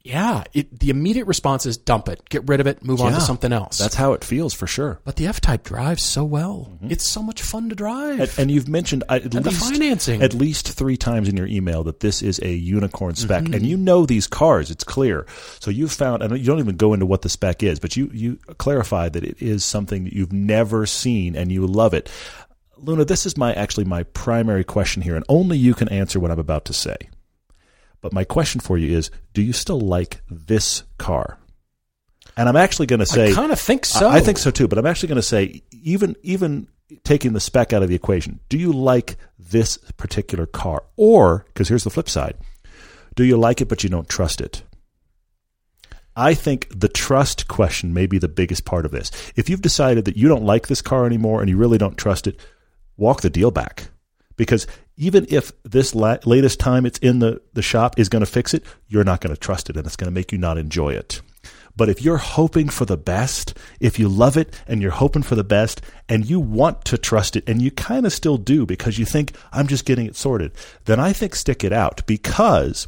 yeah, 0.08 0.44
it, 0.54 0.80
the 0.80 0.90
immediate 0.90 1.26
response 1.28 1.66
is 1.66 1.78
dump 1.78 2.08
it, 2.08 2.28
get 2.30 2.48
rid 2.48 2.60
of 2.60 2.68
it, 2.68 2.84
move 2.84 3.02
on 3.02 3.12
to 3.14 3.22
something 3.22 3.52
else. 3.52 3.78
That's 3.78 3.96
how 3.96 4.14
it 4.14 4.24
feels 4.24 4.54
for 4.54 4.66
sure. 4.68 5.00
but 5.04 5.16
the 5.18 5.28
F 5.28 5.42
Type 5.42 5.64
drives 5.64 6.02
so 6.04 6.24
well; 6.24 6.78
it's 6.82 7.10
so 7.10 7.22
much 7.22 7.42
fun 7.42 7.70
to 7.70 7.76
drive. 7.76 8.20
And, 8.20 8.32
and 8.38 8.52
you've 8.52 8.68
mentioned 8.68 9.04
at 9.10 9.24
And 9.24 9.32
the 9.34 9.42
least 9.52 9.70
financing. 9.72 10.22
at 10.22 10.34
least 10.34 10.70
three 10.72 10.98
times 10.98 11.28
in 11.28 11.36
your 11.36 11.48
email 11.48 11.84
that 11.84 12.00
this 12.00 12.22
is 12.22 12.40
a 12.42 12.52
unicorn 12.54 13.16
spec, 13.16 13.44
Mm-hmm. 13.44 13.54
and 13.54 13.66
you 13.66 13.78
know 13.78 14.06
these 14.06 14.28
cars. 14.28 14.72
It's 14.72 14.84
clear. 14.84 15.26
So 15.60 15.70
you've 15.72 15.92
found, 15.92 16.24
and 16.24 16.38
you 16.38 16.46
don't 16.46 16.60
even 16.60 16.78
go 16.78 16.94
into 16.94 17.06
what 17.06 17.22
the 17.24 17.30
spec 17.30 17.62
is, 17.62 17.80
but 17.80 17.98
you 17.98 18.10
you 18.14 18.38
clarified 18.58 19.14
that 19.14 19.24
it 19.24 19.42
is 19.42 19.66
something 19.66 20.06
that 20.06 20.14
you've 20.14 20.34
never 20.34 20.86
seen 20.86 21.36
and 21.36 21.52
you 21.52 21.68
love 21.68 21.94
it. 21.94 22.10
Luna, 22.80 23.06
this 23.06 23.26
is 23.26 23.36
my 23.38 23.54
actually 23.54 23.86
my 23.86 24.04
primary 24.04 24.64
question 24.64 25.02
here, 25.02 25.16
and 25.16 25.26
only 25.28 25.58
you 25.58 25.74
can 25.74 25.90
answer 25.90 26.20
what 26.20 26.32
I'm 26.32 26.40
about 26.40 26.66
to 26.66 26.74
say. 26.74 26.96
But 28.02 28.14
my 28.14 28.24
question 28.24 28.62
for 28.62 28.78
you 28.78 28.98
is: 28.98 29.12
Do 29.34 29.42
you 29.42 29.54
still 29.54 29.80
like 29.80 30.22
this 30.30 30.84
car? 30.98 31.38
And 32.36 32.48
I'm 32.48 32.56
actually 32.56 32.86
going 32.86 33.00
to 33.00 33.06
say, 33.06 33.32
I 33.32 33.34
kind 33.34 33.52
of 33.52 33.60
think 33.60 33.86
so. 33.86 34.08
I 34.08 34.18
I 34.18 34.20
think 34.20 34.38
so 34.38 34.52
too, 34.52 34.68
but 34.68 34.78
I'm 34.78 34.86
actually 34.86 35.08
going 35.08 35.18
to 35.18 35.24
say 35.24 35.64
even 35.72 36.16
even 36.22 36.68
taking 37.04 37.34
the 37.34 37.40
spec 37.40 37.74
out 37.74 37.84
of 37.84 37.90
the 37.90 37.96
equation, 37.96 38.40
do 38.48 38.58
you 38.58 38.72
like 38.72 39.18
this 39.52 39.78
particular 39.98 40.46
car 40.46 40.84
or 40.96 41.46
because 41.48 41.70
here's 41.70 41.84
the 41.84 41.90
flip 41.90 42.10
side. 42.10 42.36
Do 43.16 43.24
you 43.24 43.38
like 43.38 43.62
it 43.62 43.68
but 43.68 43.84
you 43.84 43.90
don't 43.90 44.10
trust 44.10 44.42
it? 44.42 44.64
I 46.16 46.34
think 46.34 46.68
the 46.74 46.88
trust 46.88 47.48
question 47.48 47.94
may 47.94 48.08
be 48.08 48.18
the 48.18 48.28
biggest 48.28 48.66
part 48.66 48.86
of 48.86 48.92
this. 48.92 49.12
If 49.36 49.50
you've 49.50 49.62
decided 49.62 50.06
that 50.06 50.18
you 50.18 50.28
don't 50.28 50.46
like 50.46 50.68
this 50.68 50.82
car 50.82 51.06
anymore 51.06 51.42
and 51.42 51.50
you 51.50 51.58
really 51.58 51.78
don't 51.78 51.98
trust 51.98 52.26
it, 52.26 52.40
walk 52.98 53.22
the 53.22 53.30
deal 53.30 53.52
back. 53.52 53.90
Because 54.36 54.66
even 54.98 55.26
if 55.30 55.52
this 55.64 55.94
la- 55.96 56.18
latest 56.26 56.60
time 56.60 56.86
it's 56.86 57.00
in 57.00 57.20
the, 57.20 57.42
the 57.54 57.62
shop 57.62 57.98
is 58.00 58.10
going 58.10 58.22
to 58.22 58.32
fix 58.32 58.54
it, 58.54 58.64
you're 58.88 59.04
not 59.04 59.22
going 59.22 59.34
to 59.34 59.40
trust 59.40 59.70
it 59.70 59.78
and 59.78 59.86
it's 59.86 59.96
going 59.96 60.08
to 60.08 60.14
make 60.14 60.32
you 60.32 60.38
not 60.38 60.58
enjoy 60.58 60.94
it. 60.94 61.22
But 61.76 61.90
if 61.90 62.02
you're 62.02 62.18
hoping 62.18 62.70
for 62.70 62.86
the 62.86 62.98
best, 62.98 63.56
if 63.80 64.00
you 64.00 64.10
love 64.10 64.36
it 64.36 64.60
and 64.68 64.82
you're 64.82 64.90
hoping 64.90 65.22
for 65.22 65.36
the 65.36 65.44
best 65.44 65.80
and 66.10 66.28
you 66.28 66.40
want 66.40 66.84
to 66.86 66.98
trust 66.98 67.36
it 67.36 67.48
and 67.48 67.62
you 67.62 67.70
kind 67.70 68.08
of 68.08 68.12
still 68.12 68.38
do 68.38 68.66
because 68.66 68.98
you 68.98 69.06
think 69.06 69.34
I'm 69.54 69.68
just 69.68 69.86
getting 69.86 70.08
it 70.08 70.16
sorted, 70.16 70.54
then 70.86 71.00
I 71.00 71.14
think 71.14 71.36
stick 71.36 71.64
it 71.64 71.72
out 71.72 72.04
because 72.08 72.88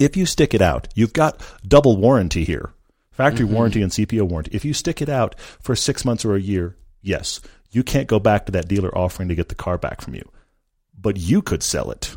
if 0.00 0.16
you 0.16 0.24
stick 0.24 0.54
it 0.54 0.62
out, 0.62 0.88
you've 0.94 1.12
got 1.12 1.44
double 1.66 1.98
warranty 1.98 2.44
here. 2.44 2.72
Factory 3.10 3.44
mm-hmm. 3.44 3.54
warranty 3.54 3.82
and 3.82 3.92
CPO 3.92 4.22
warranty. 4.22 4.52
If 4.54 4.64
you 4.64 4.72
stick 4.72 5.02
it 5.02 5.10
out 5.10 5.38
for 5.60 5.76
6 5.76 6.04
months 6.06 6.24
or 6.24 6.34
a 6.34 6.40
year, 6.40 6.76
yes, 7.02 7.40
you 7.70 7.82
can't 7.82 8.08
go 8.08 8.18
back 8.18 8.46
to 8.46 8.52
that 8.52 8.68
dealer 8.68 8.96
offering 8.96 9.28
to 9.28 9.34
get 9.34 9.50
the 9.50 9.54
car 9.54 9.76
back 9.76 10.00
from 10.00 10.14
you. 10.14 10.26
But 11.00 11.16
you 11.16 11.42
could 11.42 11.62
sell 11.62 11.90
it. 11.90 12.16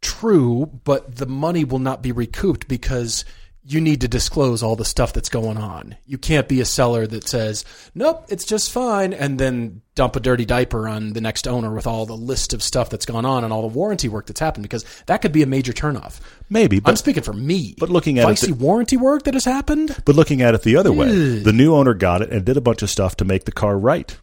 True, 0.00 0.80
but 0.84 1.16
the 1.16 1.26
money 1.26 1.64
will 1.64 1.78
not 1.78 2.02
be 2.02 2.12
recouped 2.12 2.68
because 2.68 3.24
you 3.62 3.82
need 3.82 4.00
to 4.00 4.08
disclose 4.08 4.62
all 4.62 4.74
the 4.74 4.84
stuff 4.86 5.12
that's 5.12 5.28
going 5.28 5.58
on. 5.58 5.94
You 6.06 6.16
can't 6.16 6.48
be 6.48 6.62
a 6.62 6.64
seller 6.64 7.06
that 7.06 7.28
says, 7.28 7.66
"Nope, 7.94 8.24
it's 8.30 8.46
just 8.46 8.70
fine," 8.72 9.12
and 9.12 9.38
then 9.38 9.82
dump 9.94 10.16
a 10.16 10.20
dirty 10.20 10.46
diaper 10.46 10.88
on 10.88 11.12
the 11.12 11.20
next 11.20 11.46
owner 11.46 11.72
with 11.74 11.86
all 11.86 12.06
the 12.06 12.16
list 12.16 12.54
of 12.54 12.62
stuff 12.62 12.88
that's 12.88 13.04
gone 13.04 13.26
on 13.26 13.44
and 13.44 13.52
all 13.52 13.60
the 13.60 13.68
warranty 13.68 14.08
work 14.08 14.26
that's 14.26 14.40
happened 14.40 14.62
because 14.62 14.86
that 15.04 15.20
could 15.20 15.32
be 15.32 15.42
a 15.42 15.46
major 15.46 15.74
turnoff. 15.74 16.20
Maybe, 16.48 16.80
but 16.80 16.92
I'm 16.92 16.96
speaking 16.96 17.22
for 17.22 17.34
me. 17.34 17.74
but 17.78 17.90
looking 17.90 18.18
at 18.18 18.26
it 18.30 18.40
the- 18.46 18.54
warranty 18.54 18.96
work 18.96 19.24
that 19.24 19.34
has 19.34 19.44
happened, 19.44 19.94
but 20.06 20.16
looking 20.16 20.40
at 20.40 20.54
it 20.54 20.62
the 20.62 20.76
other 20.76 20.92
way, 20.92 21.40
the 21.40 21.52
new 21.52 21.74
owner 21.74 21.92
got 21.92 22.22
it 22.22 22.30
and 22.30 22.46
did 22.46 22.56
a 22.56 22.62
bunch 22.62 22.80
of 22.80 22.88
stuff 22.88 23.14
to 23.16 23.26
make 23.26 23.44
the 23.44 23.52
car 23.52 23.78
right. 23.78 24.16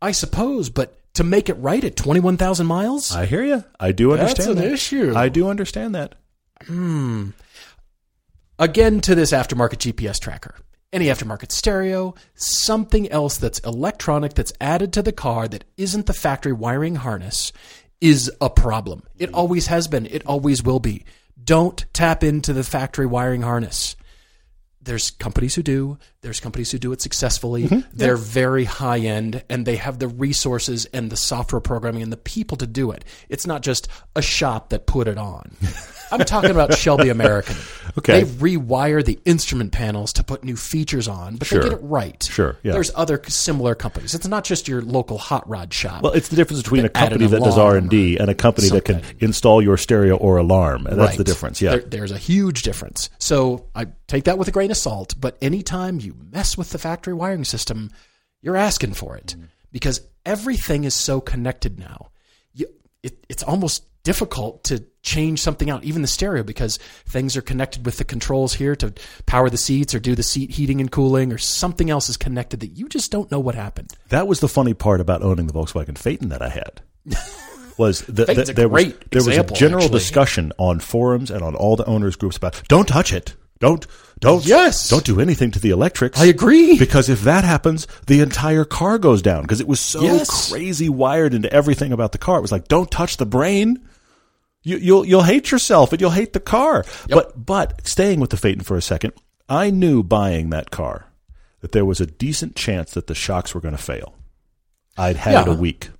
I 0.00 0.12
suppose, 0.12 0.70
but 0.70 0.99
to 1.14 1.24
make 1.24 1.48
it 1.48 1.54
right 1.54 1.82
at 1.82 1.96
21,000 1.96 2.66
miles? 2.66 3.14
I 3.14 3.26
hear 3.26 3.44
you. 3.44 3.64
I 3.78 3.92
do 3.92 4.12
understand 4.12 4.36
That's 4.38 4.46
an 4.48 4.56
that. 4.56 4.72
issue. 4.72 5.12
I 5.16 5.28
do 5.28 5.48
understand 5.48 5.94
that. 5.94 6.14
Hmm. 6.66 7.30
Again, 8.58 9.00
to 9.02 9.14
this 9.14 9.32
aftermarket 9.32 9.78
GPS 9.92 10.20
tracker. 10.20 10.54
Any 10.92 11.06
aftermarket 11.06 11.52
stereo, 11.52 12.14
something 12.34 13.10
else 13.10 13.38
that's 13.38 13.60
electronic 13.60 14.34
that's 14.34 14.52
added 14.60 14.92
to 14.94 15.02
the 15.02 15.12
car 15.12 15.46
that 15.48 15.64
isn't 15.76 16.06
the 16.06 16.12
factory 16.12 16.52
wiring 16.52 16.96
harness 16.96 17.52
is 18.00 18.30
a 18.40 18.50
problem. 18.50 19.04
It 19.18 19.32
always 19.32 19.68
has 19.68 19.86
been. 19.88 20.06
It 20.06 20.26
always 20.26 20.62
will 20.62 20.80
be. 20.80 21.04
Don't 21.42 21.84
tap 21.92 22.24
into 22.24 22.52
the 22.52 22.64
factory 22.64 23.06
wiring 23.06 23.42
harness. 23.42 23.96
There's 24.82 25.10
companies 25.10 25.54
who 25.54 25.62
do. 25.62 25.98
There's 26.22 26.40
companies 26.40 26.70
who 26.70 26.78
do 26.78 26.92
it 26.92 27.02
successfully. 27.02 27.64
Mm-hmm. 27.64 27.88
They're 27.92 28.16
very 28.16 28.64
high 28.64 28.98
end 28.98 29.44
and 29.50 29.66
they 29.66 29.76
have 29.76 29.98
the 29.98 30.08
resources 30.08 30.86
and 30.86 31.10
the 31.10 31.16
software 31.16 31.60
programming 31.60 32.02
and 32.02 32.12
the 32.12 32.16
people 32.16 32.56
to 32.58 32.66
do 32.66 32.90
it. 32.90 33.04
It's 33.28 33.46
not 33.46 33.62
just 33.62 33.88
a 34.16 34.22
shop 34.22 34.70
that 34.70 34.86
put 34.86 35.06
it 35.06 35.18
on. 35.18 35.54
I'm 36.12 36.20
talking 36.20 36.50
about 36.50 36.74
Shelby 36.74 37.08
American. 37.08 37.56
Okay. 37.98 38.22
They 38.22 38.30
rewire 38.56 39.04
the 39.04 39.18
instrument 39.24 39.72
panels 39.72 40.12
to 40.14 40.24
put 40.24 40.44
new 40.44 40.56
features 40.56 41.08
on, 41.08 41.36
but 41.36 41.48
Sure. 41.48 41.62
they 41.62 41.68
get 41.70 41.78
it 41.78 41.82
right. 41.82 42.22
Sure, 42.22 42.56
yeah. 42.62 42.72
There's 42.72 42.90
other 42.94 43.20
similar 43.28 43.74
companies. 43.74 44.14
It's 44.14 44.26
not 44.26 44.44
just 44.44 44.68
your 44.68 44.82
local 44.82 45.18
hot 45.18 45.48
rod 45.48 45.72
shop. 45.72 46.02
Well, 46.02 46.12
it's 46.12 46.28
the 46.28 46.36
difference 46.36 46.62
between 46.62 46.84
a 46.84 46.88
company 46.88 47.26
that 47.26 47.42
does 47.42 47.58
R 47.58 47.76
and 47.76 47.88
D 47.90 48.16
and 48.16 48.30
a 48.30 48.34
company 48.34 48.68
that 48.68 48.84
can 48.84 49.02
install 49.18 49.60
your 49.62 49.76
stereo 49.76 50.16
or 50.16 50.36
alarm, 50.38 50.86
and 50.86 50.98
that's 51.00 51.16
the 51.16 51.24
difference. 51.24 51.60
Yeah, 51.60 51.70
There- 51.72 51.80
there's 51.80 52.12
a 52.12 52.18
huge 52.18 52.62
difference. 52.62 53.10
So 53.18 53.66
I 53.74 53.86
take 54.06 54.24
that 54.24 54.38
with 54.38 54.48
a 54.48 54.52
grain 54.52 54.70
of 54.70 54.76
salt. 54.76 55.14
But 55.18 55.36
anytime 55.42 56.00
you 56.00 56.14
mess 56.32 56.56
with 56.56 56.70
the 56.70 56.78
factory 56.78 57.14
wiring 57.14 57.44
system, 57.44 57.90
you're 58.42 58.56
asking 58.56 58.94
for 58.94 59.16
it 59.16 59.34
Mm-hmm. 59.36 59.44
because 59.72 60.00
everything 60.24 60.84
is 60.84 60.94
so 60.94 61.20
connected 61.20 61.78
now. 61.78 62.10
You, 62.54 62.66
it, 63.02 63.24
it's 63.28 63.42
almost 63.42 63.84
difficult 64.10 64.64
to 64.64 64.84
change 65.02 65.40
something 65.40 65.70
out, 65.70 65.84
even 65.84 66.02
the 66.02 66.08
stereo, 66.08 66.42
because 66.42 66.78
things 67.06 67.36
are 67.36 67.42
connected 67.42 67.86
with 67.86 67.96
the 67.98 68.04
controls 68.04 68.52
here 68.54 68.74
to 68.76 68.92
power 69.26 69.48
the 69.48 69.56
seats 69.56 69.94
or 69.94 70.00
do 70.00 70.14
the 70.14 70.22
seat 70.22 70.50
heating 70.50 70.80
and 70.80 70.90
cooling, 70.90 71.32
or 71.32 71.38
something 71.38 71.90
else 71.90 72.08
is 72.08 72.16
connected 72.16 72.60
that 72.60 72.76
you 72.78 72.88
just 72.88 73.10
don't 73.12 73.30
know 73.30 73.40
what 73.40 73.54
happened. 73.54 73.92
that 74.08 74.26
was 74.26 74.40
the 74.40 74.48
funny 74.48 74.74
part 74.74 75.00
about 75.00 75.22
owning 75.22 75.46
the 75.46 75.52
Volkswagen 75.52 75.96
Phaeton 75.96 76.28
that 76.30 76.42
I 76.42 76.48
had. 76.48 76.82
Was 77.78 78.02
that 78.02 78.28
a 78.28 78.52
there 78.52 78.68
was 78.68 78.92
there 79.10 79.24
was 79.24 79.38
a 79.38 79.42
general 79.44 79.84
actually. 79.84 79.98
discussion 80.00 80.52
on 80.58 80.80
forums 80.80 81.30
and 81.30 81.40
on 81.42 81.54
all 81.54 81.76
the 81.76 81.86
owners 81.86 82.14
groups 82.14 82.36
about 82.36 82.60
don't 82.68 82.86
touch 82.86 83.10
it, 83.10 83.36
don't 83.58 83.86
don't 84.20 84.44
Yes. 84.44 84.90
don't 84.90 85.04
do 85.04 85.18
anything 85.18 85.50
to 85.52 85.58
the 85.58 85.70
electrics. 85.70 86.20
I 86.20 86.26
agree. 86.26 86.78
because 86.78 87.08
if 87.08 87.22
that 87.22 87.42
happens, 87.44 87.86
the 88.06 88.20
entire 88.20 88.66
car 88.66 88.98
goes 88.98 89.22
down 89.22 89.42
because 89.42 89.62
it 89.62 89.68
was 89.68 89.80
so 89.80 90.02
Yes. 90.02 90.50
crazy 90.50 90.90
wired 90.90 91.32
into 91.32 91.50
everything 91.50 91.90
about 91.90 92.12
the 92.12 92.18
car. 92.18 92.36
It 92.36 92.42
was 92.42 92.52
like 92.52 92.68
don't 92.68 92.90
touch 92.90 93.16
the 93.16 93.24
brain. 93.24 93.80
You, 94.62 94.76
you'll 94.76 95.04
you'll 95.06 95.22
hate 95.22 95.50
yourself 95.50 95.92
and 95.92 96.00
you'll 96.00 96.10
hate 96.10 96.32
the 96.32 96.40
car. 96.40 96.84
But 97.08 97.46
but 97.46 97.86
staying 97.86 98.20
with 98.20 98.30
the 98.30 98.36
Phaeton 98.36 98.62
for 98.64 98.76
a 98.76 98.82
second, 98.82 99.14
I 99.48 99.70
knew 99.70 100.02
buying 100.02 100.50
that 100.50 100.70
car 100.70 101.06
that 101.60 101.72
there 101.72 101.84
was 101.84 102.00
a 102.00 102.06
decent 102.06 102.56
chance 102.56 102.92
that 102.92 103.06
the 103.06 103.14
shocks 103.14 103.54
were 103.54 103.60
going 103.60 103.76
to 103.76 103.82
fail. 103.82 104.14
I'd 104.96 105.16
had 105.16 105.46
it 105.46 105.50
a 105.50 105.54
week 105.56 105.90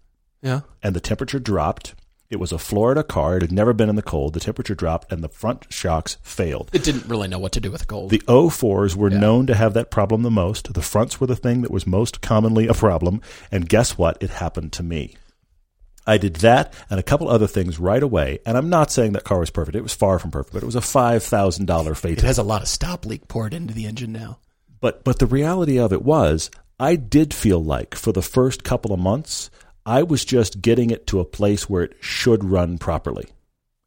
Yeah. 0.42 0.60
and 0.82 0.94
the 0.94 1.00
temperature 1.00 1.38
dropped. 1.38 1.94
It 2.28 2.38
was 2.38 2.52
a 2.52 2.58
Florida 2.58 3.02
car. 3.02 3.36
It 3.36 3.42
had 3.42 3.50
never 3.50 3.72
been 3.72 3.88
in 3.88 3.96
the 3.96 4.02
cold. 4.02 4.34
The 4.34 4.40
temperature 4.40 4.74
dropped 4.74 5.10
and 5.10 5.22
the 5.24 5.28
front 5.28 5.66
shocks 5.68 6.16
failed. 6.22 6.70
It 6.72 6.84
didn't 6.84 7.06
really 7.06 7.26
know 7.28 7.40
what 7.40 7.50
to 7.52 7.60
do 7.60 7.70
with 7.72 7.80
the 7.80 7.86
cold. 7.86 8.10
The 8.10 8.22
O4s 8.28 8.94
were 8.94 9.10
known 9.10 9.46
to 9.48 9.54
have 9.56 9.74
that 9.74 9.90
problem 9.90 10.22
the 10.22 10.30
most. 10.30 10.72
The 10.72 10.80
fronts 10.82 11.20
were 11.20 11.26
the 11.26 11.34
thing 11.34 11.62
that 11.62 11.72
was 11.72 11.86
most 11.88 12.20
commonly 12.20 12.68
a 12.68 12.74
problem. 12.74 13.20
And 13.50 13.68
guess 13.68 13.98
what? 13.98 14.16
It 14.22 14.30
happened 14.30 14.72
to 14.74 14.82
me. 14.84 15.16
I 16.06 16.18
did 16.18 16.36
that 16.36 16.74
and 16.88 16.98
a 16.98 17.04
couple 17.04 17.28
other 17.28 17.46
things 17.46 17.78
right 17.78 18.02
away. 18.02 18.40
And 18.46 18.56
I'm 18.56 18.70
not 18.70 18.90
saying 18.90 19.12
that 19.12 19.24
car 19.24 19.40
was 19.40 19.50
perfect. 19.50 19.76
It 19.76 19.82
was 19.82 19.94
far 19.94 20.18
from 20.18 20.30
perfect, 20.30 20.54
but 20.54 20.62
it 20.62 20.66
was 20.66 20.76
a 20.76 20.80
$5,000 20.80 21.96
fade. 21.96 22.18
it 22.18 22.24
has 22.24 22.38
a 22.38 22.42
lot 22.42 22.62
of 22.62 22.68
stop 22.68 23.06
leak 23.06 23.28
poured 23.28 23.54
into 23.54 23.74
the 23.74 23.86
engine 23.86 24.12
now. 24.12 24.38
But 24.80 25.04
but 25.04 25.18
the 25.18 25.26
reality 25.26 25.78
of 25.78 25.92
it 25.92 26.02
was, 26.02 26.50
I 26.78 26.96
did 26.96 27.34
feel 27.34 27.62
like 27.62 27.94
for 27.94 28.12
the 28.12 28.22
first 28.22 28.64
couple 28.64 28.92
of 28.92 29.00
months, 29.00 29.50
I 29.84 30.02
was 30.02 30.24
just 30.24 30.62
getting 30.62 30.90
it 30.90 31.06
to 31.08 31.20
a 31.20 31.24
place 31.24 31.68
where 31.68 31.82
it 31.82 31.96
should 32.00 32.44
run 32.44 32.78
properly. 32.78 33.28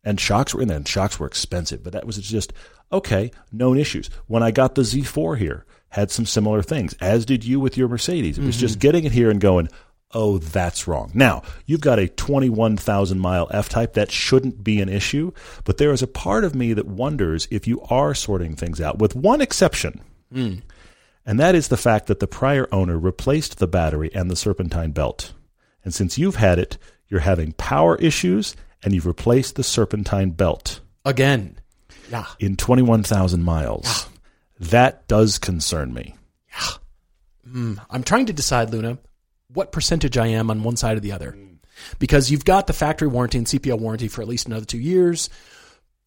And 0.03 0.19
shocks 0.19 0.53
were 0.53 0.61
in 0.61 0.67
there, 0.67 0.77
and 0.77 0.87
shocks 0.87 1.19
were 1.19 1.27
expensive, 1.27 1.83
but 1.83 1.93
that 1.93 2.05
was 2.05 2.17
just 2.17 2.53
okay, 2.91 3.31
known 3.51 3.79
issues. 3.79 4.09
When 4.27 4.43
I 4.43 4.51
got 4.51 4.75
the 4.75 4.83
Z4 4.83 5.37
here, 5.37 5.65
had 5.89 6.11
some 6.11 6.25
similar 6.25 6.61
things, 6.61 6.93
as 7.01 7.25
did 7.25 7.43
you 7.43 7.59
with 7.59 7.77
your 7.77 7.87
Mercedes. 7.87 8.37
It 8.37 8.43
was 8.43 8.55
mm-hmm. 8.55 8.61
just 8.61 8.79
getting 8.79 9.03
it 9.03 9.11
here 9.11 9.29
and 9.29 9.41
going, 9.41 9.69
oh, 10.13 10.37
that's 10.37 10.87
wrong. 10.87 11.11
Now, 11.13 11.43
you've 11.65 11.81
got 11.81 11.99
a 11.99 12.07
21,000 12.07 13.19
mile 13.19 13.47
F 13.51 13.69
type. 13.69 13.93
That 13.93 14.11
shouldn't 14.11 14.63
be 14.63 14.81
an 14.81 14.89
issue, 14.89 15.31
but 15.63 15.77
there 15.77 15.91
is 15.91 16.01
a 16.01 16.07
part 16.07 16.43
of 16.43 16.55
me 16.55 16.73
that 16.73 16.87
wonders 16.87 17.47
if 17.51 17.67
you 17.67 17.81
are 17.89 18.13
sorting 18.13 18.55
things 18.55 18.79
out, 18.79 18.99
with 18.99 19.15
one 19.15 19.41
exception. 19.41 20.01
Hmm. 20.31 20.55
And 21.25 21.39
that 21.39 21.55
is 21.55 21.69
the 21.69 21.77
fact 21.77 22.07
that 22.07 22.19
the 22.19 22.27
prior 22.27 22.67
owner 22.71 22.97
replaced 22.97 23.57
the 23.59 23.67
battery 23.67 24.09
and 24.13 24.29
the 24.29 24.35
serpentine 24.35 24.91
belt. 24.91 25.33
And 25.83 25.93
since 25.93 26.17
you've 26.17 26.35
had 26.35 26.59
it, 26.59 26.77
you're 27.07 27.21
having 27.21 27.53
power 27.53 27.95
issues 27.97 28.55
and 28.83 28.93
you've 28.93 29.05
replaced 29.05 29.55
the 29.55 29.63
serpentine 29.63 30.31
belt 30.31 30.81
Again. 31.05 31.57
Yeah. 32.11 32.25
in 32.39 32.57
21,000 32.57 33.43
miles. 33.43 34.07
That 34.59 35.07
does 35.07 35.37
concern 35.39 35.93
me. 35.93 36.15
Yeah. 36.49 36.67
Hmm. 37.49 37.73
I'm 37.89 38.03
trying 38.03 38.25
to 38.27 38.33
decide, 38.33 38.69
Luna, 38.71 38.97
what 39.53 39.71
percentage 39.71 40.17
I 40.17 40.27
am 40.27 40.49
on 40.49 40.63
one 40.63 40.75
side 40.77 40.97
or 40.97 40.99
the 40.99 41.11
other. 41.11 41.37
Because 41.99 42.31
you've 42.31 42.45
got 42.45 42.67
the 42.67 42.73
factory 42.73 43.07
warranty 43.07 43.37
and 43.37 43.47
CPO 43.47 43.79
warranty 43.79 44.07
for 44.07 44.21
at 44.21 44.27
least 44.27 44.47
another 44.47 44.65
two 44.65 44.77
years. 44.79 45.29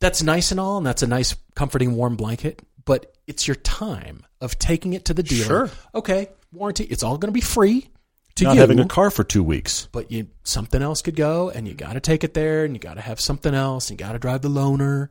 That's 0.01 0.23
nice 0.23 0.51
and 0.51 0.61
all, 0.61 0.77
and 0.79 0.87
that's 0.87 1.03
a 1.03 1.07
nice, 1.07 1.35
comforting, 1.55 1.97
warm 1.97 2.17
blanket. 2.17 2.61
But 2.85 3.15
it's 3.27 3.49
your 3.49 3.57
time 3.57 4.25
of 4.41 4.59
taking 4.59 4.93
it 4.93 5.07
to 5.07 5.15
the 5.15 5.23
dealer. 5.23 5.69
Sure. 5.69 5.71
Okay, 5.95 6.29
warranty. 6.53 6.85
It's 6.85 7.03
all 7.03 7.19
going 7.19 7.29
to 7.29 7.33
be 7.33 7.41
free 7.41 7.89
to 8.37 8.45
Not 8.45 8.55
you. 8.55 8.61
having 8.61 8.79
a 8.79 8.87
car 8.87 9.11
for 9.11 9.25
two 9.25 9.43
weeks. 9.43 9.89
but 9.93 10.11
you 10.13 10.29
something 10.45 10.83
else 10.83 11.03
could 11.03 11.17
go, 11.17 11.51
and 11.51 11.67
you 11.67 11.75
got 11.75 11.95
to 11.95 12.01
take 12.01 12.23
it 12.23 12.35
there, 12.35 12.65
and 12.65 12.75
you 12.75 12.79
got 12.81 12.95
to 12.95 13.01
have 13.01 13.21
something 13.21 13.55
else. 13.55 13.91
And 13.91 13.99
you 13.99 14.07
got 14.07 14.13
to 14.13 14.19
drive 14.19 14.43
the 14.43 14.49
loaner, 14.49 15.09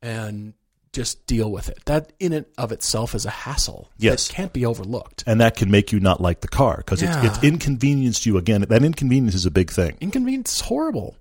and 0.00 0.54
just 0.92 1.26
deal 1.26 1.50
with 1.50 1.68
it. 1.70 1.78
That 1.86 2.12
in 2.20 2.32
and 2.32 2.46
of 2.58 2.70
itself 2.72 3.14
is 3.14 3.24
a 3.24 3.30
hassle. 3.30 3.90
Yes. 3.98 4.28
that 4.28 4.34
can't 4.34 4.52
be 4.52 4.66
overlooked. 4.66 5.24
And 5.26 5.40
that 5.40 5.56
can 5.56 5.70
make 5.70 5.90
you 5.92 6.00
not 6.00 6.20
like 6.20 6.40
the 6.42 6.48
car 6.48 6.76
because 6.78 7.00
Yeah. 7.02 7.24
it's, 7.24 7.36
it's 7.38 7.44
inconvenienced 7.44 8.26
you 8.26 8.36
again. 8.36 8.60
That 8.68 8.82
inconvenience 8.84 9.34
is 9.34 9.46
a 9.46 9.50
big 9.50 9.70
thing. 9.70 9.96
inconvenience 10.00 10.56
is 10.56 10.60
horrible, 10.60 11.16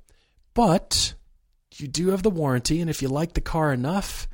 but 0.53 1.13
you 1.77 1.87
do 1.87 2.09
have 2.09 2.21
the 2.21 2.29
warranty, 2.29 2.81
and 2.81 2.89
if 2.89 3.01
you 3.01 3.07
like 3.07 3.33
the 3.33 3.41
car 3.41 3.71
enough, 3.71 4.27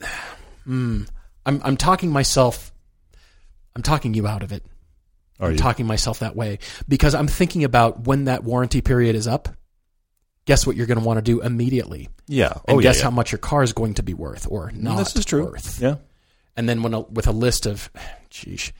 hmm, 0.64 1.02
I'm 1.44 1.60
I'm 1.64 1.76
talking 1.76 2.10
myself, 2.10 2.72
I'm 3.74 3.82
talking 3.82 4.14
you 4.14 4.26
out 4.26 4.42
of 4.42 4.52
it. 4.52 4.64
Are 5.38 5.46
I'm 5.48 5.52
you? 5.52 5.58
talking 5.58 5.86
myself 5.86 6.20
that 6.20 6.34
way 6.36 6.58
because 6.88 7.14
I'm 7.14 7.26
thinking 7.28 7.64
about 7.64 8.06
when 8.06 8.24
that 8.24 8.42
warranty 8.44 8.80
period 8.80 9.14
is 9.16 9.26
up. 9.26 9.48
Guess 10.46 10.66
what 10.66 10.76
you're 10.76 10.86
going 10.86 10.98
to 10.98 11.04
want 11.04 11.18
to 11.18 11.22
do 11.22 11.40
immediately, 11.42 12.08
yeah. 12.28 12.52
and 12.66 12.78
oh, 12.78 12.80
guess 12.80 12.98
yeah, 12.98 13.04
how 13.04 13.10
much 13.10 13.32
your 13.32 13.38
car 13.38 13.62
is 13.62 13.72
going 13.72 13.94
to 13.94 14.02
be 14.02 14.14
worth 14.14 14.46
or 14.50 14.70
not. 14.72 14.98
This 14.98 15.16
is 15.16 15.24
true. 15.24 15.44
Worth. 15.44 15.80
Yeah. 15.80 15.96
And 16.56 16.68
then 16.68 16.82
when 16.82 16.94
a, 16.94 17.00
with 17.00 17.26
a 17.26 17.32
list 17.32 17.66
of, 17.66 17.90
sheesh, 18.30 18.72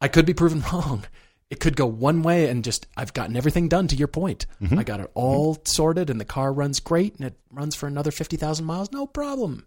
I 0.00 0.08
could 0.08 0.26
be 0.26 0.34
proven 0.34 0.62
wrong. 0.72 1.04
It 1.50 1.60
could 1.60 1.76
go 1.76 1.86
one 1.86 2.22
way, 2.22 2.48
and 2.48 2.62
just 2.64 2.86
I've 2.96 3.12
gotten 3.12 3.36
everything 3.36 3.68
done. 3.68 3.88
To 3.88 3.96
your 3.96 4.08
point, 4.08 4.46
Mm-hmm. 4.62 4.78
I 4.78 4.84
got 4.84 5.00
it 5.00 5.10
all 5.14 5.58
sorted, 5.64 6.08
and 6.08 6.20
the 6.20 6.24
car 6.24 6.52
runs 6.52 6.78
great, 6.80 7.16
and 7.16 7.26
it 7.26 7.34
runs 7.50 7.74
for 7.74 7.86
another 7.86 8.10
fifty 8.10 8.36
thousand 8.36 8.64
miles, 8.66 8.90
no 8.92 9.06
problem. 9.06 9.66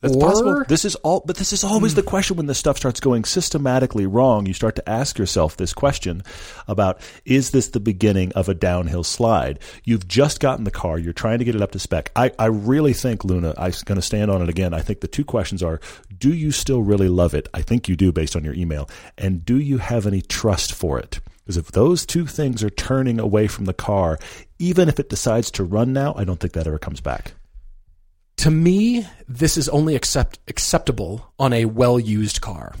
That's 0.00 0.14
Or- 0.14 0.20
possible. 0.20 0.64
This 0.68 0.84
is 0.84 0.94
all, 0.96 1.22
but 1.26 1.36
this 1.36 1.52
is 1.52 1.64
always 1.64 1.96
the 1.96 2.02
hmm. 2.02 2.08
question 2.08 2.36
when 2.36 2.46
this 2.46 2.58
stuff 2.58 2.76
starts 2.76 3.00
going 3.00 3.24
systematically 3.24 4.06
wrong. 4.06 4.46
You 4.46 4.54
start 4.54 4.76
to 4.76 4.88
ask 4.88 5.18
yourself 5.18 5.56
this 5.56 5.72
question 5.72 6.22
about: 6.68 7.00
Is 7.24 7.50
this 7.50 7.68
the 7.68 7.80
beginning 7.80 8.30
of 8.32 8.48
a 8.48 8.54
downhill 8.54 9.02
slide? 9.02 9.58
You've 9.82 10.06
just 10.06 10.38
gotten 10.38 10.64
the 10.64 10.70
car. 10.70 10.98
You're 10.98 11.12
trying 11.12 11.40
to 11.40 11.44
get 11.44 11.56
it 11.56 11.62
up 11.62 11.72
to 11.72 11.80
spec. 11.80 12.12
I, 12.14 12.30
I 12.38 12.46
really 12.46 12.92
think, 12.92 13.24
Luna, 13.24 13.54
I'm 13.58 13.72
going 13.86 13.96
to 13.96 14.02
stand 14.02 14.30
on 14.30 14.40
it 14.40 14.48
again. 14.48 14.72
I 14.72 14.82
think 14.82 15.00
the 15.00 15.08
two 15.08 15.24
questions 15.24 15.64
are: 15.64 15.80
Do 16.16 16.32
you 16.32 16.52
still 16.52 16.82
really 16.82 17.08
love 17.08 17.34
it? 17.34 17.48
I 17.52 17.62
think 17.62 17.88
you 17.88 17.96
do, 17.96 18.12
based 18.12 18.36
on 18.36 18.44
your 18.44 18.54
email, 18.54 18.88
and 19.16 19.44
do 19.44 19.58
you 19.58 19.78
have 19.78 20.06
any 20.06 20.22
trust 20.22 20.72
for 20.72 21.00
it? 21.00 21.18
Because 21.44 21.56
if 21.56 21.72
those 21.72 22.06
two 22.06 22.26
things 22.26 22.62
are 22.62 22.70
turning 22.70 23.18
away 23.18 23.48
from 23.48 23.64
the 23.64 23.74
car, 23.74 24.18
even 24.60 24.88
if 24.88 25.00
it 25.00 25.08
decides 25.08 25.50
to 25.52 25.64
run 25.64 25.92
now, 25.92 26.14
I 26.14 26.22
don't 26.22 26.38
think 26.38 26.52
that 26.52 26.66
ever 26.66 26.78
comes 26.78 27.00
back. 27.00 27.32
To 28.38 28.50
me, 28.50 29.06
this 29.26 29.56
is 29.56 29.68
only 29.68 29.96
accept 29.96 30.38
acceptable 30.48 31.32
on 31.38 31.52
a 31.52 31.64
well 31.64 31.98
used 31.98 32.40
car. 32.40 32.74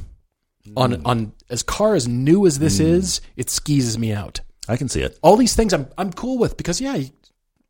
On 0.76 1.04
on 1.06 1.32
as 1.48 1.62
car 1.62 1.94
as 1.94 2.06
new 2.06 2.46
as 2.46 2.58
this 2.58 2.78
is, 2.78 3.20
it 3.36 3.48
skeezes 3.50 3.96
me 3.98 4.12
out. 4.12 4.40
I 4.68 4.76
can 4.76 4.88
see 4.88 5.00
it. 5.00 5.18
All 5.22 5.36
these 5.36 5.54
things 5.56 5.72
I'm 5.72 5.88
I'm 5.96 6.12
cool 6.12 6.38
with 6.38 6.56
because 6.56 6.80
yeah, 6.80 6.98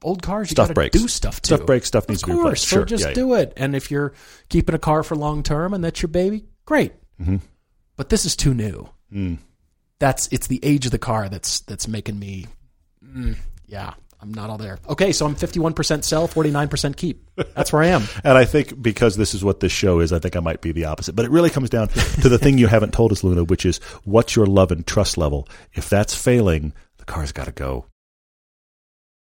old 0.03 0.21
cars 0.23 0.51
you 0.51 0.57
got 0.57 0.75
to 0.75 0.91
do 0.91 1.07
stuff 1.09 1.41
to. 1.43 1.47
Stuff 1.47 1.67
breaks, 1.67 1.87
stuff 1.87 2.09
needs 2.09 2.23
of 2.23 2.29
to 2.29 2.33
be 2.35 2.41
course, 2.41 2.45
replaced. 2.45 2.63
so 2.69 2.77
Sure, 2.77 2.85
just 2.85 3.03
yeah, 3.05 3.09
yeah. 3.11 3.15
do 3.15 3.35
it. 3.35 3.53
And 3.57 3.77
if 3.77 3.91
you're 3.91 4.13
keeping 4.49 4.75
a 4.75 4.79
car 4.79 5.03
for 5.03 5.15
long 5.17 5.43
term 5.43 5.73
and 5.75 5.83
that's 5.83 6.03
your 6.03 6.09
baby, 6.09 6.45
great. 6.65 6.93
Mm-hmm. 7.21 7.37
But 7.97 8.09
this 8.09 8.25
is 8.25 8.35
too 8.37 8.53
new. 8.53 8.89
Mm. 9.13 9.39
That's 10.01 10.29
it's 10.33 10.49
the 10.49 10.61
age 10.65 10.85
of 10.87 10.93
the 10.93 10.99
car 10.99 11.29
that's 11.29 11.61
that's 11.61 11.87
making 11.89 12.19
me. 12.19 12.47
mm, 13.05 13.37
yeah, 13.67 13.95
I'm 14.21 14.35
not 14.35 14.51
all 14.51 14.59
there. 14.59 14.79
Okay, 14.89 15.13
so 15.13 15.27
I'm 15.27 15.37
51% 15.37 16.03
sell, 16.03 16.27
49% 16.27 16.97
keep. 16.97 17.31
That's 17.55 17.73
where 17.73 17.83
I 17.83 17.89
am. 17.89 18.03
And 18.25 18.37
I 18.37 18.45
think 18.45 18.81
because 18.83 19.17
this 19.17 19.33
is 19.33 19.45
what 19.45 19.61
this 19.61 19.73
show 19.73 20.01
is, 20.01 20.13
I 20.13 20.19
think 20.19 20.35
I 20.35 20.41
might 20.41 20.61
be 20.61 20.73
the 20.73 20.87
opposite. 20.87 21.15
But 21.15 21.25
it 21.25 21.31
really 21.31 21.51
comes 21.51 21.71
down 21.71 21.89
to 21.89 22.29
the 22.29 22.39
thing 22.39 22.59
you 22.59 22.67
haven't 22.67 22.93
told 22.93 23.13
us, 23.13 23.23
Luna, 23.23 23.45
which 23.45 23.65
is 23.65 23.79
what's 24.05 24.35
your 24.35 24.47
love 24.47 24.73
and 24.73 24.87
trust 24.87 25.17
level? 25.17 25.49
If 25.73 25.89
that's 25.89 26.15
failing, 26.15 26.73
the 26.99 27.05
car's 27.05 27.33
got 27.33 27.47
to 27.47 27.53
go. 27.53 27.87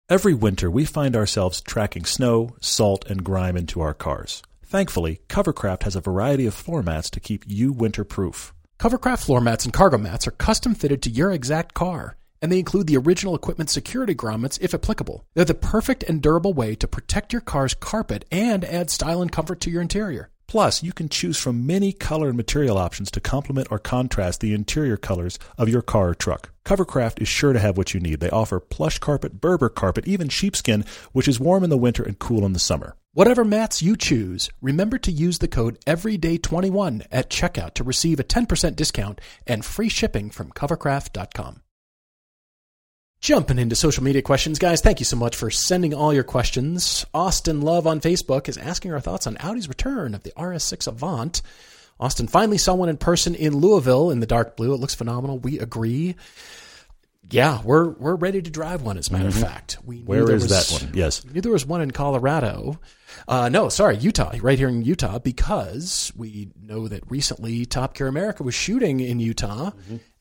Every 0.09 0.33
winter, 0.33 0.71
we 0.71 0.85
find 0.85 1.15
ourselves 1.15 1.61
tracking 1.61 2.03
snow, 2.03 2.55
salt, 2.61 3.05
and 3.09 3.23
grime 3.23 3.55
into 3.55 3.79
our 3.79 3.93
cars. 3.93 4.41
Thankfully, 4.65 5.21
Covercraft 5.29 5.83
has 5.83 5.95
a 5.95 6.01
variety 6.01 6.47
of 6.47 6.55
floor 6.55 6.81
mats 6.81 7.11
to 7.11 7.19
keep 7.19 7.43
you 7.47 7.71
winter 7.71 8.03
proof. 8.03 8.53
Covercraft 8.79 9.25
floor 9.25 9.39
mats 9.41 9.65
and 9.65 9.73
cargo 9.73 9.97
mats 9.97 10.27
are 10.27 10.31
custom 10.31 10.73
fitted 10.73 11.03
to 11.03 11.09
your 11.09 11.31
exact 11.31 11.73
car, 11.75 12.15
and 12.41 12.51
they 12.51 12.59
include 12.59 12.87
the 12.87 12.97
original 12.97 13.35
equipment 13.35 13.69
security 13.69 14.15
grommets 14.15 14.57
if 14.61 14.73
applicable. 14.73 15.25
They're 15.33 15.45
the 15.45 15.53
perfect 15.53 16.03
and 16.03 16.21
durable 16.21 16.53
way 16.53 16.75
to 16.75 16.87
protect 16.87 17.33
your 17.33 17.41
car's 17.41 17.73
carpet 17.73 18.25
and 18.31 18.65
add 18.65 18.89
style 18.89 19.21
and 19.21 19.31
comfort 19.31 19.59
to 19.61 19.69
your 19.69 19.81
interior. 19.81 20.29
Plus, 20.49 20.81
you 20.81 20.93
can 20.93 21.09
choose 21.09 21.37
from 21.37 21.67
many 21.67 21.93
color 21.93 22.29
and 22.29 22.35
material 22.35 22.79
options 22.79 23.11
to 23.11 23.19
complement 23.19 23.67
or 23.69 23.77
contrast 23.77 24.41
the 24.41 24.55
interior 24.55 24.97
colors 24.97 25.37
of 25.59 25.69
your 25.69 25.83
car 25.83 26.09
or 26.09 26.15
truck. 26.15 26.49
Covercraft 26.65 27.21
is 27.21 27.27
sure 27.27 27.53
to 27.53 27.59
have 27.59 27.77
what 27.77 27.93
you 27.93 27.99
need. 27.99 28.19
They 28.19 28.31
offer 28.31 28.59
plush 28.59 28.97
carpet, 28.97 29.39
Berber 29.39 29.69
carpet, 29.69 30.07
even 30.07 30.27
sheepskin, 30.27 30.85
which 31.11 31.27
is 31.27 31.39
warm 31.39 31.63
in 31.63 31.69
the 31.69 31.77
winter 31.77 32.01
and 32.01 32.17
cool 32.17 32.47
in 32.47 32.53
the 32.53 32.59
summer. 32.59 32.95
Whatever 33.13 33.45
mats 33.45 33.83
you 33.83 33.95
choose, 33.95 34.49
remember 34.59 34.97
to 34.97 35.11
use 35.11 35.37
the 35.37 35.47
code 35.47 35.79
EVERYDAY21 35.85 37.05
at 37.11 37.29
checkout 37.29 37.75
to 37.75 37.83
receive 37.83 38.19
a 38.19 38.23
10% 38.23 38.75
discount 38.75 39.21
and 39.45 39.63
free 39.63 39.89
shipping 39.89 40.31
from 40.31 40.51
covercraft.com. 40.51 41.61
Jumping 43.21 43.59
into 43.59 43.75
social 43.75 44.01
media 44.03 44.21
questions, 44.21 44.59
guys, 44.59 44.79
thank 44.79 44.99
you 44.99 45.05
so 45.05 45.17
much 45.17 45.35
for 45.35 45.51
sending 45.51 45.93
all 45.93 46.13
your 46.13 46.23
questions. 46.23 47.05
Austin 47.13 47.59
Love 47.59 47.85
on 47.85 47.99
Facebook 47.99 48.47
is 48.47 48.57
asking 48.57 48.93
our 48.93 49.01
thoughts 49.01 49.27
on 49.27 49.35
Audi's 49.37 49.67
return 49.67 50.15
of 50.15 50.23
the 50.23 50.31
RS6 50.37 50.87
Avant. 50.87 51.41
Austin 51.99 52.27
finally 52.27 52.57
saw 52.57 52.75
one 52.75 52.87
in 52.87 52.95
person 52.95 53.35
in 53.35 53.57
Louisville 53.57 54.09
in 54.09 54.21
the 54.21 54.25
dark 54.25 54.55
blue. 54.55 54.73
It 54.73 54.77
looks 54.79 54.95
phenomenal. 54.95 55.37
We 55.37 55.59
agree. 55.59 56.15
Yeah, 57.29 57.61
we're 57.61 57.89
we're 57.89 58.15
ready 58.15 58.41
to 58.41 58.49
drive 58.49 58.83
one. 58.83 58.97
As 58.97 59.09
a 59.09 59.13
matter 59.13 59.27
of 59.27 59.35
fact, 59.35 59.77
we 59.85 59.97
knew 59.97 60.01
Mm-hmm. 60.03 60.09
Where 60.09 60.31
is 60.31 60.43
was- 60.43 60.69
that 60.69 60.81
one? 60.85 60.93
Yes. 60.95 61.23
we 61.25 61.33
knew 61.33 61.41
there 61.41 61.51
was 61.51 61.65
one 61.65 61.81
in 61.81 61.91
Colorado. 61.91 62.79
Uh, 63.27 63.49
no, 63.49 63.69
sorry, 63.69 63.97
Utah, 63.97 64.33
right 64.41 64.57
here 64.57 64.69
in 64.69 64.81
Utah, 64.83 65.19
because 65.19 66.11
we 66.15 66.49
know 66.61 66.87
that 66.87 67.03
recently 67.09 67.65
Top 67.65 67.93
Gear 67.95 68.07
America 68.07 68.43
was 68.43 68.55
shooting 68.55 68.99
in 68.99 69.19
Utah, 69.19 69.71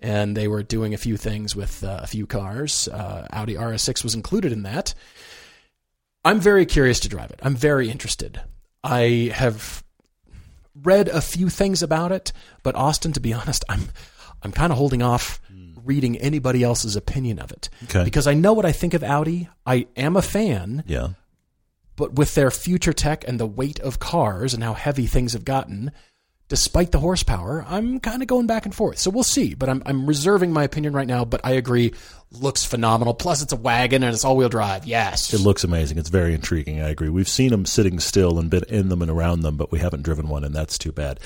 and 0.00 0.36
they 0.36 0.48
were 0.48 0.62
doing 0.62 0.94
a 0.94 0.98
few 0.98 1.16
things 1.16 1.54
with 1.56 1.82
uh, 1.84 2.00
a 2.02 2.06
few 2.06 2.26
cars. 2.26 2.88
Uh, 2.88 3.26
Audi 3.30 3.54
RS6 3.54 4.02
was 4.04 4.14
included 4.14 4.52
in 4.52 4.62
that. 4.64 4.94
I'm 6.24 6.40
very 6.40 6.66
curious 6.66 7.00
to 7.00 7.08
drive 7.08 7.30
it. 7.30 7.40
I'm 7.42 7.54
very 7.56 7.90
interested. 7.90 8.40
I 8.84 9.30
have 9.34 9.82
read 10.82 11.08
a 11.08 11.20
few 11.20 11.48
things 11.48 11.82
about 11.82 12.12
it, 12.12 12.32
but 12.62 12.74
Austin, 12.74 13.12
to 13.12 13.20
be 13.20 13.32
honest, 13.32 13.64
I'm 13.68 13.88
I'm 14.42 14.52
kind 14.52 14.70
of 14.72 14.78
holding 14.78 15.02
off 15.02 15.40
reading 15.84 16.16
anybody 16.18 16.62
else's 16.62 16.96
opinion 16.96 17.38
of 17.38 17.50
it 17.50 17.70
Okay. 17.84 18.04
because 18.04 18.26
I 18.26 18.34
know 18.34 18.52
what 18.52 18.66
I 18.66 18.72
think 18.72 18.92
of 18.94 19.02
Audi. 19.02 19.48
I 19.64 19.86
am 19.96 20.16
a 20.16 20.22
fan, 20.22 20.84
Yeah. 20.86 21.08
But 21.98 22.14
with 22.14 22.34
their 22.36 22.50
future 22.52 22.92
tech 22.92 23.26
and 23.26 23.38
the 23.38 23.46
weight 23.46 23.80
of 23.80 23.98
cars 23.98 24.54
and 24.54 24.62
how 24.62 24.72
heavy 24.72 25.06
things 25.06 25.32
have 25.32 25.44
gotten, 25.44 25.90
despite 26.48 26.92
the 26.92 27.00
horsepower, 27.00 27.64
I'm 27.68 27.98
kind 27.98 28.22
of 28.22 28.28
going 28.28 28.46
back 28.46 28.66
and 28.66 28.74
forth. 28.74 28.98
So 28.98 29.10
we'll 29.10 29.24
see. 29.24 29.54
But 29.54 29.68
I'm, 29.68 29.82
I'm 29.84 30.06
reserving 30.06 30.52
my 30.52 30.62
opinion 30.62 30.92
right 30.92 31.08
now. 31.08 31.24
But 31.24 31.40
I 31.42 31.52
agree, 31.52 31.92
looks 32.30 32.64
phenomenal. 32.64 33.14
Plus, 33.14 33.42
it's 33.42 33.52
a 33.52 33.56
wagon 33.56 34.04
and 34.04 34.14
it's 34.14 34.24
all 34.24 34.36
wheel 34.36 34.48
drive. 34.48 34.86
Yes. 34.86 35.34
It 35.34 35.40
looks 35.40 35.64
amazing. 35.64 35.98
It's 35.98 36.08
very 36.08 36.34
intriguing. 36.34 36.80
I 36.80 36.88
agree. 36.88 37.08
We've 37.08 37.28
seen 37.28 37.50
them 37.50 37.66
sitting 37.66 37.98
still 37.98 38.38
and 38.38 38.48
been 38.48 38.64
in 38.68 38.90
them 38.90 39.02
and 39.02 39.10
around 39.10 39.40
them, 39.40 39.56
but 39.56 39.72
we 39.72 39.80
haven't 39.80 40.02
driven 40.02 40.28
one, 40.28 40.44
and 40.44 40.54
that's 40.54 40.78
too 40.78 40.92
bad. 40.92 41.18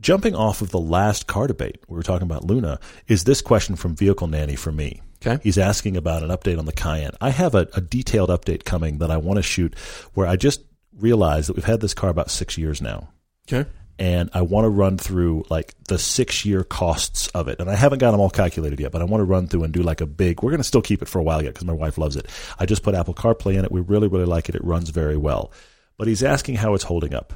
Jumping 0.00 0.34
off 0.34 0.60
of 0.60 0.70
the 0.70 0.80
last 0.80 1.28
car 1.28 1.46
debate, 1.46 1.78
we 1.88 1.96
were 1.96 2.02
talking 2.02 2.26
about 2.26 2.44
Luna, 2.44 2.80
is 3.06 3.22
this 3.22 3.40
question 3.40 3.76
from 3.76 3.94
Vehicle 3.94 4.26
Nanny 4.26 4.56
for 4.56 4.72
me. 4.72 5.00
Okay. 5.24 5.38
He's 5.42 5.56
asking 5.58 5.96
about 5.96 6.22
an 6.22 6.28
update 6.30 6.58
on 6.58 6.66
the 6.66 6.72
Cayenne. 6.72 7.12
I 7.20 7.30
have 7.30 7.54
a, 7.54 7.68
a 7.74 7.80
detailed 7.80 8.28
update 8.30 8.64
coming 8.64 8.98
that 8.98 9.10
I 9.10 9.16
want 9.16 9.38
to 9.38 9.42
shoot 9.42 9.78
where 10.14 10.26
I 10.26 10.36
just 10.36 10.60
realized 10.98 11.48
that 11.48 11.56
we've 11.56 11.64
had 11.64 11.80
this 11.80 11.94
car 11.94 12.10
about 12.10 12.30
six 12.30 12.58
years 12.58 12.82
now. 12.82 13.08
Okay. 13.50 13.68
and 13.98 14.30
I 14.32 14.42
want 14.42 14.64
to 14.64 14.68
run 14.70 14.98
through 14.98 15.44
like 15.50 15.74
the 15.88 15.98
six 15.98 16.44
year 16.44 16.64
costs 16.64 17.28
of 17.28 17.46
it. 17.48 17.60
And 17.60 17.70
I 17.70 17.74
haven't 17.76 17.98
got 18.00 18.10
them 18.10 18.20
all 18.20 18.30
calculated 18.30 18.80
yet, 18.80 18.90
but 18.92 19.02
I 19.02 19.04
want 19.04 19.20
to 19.20 19.24
run 19.24 19.46
through 19.46 19.64
and 19.64 19.72
do 19.72 19.82
like 19.82 20.00
a 20.00 20.06
big. 20.06 20.42
We're 20.42 20.50
going 20.50 20.58
to 20.58 20.64
still 20.64 20.82
keep 20.82 21.02
it 21.02 21.08
for 21.08 21.18
a 21.18 21.22
while 21.22 21.42
yet 21.42 21.54
because 21.54 21.66
my 21.66 21.72
wife 21.72 21.98
loves 21.98 22.16
it. 22.16 22.26
I 22.58 22.66
just 22.66 22.82
put 22.82 22.94
Apple 22.94 23.14
CarPlay 23.14 23.56
in 23.56 23.64
it. 23.64 23.72
We 23.72 23.80
really, 23.80 24.08
really 24.08 24.24
like 24.24 24.48
it. 24.48 24.54
It 24.54 24.64
runs 24.64 24.90
very 24.90 25.16
well. 25.16 25.52
But 25.96 26.08
he's 26.08 26.22
asking 26.24 26.56
how 26.56 26.74
it's 26.74 26.84
holding 26.84 27.14
up. 27.14 27.34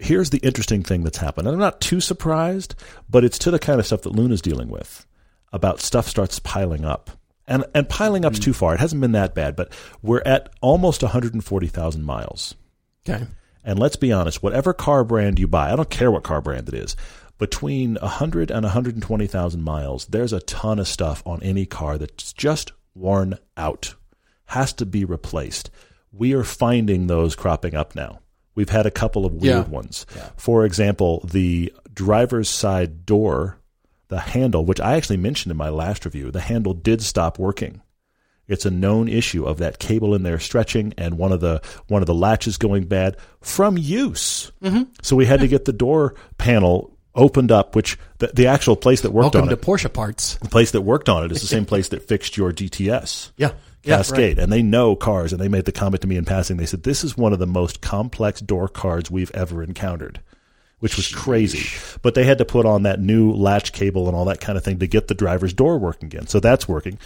Here's 0.00 0.30
the 0.30 0.38
interesting 0.38 0.82
thing 0.82 1.04
that's 1.04 1.18
happened. 1.18 1.46
And 1.46 1.54
I'm 1.54 1.60
not 1.60 1.80
too 1.80 2.00
surprised, 2.00 2.74
but 3.08 3.24
it's 3.24 3.38
to 3.40 3.50
the 3.50 3.58
kind 3.58 3.78
of 3.80 3.86
stuff 3.86 4.02
that 4.02 4.14
Luna's 4.14 4.42
dealing 4.42 4.68
with 4.68 5.06
about 5.52 5.80
stuff 5.80 6.08
starts 6.08 6.38
piling 6.38 6.84
up. 6.84 7.10
And, 7.46 7.64
and 7.74 7.88
piling 7.88 8.26
up's 8.26 8.38
too 8.38 8.52
far. 8.52 8.74
It 8.74 8.80
hasn't 8.80 9.00
been 9.00 9.12
that 9.12 9.34
bad, 9.34 9.56
but 9.56 9.72
we're 10.02 10.22
at 10.26 10.50
almost 10.60 11.02
140,000 11.02 12.02
miles. 12.04 12.54
Okay. 13.08 13.24
And 13.64 13.78
let's 13.78 13.96
be 13.96 14.12
honest, 14.12 14.42
whatever 14.42 14.74
car 14.74 15.02
brand 15.02 15.38
you 15.38 15.48
buy, 15.48 15.72
I 15.72 15.76
don't 15.76 15.88
care 15.88 16.10
what 16.10 16.24
car 16.24 16.42
brand 16.42 16.68
it 16.68 16.74
is, 16.74 16.94
between 17.38 17.94
100 18.02 18.50
and 18.50 18.64
120,000 18.64 19.62
miles, 19.62 20.06
there's 20.06 20.32
a 20.34 20.40
ton 20.40 20.78
of 20.78 20.88
stuff 20.88 21.22
on 21.24 21.42
any 21.42 21.64
car 21.64 21.96
that's 21.96 22.32
just 22.34 22.72
worn 22.94 23.38
out, 23.56 23.94
has 24.46 24.72
to 24.74 24.84
be 24.84 25.04
replaced. 25.06 25.70
We 26.12 26.34
are 26.34 26.44
finding 26.44 27.06
those 27.06 27.34
cropping 27.36 27.74
up 27.74 27.94
now. 27.94 28.20
We've 28.54 28.68
had 28.70 28.86
a 28.86 28.90
couple 28.90 29.24
of 29.24 29.32
weird 29.34 29.66
Yeah. 29.66 29.72
ones. 29.72 30.04
Yeah. 30.14 30.30
For 30.36 30.64
example, 30.64 31.24
the 31.30 31.72
driver's 31.94 32.48
side 32.48 33.06
door, 33.06 33.57
the 34.08 34.20
handle, 34.20 34.64
which 34.64 34.80
I 34.80 34.96
actually 34.96 35.18
mentioned 35.18 35.50
in 35.50 35.56
my 35.56 35.68
last 35.68 36.04
review, 36.04 36.30
the 36.30 36.40
handle 36.40 36.74
did 36.74 37.02
stop 37.02 37.38
working. 37.38 37.82
It's 38.46 38.64
a 38.64 38.70
known 38.70 39.08
issue 39.08 39.44
of 39.44 39.58
that 39.58 39.78
cable 39.78 40.14
in 40.14 40.22
there 40.22 40.38
stretching 40.38 40.94
and 40.96 41.18
one 41.18 41.32
of 41.32 41.40
the 41.40 41.60
one 41.88 42.02
of 42.02 42.06
the 42.06 42.14
latches 42.14 42.56
going 42.56 42.84
bad 42.84 43.18
from 43.42 43.76
use. 43.76 44.50
Mm-hmm. 44.62 44.84
So 45.02 45.16
we 45.16 45.26
had 45.26 45.40
to 45.40 45.48
get 45.48 45.66
the 45.66 45.72
door 45.72 46.14
panel 46.38 46.96
opened 47.14 47.52
up, 47.52 47.76
which 47.76 47.98
the, 48.18 48.28
the 48.28 48.46
actual 48.46 48.76
place 48.76 49.02
that 49.02 49.10
worked 49.10 49.34
Welcome 49.34 49.42
on 49.42 49.48
to 49.48 49.54
it, 49.54 49.60
Porsche 49.60 49.92
parts. 49.92 50.36
the 50.36 50.48
place 50.48 50.70
that 50.70 50.80
worked 50.80 51.08
on 51.10 51.24
it 51.24 51.32
is 51.32 51.42
the 51.42 51.46
same 51.46 51.66
place 51.66 51.88
that 51.90 52.08
fixed 52.08 52.36
your 52.36 52.52
GTS. 52.52 53.32
Yeah. 53.36 53.52
Yeah, 53.84 53.98
Cascade, 53.98 54.40
and 54.40 54.52
they 54.52 54.60
know 54.60 54.96
cars, 54.96 55.32
and 55.32 55.40
they 55.40 55.46
made 55.46 55.64
the 55.64 55.72
comment 55.72 56.02
to 56.02 56.08
me 56.08 56.16
in 56.16 56.24
passing. 56.24 56.56
They 56.56 56.66
said 56.66 56.82
this 56.82 57.04
is 57.04 57.16
one 57.16 57.32
of 57.32 57.38
the 57.38 57.46
most 57.46 57.80
complex 57.80 58.40
door 58.40 58.66
cards 58.66 59.08
we've 59.08 59.30
ever 59.34 59.62
encountered, 59.62 60.20
which 60.80 60.96
was 60.96 61.08
crazy. 61.08 61.66
But 62.02 62.14
they 62.14 62.24
had 62.24 62.38
to 62.38 62.44
put 62.44 62.66
on 62.66 62.82
that 62.84 63.00
new 63.00 63.32
latch 63.32 63.72
cable 63.72 64.06
and 64.06 64.16
all 64.16 64.24
that 64.26 64.40
kind 64.40 64.56
of 64.58 64.64
thing 64.64 64.78
to 64.78 64.86
get 64.86 65.08
the 65.08 65.14
driver's 65.14 65.52
door 65.52 65.78
working 65.78 66.06
again. 66.06 66.26
So 66.26 66.40
that's 66.40 66.68
working. 66.68 66.98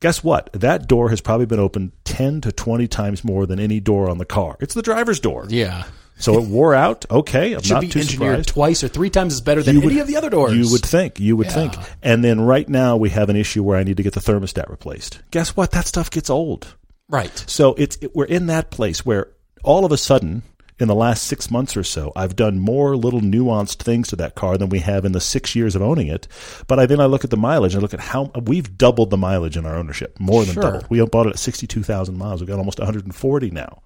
Guess 0.00 0.24
what? 0.24 0.50
That 0.52 0.86
door 0.88 1.10
has 1.10 1.20
probably 1.20 1.46
been 1.46 1.60
opened 1.60 1.92
ten 2.04 2.40
to 2.40 2.52
twenty 2.52 2.88
times 2.88 3.22
more 3.22 3.46
than 3.46 3.60
any 3.60 3.80
door 3.80 4.08
on 4.08 4.18
the 4.18 4.24
car. 4.24 4.56
It's 4.60 4.74
the 4.74 4.82
driver's 4.82 5.20
door. 5.20 5.46
Yeah. 5.48 5.84
So 6.18 6.38
it 6.38 6.48
wore 6.48 6.74
out. 6.74 7.06
Okay, 7.10 7.54
I'm 7.54 7.62
Should 7.62 7.72
not 7.74 7.80
be 7.80 7.88
too 7.88 8.00
engineered 8.00 8.30
surprised. 8.44 8.48
twice 8.50 8.84
or 8.84 8.88
three 8.88 9.08
times 9.08 9.32
as 9.34 9.40
better 9.40 9.62
than 9.62 9.76
You 9.76 9.80
any 9.82 9.94
would- 9.94 10.00
of 10.02 10.06
the 10.06 10.16
other 10.16 10.28
doors. 10.28 10.52
You 10.54 10.70
would 10.70 10.82
think. 10.84 11.18
You 11.18 11.34
would 11.36 11.46
Yeah. 11.46 11.52
think. 11.52 11.74
And 12.02 12.22
then 12.22 12.42
right 12.42 12.68
now 12.68 12.96
we 12.98 13.08
have 13.10 13.30
an 13.30 13.36
issue 13.36 13.62
where 13.62 13.78
I 13.78 13.84
need 13.84 13.96
to 13.96 14.02
get 14.02 14.12
the 14.12 14.20
thermostat 14.20 14.68
replaced. 14.68 15.20
Guess 15.30 15.56
what? 15.56 15.70
That 15.70 15.86
stuff 15.86 16.10
gets 16.10 16.28
old. 16.28 16.74
Right. 17.08 17.42
So 17.46 17.74
it's 17.78 17.96
it, 18.02 18.14
we're 18.14 18.26
in 18.26 18.46
that 18.48 18.70
place 18.70 19.04
where 19.06 19.28
all 19.64 19.84
of 19.86 19.92
a 19.92 19.96
sudden, 19.96 20.42
in 20.80 20.88
the 20.88 20.94
last 20.94 21.24
six 21.24 21.50
months 21.50 21.76
or 21.76 21.84
so, 21.84 22.10
I've 22.16 22.34
done 22.36 22.58
more 22.58 22.96
little 22.96 23.20
nuanced 23.20 23.82
things 23.82 24.08
to 24.08 24.16
that 24.16 24.34
car 24.34 24.56
than 24.58 24.70
we 24.70 24.78
have 24.80 25.04
in 25.04 25.12
the 25.12 25.20
six 25.20 25.54
years 25.54 25.76
of 25.76 25.82
owning 25.82 26.06
it. 26.08 26.26
But 26.66 26.78
I 26.78 26.86
then 26.86 27.00
I 27.00 27.04
look 27.06 27.22
at 27.24 27.30
the 27.30 27.36
mileage 27.36 27.74
and 27.74 27.80
I 27.80 27.82
look 27.82 27.94
at 27.94 28.00
how 28.00 28.30
we've 28.46 28.76
doubled 28.78 29.10
the 29.10 29.16
mileage 29.16 29.56
in 29.56 29.66
our 29.66 29.76
ownership, 29.76 30.18
more 30.18 30.44
than 30.44 30.54
Sure. 30.54 30.62
doubled. 30.62 30.86
We 30.90 31.04
bought 31.04 31.26
it 31.26 31.30
at 31.30 31.38
sixty 31.38 31.66
two 31.66 31.82
thousand 31.82 32.16
miles. 32.18 32.40
We've 32.40 32.48
got 32.48 32.58
almost 32.58 32.78
one 32.78 32.86
hundred 32.86 33.04
and 33.04 33.14
forty 33.14 33.50
now. 33.50 33.82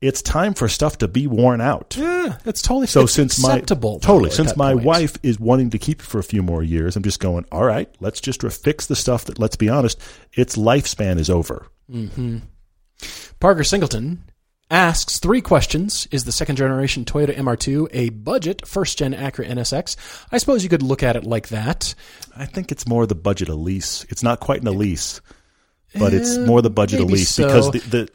It's 0.00 0.22
time 0.22 0.54
for 0.54 0.68
stuff 0.68 0.98
to 0.98 1.08
be 1.08 1.26
worn 1.26 1.60
out. 1.60 1.96
Yeah, 1.98 2.38
it's 2.44 2.62
totally 2.62 2.86
So 2.86 3.02
it's 3.02 3.12
since 3.14 3.42
my 3.42 3.58
totally 3.60 4.30
since 4.30 4.56
my 4.56 4.72
point. 4.74 4.84
wife 4.86 5.16
is 5.24 5.40
wanting 5.40 5.70
to 5.70 5.78
keep 5.78 6.00
it 6.00 6.06
for 6.06 6.20
a 6.20 6.22
few 6.22 6.40
more 6.40 6.62
years, 6.62 6.94
I'm 6.94 7.02
just 7.02 7.18
going. 7.18 7.44
All 7.50 7.64
right, 7.64 7.92
let's 7.98 8.20
just 8.20 8.42
fix 8.42 8.86
the 8.86 8.94
stuff 8.94 9.24
that. 9.24 9.40
Let's 9.40 9.56
be 9.56 9.68
honest, 9.68 10.00
its 10.34 10.54
lifespan 10.56 11.18
is 11.18 11.28
over. 11.28 11.66
Mm-hmm. 11.90 12.38
Parker 13.40 13.64
Singleton 13.64 14.22
asks 14.70 15.18
three 15.18 15.40
questions. 15.40 16.06
Is 16.10 16.24
the 16.24 16.32
second 16.32 16.56
generation 16.56 17.04
Toyota 17.04 17.34
MR2 17.36 17.88
a 17.92 18.10
budget 18.10 18.66
first 18.66 18.98
gen 18.98 19.14
Acura 19.14 19.48
NSX? 19.48 19.96
I 20.30 20.38
suppose 20.38 20.62
you 20.62 20.68
could 20.68 20.82
look 20.82 21.02
at 21.02 21.16
it 21.16 21.24
like 21.24 21.48
that. 21.48 21.94
I 22.36 22.44
think 22.46 22.70
it's 22.70 22.86
more 22.86 23.06
the 23.06 23.14
budget 23.14 23.48
Elise. 23.48 24.04
It's 24.10 24.22
not 24.22 24.40
quite 24.40 24.60
an 24.60 24.66
Elise, 24.68 25.20
but 25.98 26.12
it's 26.12 26.36
more 26.38 26.60
the 26.62 26.70
budget 26.70 27.00
maybe 27.00 27.12
Elise 27.14 27.30
so. 27.30 27.46
because 27.46 27.70
the 27.70 27.78
the, 27.78 28.10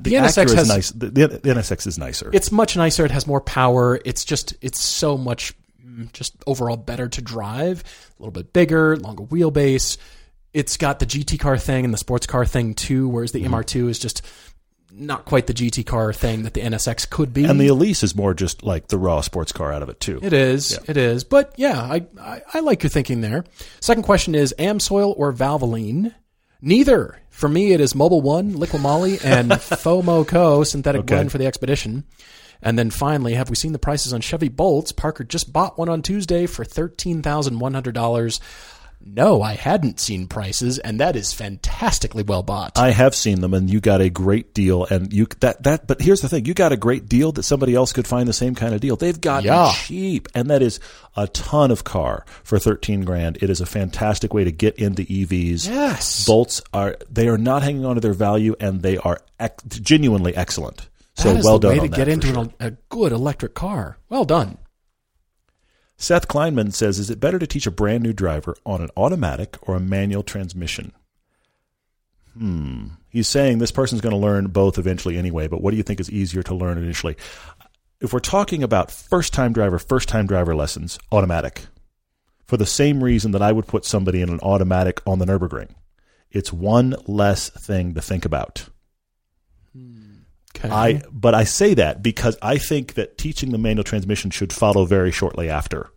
The 0.00 0.12
NSX 0.16 0.54
has- 0.54 0.68
nice. 0.68 0.90
The, 0.90 1.10
the, 1.10 1.28
the 1.28 1.50
NSX 1.50 1.86
is 1.86 1.98
nicer. 1.98 2.30
It's 2.32 2.50
much 2.50 2.76
nicer. 2.76 3.04
It 3.04 3.10
has 3.10 3.26
more 3.26 3.40
power. 3.40 4.00
It's 4.04 4.24
just, 4.24 4.54
it's 4.62 4.80
so 4.80 5.16
much, 5.18 5.52
mm, 5.84 6.10
just 6.12 6.34
overall 6.46 6.76
better 6.76 7.08
to 7.08 7.20
drive. 7.22 7.84
A 8.18 8.22
little 8.22 8.32
bit 8.32 8.52
bigger, 8.52 8.96
longer 8.96 9.22
wheelbase. 9.24 9.96
It's 10.52 10.76
got 10.76 10.98
the 10.98 11.06
GT 11.06 11.38
car 11.38 11.56
thing 11.58 11.84
and 11.84 11.94
the 11.94 11.98
sports 11.98 12.26
car 12.26 12.44
thing 12.44 12.74
too, 12.74 13.08
whereas 13.08 13.30
Mm-hmm. 13.32 13.52
the 13.52 13.58
MR2 13.58 13.88
is 13.90 13.98
just 14.00 14.26
not 14.92 15.24
quite 15.24 15.46
the 15.46 15.54
GT 15.54 15.86
car 15.86 16.12
thing 16.12 16.42
that 16.42 16.54
the 16.54 16.60
NSX 16.60 17.08
could 17.08 17.32
be. 17.32 17.44
and 17.44 17.60
the 17.60 17.68
Elise 17.68 18.02
is 18.02 18.14
more 18.16 18.34
just 18.34 18.62
like 18.62 18.88
the 18.88 18.98
raw 18.98 19.20
sports 19.20 19.52
car 19.52 19.72
out 19.72 19.82
of 19.82 19.88
it 19.88 20.00
too. 20.00 20.18
It 20.22 20.32
is. 20.32 20.78
It 20.88 20.96
is. 20.96 21.24
But 21.24 21.54
yeah, 21.56 21.80
I, 21.80 22.06
I, 22.20 22.42
I 22.54 22.60
like 22.60 22.82
your 22.82 22.90
thinking 22.90 23.20
there. 23.20 23.44
Second 23.80 24.02
question 24.02 24.34
is 24.34 24.54
Amsoil 24.58 25.14
or 25.16 25.32
Valvoline? 25.32 26.14
Neither. 26.60 27.18
For 27.30 27.48
me, 27.48 27.72
it 27.72 27.80
is 27.80 27.94
Mobil 27.94 28.22
One, 28.22 28.52
Liqui 28.54 28.80
Moly, 28.80 29.18
and 29.24 29.50
FOMO 29.50 30.26
Co. 30.28 30.62
synthetic 30.64 31.00
Okay. 31.00 31.14
blend 31.14 31.32
for 31.32 31.38
the 31.38 31.46
Expedition. 31.46 32.04
And 32.60 32.78
then 32.78 32.90
finally, 32.90 33.32
have 33.34 33.48
we 33.48 33.56
seen 33.56 33.72
the 33.72 33.78
prices 33.78 34.12
on 34.12 34.20
Chevy 34.20 34.50
Bolts? 34.50 34.92
Parker 34.92 35.24
just 35.24 35.50
bought 35.50 35.78
one 35.78 35.88
on 35.88 36.02
Tuesday 36.02 36.44
for 36.44 36.62
$13,100. 36.62 38.40
No, 39.02 39.40
I 39.42 39.54
hadn't 39.54 39.98
seen 39.98 40.28
prices, 40.28 40.78
and 40.78 41.00
that 41.00 41.16
is 41.16 41.32
fantastically 41.32 42.22
well 42.22 42.42
bought. 42.42 42.78
I 42.78 42.90
have 42.90 43.14
seen 43.14 43.40
them, 43.40 43.54
and 43.54 43.68
you 43.70 43.80
got 43.80 44.00
a 44.00 44.10
great 44.10 44.52
deal. 44.54 44.84
And 44.84 45.12
you 45.12 45.26
that 45.40 45.62
that. 45.62 45.86
But 45.86 46.02
here's 46.02 46.20
the 46.20 46.28
thing: 46.28 46.44
you 46.44 46.52
got 46.54 46.72
a 46.72 46.76
great 46.76 47.08
deal 47.08 47.32
that 47.32 47.42
somebody 47.44 47.74
else 47.74 47.92
could 47.92 48.06
find 48.06 48.28
the 48.28 48.32
same 48.34 48.54
kind 48.54 48.74
of 48.74 48.80
deal. 48.80 48.96
They've 48.96 49.20
got 49.20 49.42
Yeah. 49.44 49.72
cheap, 49.74 50.28
and 50.34 50.50
that 50.50 50.60
is 50.62 50.80
a 51.16 51.26
ton 51.28 51.70
of 51.70 51.82
car 51.82 52.24
for 52.44 52.58
thirteen 52.58 53.04
grand. 53.04 53.38
It 53.42 53.48
is 53.50 53.60
a 53.60 53.66
fantastic 53.66 54.34
way 54.34 54.44
to 54.44 54.52
get 54.52 54.76
into 54.76 55.02
EVs. 55.02 55.66
yes. 55.66 56.26
Bolts 56.26 56.60
are 56.74 56.96
they 57.10 57.26
are 57.28 57.38
not 57.38 57.62
hanging 57.62 57.84
on 57.86 57.94
to 57.94 58.00
their 58.00 58.12
value, 58.12 58.54
and 58.60 58.82
they 58.82 58.98
are 58.98 59.20
ec- 59.40 59.62
genuinely 59.68 60.36
excellent. 60.36 60.88
So 61.16 61.32
That 61.32 61.38
is 61.40 61.44
well 61.44 61.58
the 61.58 61.68
done 61.68 61.78
way 61.78 61.88
to 61.88 61.96
get 61.96 62.08
into 62.08 62.28
sure. 62.28 62.38
an, 62.42 62.54
a 62.60 62.70
good 62.90 63.12
electric 63.12 63.54
car. 63.54 63.96
Well 64.08 64.24
done. 64.24 64.58
Seth 66.00 66.28
Kleinman 66.28 66.72
says, 66.72 66.98
"Is 66.98 67.10
it 67.10 67.20
better 67.20 67.38
to 67.38 67.46
teach 67.46 67.66
a 67.66 67.70
brand 67.70 68.02
new 68.02 68.14
driver 68.14 68.56
on 68.64 68.80
an 68.80 68.88
automatic 68.96 69.58
or 69.60 69.76
a 69.76 69.80
manual 69.80 70.22
transmission?" 70.22 70.92
Hmm. 72.32 72.86
He's 73.10 73.28
saying 73.28 73.58
this 73.58 73.70
person's 73.70 74.00
going 74.00 74.14
to 74.14 74.16
learn 74.16 74.46
both 74.46 74.78
eventually 74.78 75.18
anyway, 75.18 75.46
but 75.46 75.60
what 75.60 75.72
do 75.72 75.76
you 75.76 75.82
think 75.82 76.00
is 76.00 76.10
easier 76.10 76.42
to 76.44 76.54
learn 76.54 76.78
initially? 76.78 77.16
If 78.00 78.14
we're 78.14 78.20
talking 78.20 78.62
about 78.62 78.90
first-time 78.90 79.52
driver, 79.52 79.78
first-time 79.78 80.26
driver 80.26 80.56
lessons, 80.56 80.98
automatic. 81.12 81.66
For 82.46 82.56
the 82.56 82.64
same 82.64 83.04
reason 83.04 83.32
that 83.32 83.42
I 83.42 83.52
would 83.52 83.66
put 83.66 83.84
somebody 83.84 84.22
in 84.22 84.30
an 84.30 84.40
automatic 84.40 85.02
on 85.06 85.18
the 85.18 85.26
Nürburgring. 85.26 85.74
It's 86.30 86.50
one 86.50 86.96
less 87.06 87.50
thing 87.50 87.92
to 87.92 88.00
think 88.00 88.24
about. 88.24 88.70
Okay. 90.56 90.68
I 90.68 91.02
but 91.12 91.34
I 91.34 91.44
say 91.44 91.74
that 91.74 92.02
because 92.02 92.36
I 92.42 92.58
think 92.58 92.94
that 92.94 93.16
teaching 93.18 93.50
the 93.52 93.58
manual 93.58 93.84
transmission 93.84 94.30
should 94.30 94.52
follow 94.52 94.84
very 94.84 95.10
shortly 95.12 95.48
after. 95.48 95.90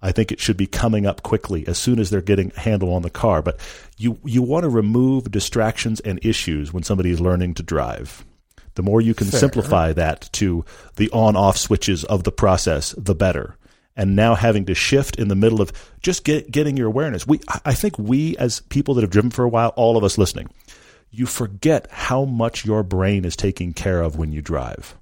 I 0.00 0.12
think 0.12 0.30
it 0.30 0.38
should 0.40 0.56
be 0.56 0.66
coming 0.68 1.06
up 1.06 1.22
quickly 1.24 1.66
as 1.66 1.76
soon 1.76 1.98
as 1.98 2.08
they're 2.08 2.20
getting 2.22 2.52
a 2.56 2.60
handle 2.60 2.94
on 2.94 3.02
the 3.02 3.10
car. 3.10 3.42
But 3.42 3.58
you 3.98 4.18
you 4.24 4.42
want 4.42 4.62
to 4.64 4.68
remove 4.68 5.30
distractions 5.30 6.00
and 6.00 6.18
issues 6.24 6.72
when 6.72 6.82
somebody 6.82 7.10
is 7.10 7.20
learning 7.20 7.54
to 7.54 7.62
drive. 7.62 8.24
The 8.74 8.82
more 8.82 9.00
you 9.00 9.12
can 9.12 9.26
Fair. 9.26 9.40
simplify 9.40 9.92
that 9.92 10.28
to 10.34 10.64
the 10.96 11.10
on 11.10 11.34
off 11.36 11.56
switches 11.56 12.04
of 12.04 12.22
the 12.24 12.30
process, 12.32 12.94
the 12.96 13.14
better. 13.14 13.56
And 13.96 14.14
now 14.14 14.36
having 14.36 14.64
to 14.66 14.74
shift 14.76 15.16
in 15.16 15.26
the 15.26 15.34
middle 15.34 15.60
of 15.60 15.72
just 16.00 16.22
get, 16.24 16.48
getting 16.52 16.76
your 16.76 16.86
awareness. 16.86 17.26
We 17.26 17.40
I- 17.48 17.60
I 17.66 17.74
think 17.74 17.98
we 17.98 18.36
as 18.36 18.60
people 18.60 18.94
that 18.94 19.00
have 19.02 19.10
driven 19.10 19.32
for 19.32 19.44
a 19.44 19.48
while, 19.48 19.70
all 19.70 19.96
of 19.96 20.04
us 20.04 20.16
listening, 20.16 20.48
you 21.10 21.26
forget 21.26 21.86
how 21.90 22.24
much 22.24 22.64
your 22.64 22.82
brain 22.82 23.24
is 23.24 23.36
taking 23.36 23.72
care 23.72 24.00
of 24.02 24.16
when 24.16 24.32
you 24.32 24.42
drive. 24.42 24.96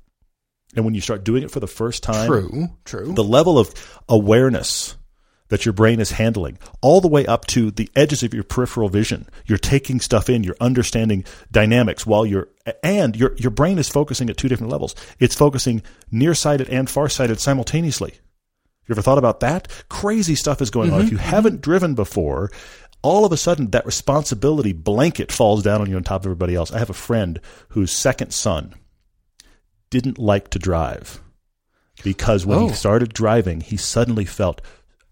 And 0.75 0.85
when 0.85 0.95
you 0.95 1.01
start 1.01 1.25
doing 1.25 1.43
it 1.43 1.51
for 1.51 1.61
the 1.61 1.67
first 1.67 2.03
time, 2.03 2.27
True, 2.27 2.69
true. 2.85 3.13
the 3.13 3.25
level 3.25 3.59
of 3.59 3.73
awareness 4.09 4.97
that 5.49 5.65
your 5.65 5.73
brain 5.73 6.01
is 6.01 6.11
handling, 6.11 6.59
all 6.81 7.01
the 7.01 7.09
way 7.09 7.25
up 7.25 7.47
to 7.47 7.71
the 7.71 7.89
edges 7.95 8.23
of 8.23 8.35
your 8.35 8.43
peripheral 8.43 8.89
vision. 8.89 9.29
You're 9.47 9.59
taking 9.59 10.01
stuff 10.01 10.29
in, 10.29 10.43
you're 10.43 10.57
understanding 10.61 11.25
dynamics 11.53 12.05
while 12.05 12.27
you're, 12.27 12.49
and 12.83 13.15
your, 13.15 13.35
your 13.37 13.53
brain 13.53 13.79
is 13.79 13.89
focusing 13.89 14.29
at 14.29 14.37
two 14.37 14.49
different 14.49 14.73
levels. 14.73 14.95
It's 15.21 15.37
focusing 15.37 15.83
nearsighted 16.11 16.69
and 16.69 16.91
farsighted 16.91 17.39
simultaneously. 17.39 18.15
You 18.87 18.93
ever 18.93 19.03
thought 19.03 19.19
about 19.19 19.41
that? 19.41 19.69
Crazy 19.89 20.37
stuff 20.37 20.63
is 20.63 20.71
going 20.71 20.93
on. 20.93 21.01
If 21.01 21.07
mm-hmm, 21.07 21.17
you 21.17 21.19
haven't 21.19 21.55
mm-hmm. 21.55 21.61
driven 21.61 21.95
before, 21.95 22.51
all 23.07 23.25
of 23.25 23.33
a 23.33 23.37
sudden 23.37 23.71
that 23.71 23.87
responsibility 23.87 24.73
blanket 24.73 25.31
falls 25.31 25.63
down 25.63 25.81
on 25.81 25.89
you 25.89 25.97
on 25.97 26.03
top 26.03 26.23
of 26.23 26.27
everybody 26.27 26.55
else. 26.55 26.73
I 26.73 26.79
have 26.79 26.91
a 26.91 26.95
friend 26.95 27.41
whose 27.71 27.93
second 27.93 28.33
son 28.33 28.75
didn't 29.91 30.19
like 30.19 30.51
to 30.51 30.59
drive 30.59 31.21
because 32.03 32.45
when 32.45 32.59
Oh. 32.59 32.69
he 32.69 32.75
started 32.75 33.13
driving, 33.15 33.61
he 33.61 33.77
suddenly 33.77 34.25
felt 34.25 34.61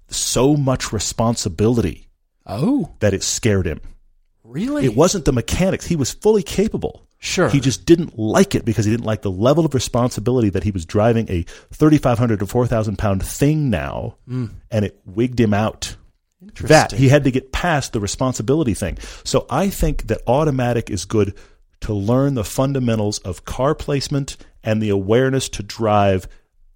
so 0.08 0.56
much 0.56 0.92
responsibility 0.92 2.08
oh, 2.46 2.90
that 2.98 3.14
it 3.14 3.22
scared 3.22 3.66
him. 3.66 3.80
really? 4.42 4.84
It 4.84 4.94
wasn't 4.96 5.24
the 5.24 5.32
mechanics. 5.32 5.86
He 5.86 5.96
was 5.96 6.12
fully 6.12 6.42
capable. 6.42 7.06
Sure. 7.18 7.48
He 7.48 7.58
just 7.60 7.86
didn't 7.86 8.18
like 8.18 8.54
it 8.54 8.64
because 8.66 8.84
he 8.84 8.90
didn't 8.90 9.06
like 9.06 9.22
the 9.22 9.30
level 9.30 9.64
of 9.64 9.72
responsibility 9.72 10.50
that 10.50 10.62
he 10.64 10.70
was 10.70 10.84
driving 10.84 11.26
a 11.30 11.42
3,500 11.72 12.40
to 12.40 12.46
4,000 12.46 12.98
pound 12.98 13.24
thing 13.24 13.70
now, 13.70 14.16
mm. 14.28 14.50
and 14.70 14.84
it 14.84 15.00
wigged 15.06 15.40
him 15.40 15.54
out. 15.54 15.96
That 16.68 16.92
he 16.92 17.08
had 17.08 17.24
to 17.24 17.30
get 17.30 17.52
past 17.52 17.92
the 17.92 18.00
responsibility 18.00 18.74
thing. 18.74 18.98
So 19.24 19.46
I 19.50 19.70
think 19.70 20.08
that 20.08 20.22
automatic 20.26 20.90
is 20.90 21.04
good 21.04 21.34
to 21.80 21.92
learn 21.92 22.34
the 22.34 22.44
fundamentals 22.44 23.18
of 23.20 23.44
car 23.44 23.74
placement 23.74 24.36
and 24.62 24.82
the 24.82 24.88
awareness 24.88 25.48
to 25.50 25.62
drive 25.62 26.26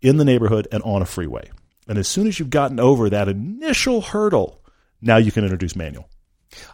in 0.02 0.18
the 0.18 0.24
neighborhood 0.24 0.68
and 0.70 0.82
on 0.82 1.02
a 1.02 1.06
freeway. 1.06 1.50
And 1.88 1.98
as 1.98 2.06
soon 2.06 2.26
as 2.26 2.38
you've 2.38 2.50
gotten 2.50 2.78
over 2.78 3.08
that 3.08 3.28
initial 3.28 4.02
hurdle, 4.02 4.62
now 5.00 5.16
you 5.16 5.32
can 5.32 5.44
introduce 5.44 5.74
manual. 5.74 6.08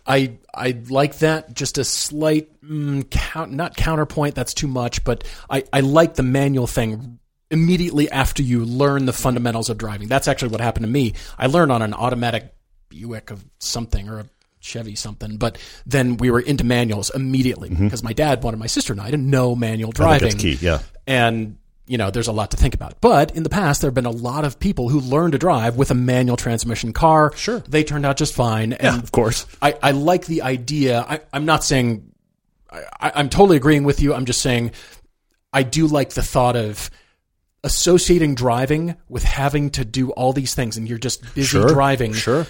I 0.07 0.39
I 0.55 0.83
like 0.89 1.19
that. 1.19 1.55
Just 1.55 1.79
a 1.79 1.85
slight 1.85 2.61
mm, 2.63 3.09
count, 3.11 3.53
not 3.53 3.77
counterpoint. 3.77 4.35
That's 4.35 4.55
too 4.55 4.69
much. 4.69 5.05
But 5.05 5.25
I 5.51 5.65
I 5.73 5.81
like 5.81 6.15
the 6.15 6.23
manual 6.23 6.67
thing 6.67 7.19
immediately 7.51 8.11
after 8.11 8.43
you 8.43 8.65
learn 8.65 9.07
the 9.07 9.13
fundamentals 9.13 9.71
of 9.71 9.79
driving. 9.79 10.09
That's 10.09 10.29
actually 10.29 10.49
what 10.49 10.61
happened 10.61 10.87
to 10.87 10.91
me. 10.91 11.15
I 11.39 11.47
learned 11.47 11.73
on 11.73 11.83
an 11.83 11.95
automatic 11.95 12.54
Buick 12.95 13.31
of 13.31 13.45
something 13.59 14.09
or 14.09 14.21
a 14.21 14.27
Chevy 14.61 14.95
something, 14.95 15.37
but 15.37 15.59
then 15.85 16.17
we 16.17 16.31
were 16.31 16.41
into 16.41 16.65
manuals 16.65 17.11
immediately 17.15 17.69
because 17.69 18.03
my 18.03 18.13
dad 18.15 18.43
wanted 18.43 18.57
my 18.59 18.67
sister 18.67 18.93
and 18.95 19.01
I 19.01 19.11
to 19.11 19.17
know 19.19 19.55
manual 19.55 19.93
Mm-hmm. 19.93 20.03
Driving. 20.03 20.29
that's 20.31 20.41
key. 20.43 20.55
Yeah. 20.61 20.79
and 21.07 21.59
you 21.87 21.99
know 21.99 22.11
there's 22.11 22.29
a 22.29 22.33
lot 22.33 22.51
to 22.53 22.57
think 22.57 22.73
about 22.73 22.99
but 23.03 23.37
in 23.37 23.43
the 23.43 23.51
past 23.51 23.83
there 23.83 23.89
have 23.89 23.95
been 23.95 24.07
a 24.07 24.11
lot 24.11 24.47
of 24.47 24.59
people 24.59 24.89
who 24.89 25.01
learned 25.01 25.33
to 25.33 25.39
drive 25.39 25.77
with 25.77 25.91
a 25.91 25.95
manual 25.95 26.39
transmission 26.39 26.95
car 26.95 27.31
Sure. 27.37 27.59
they 27.69 27.85
turned 27.85 28.07
out 28.07 28.17
just 28.17 28.33
fine 28.35 28.73
and 28.73 29.03
of 29.03 29.13
course. 29.13 29.45
I, 29.61 29.77
I 29.83 29.91
like 29.91 30.25
the 30.25 30.41
idea 30.41 31.05
I, 31.07 31.21
i'm 31.31 31.45
not 31.45 31.63
saying 31.63 32.11
I- 32.73 33.13
i'm 33.17 33.29
totally 33.29 33.59
agreeing 33.59 33.85
with 33.85 34.01
you 34.01 34.15
i'm 34.15 34.25
just 34.25 34.41
saying 34.41 34.71
i 35.53 35.63
do 35.63 35.87
like 35.87 36.15
the 36.15 36.23
thought 36.23 36.57
of 36.57 36.91
associating 37.63 38.35
driving 38.35 38.97
with 39.09 39.23
having 39.25 39.71
to 39.71 39.85
do 39.85 40.11
all 40.13 40.33
these 40.33 40.55
things 40.55 40.77
and 40.77 40.89
you're 40.89 40.97
just 40.99 41.23
busy 41.35 41.49
Sure. 41.49 41.69
driving 41.69 42.13
Sure. 42.15 42.47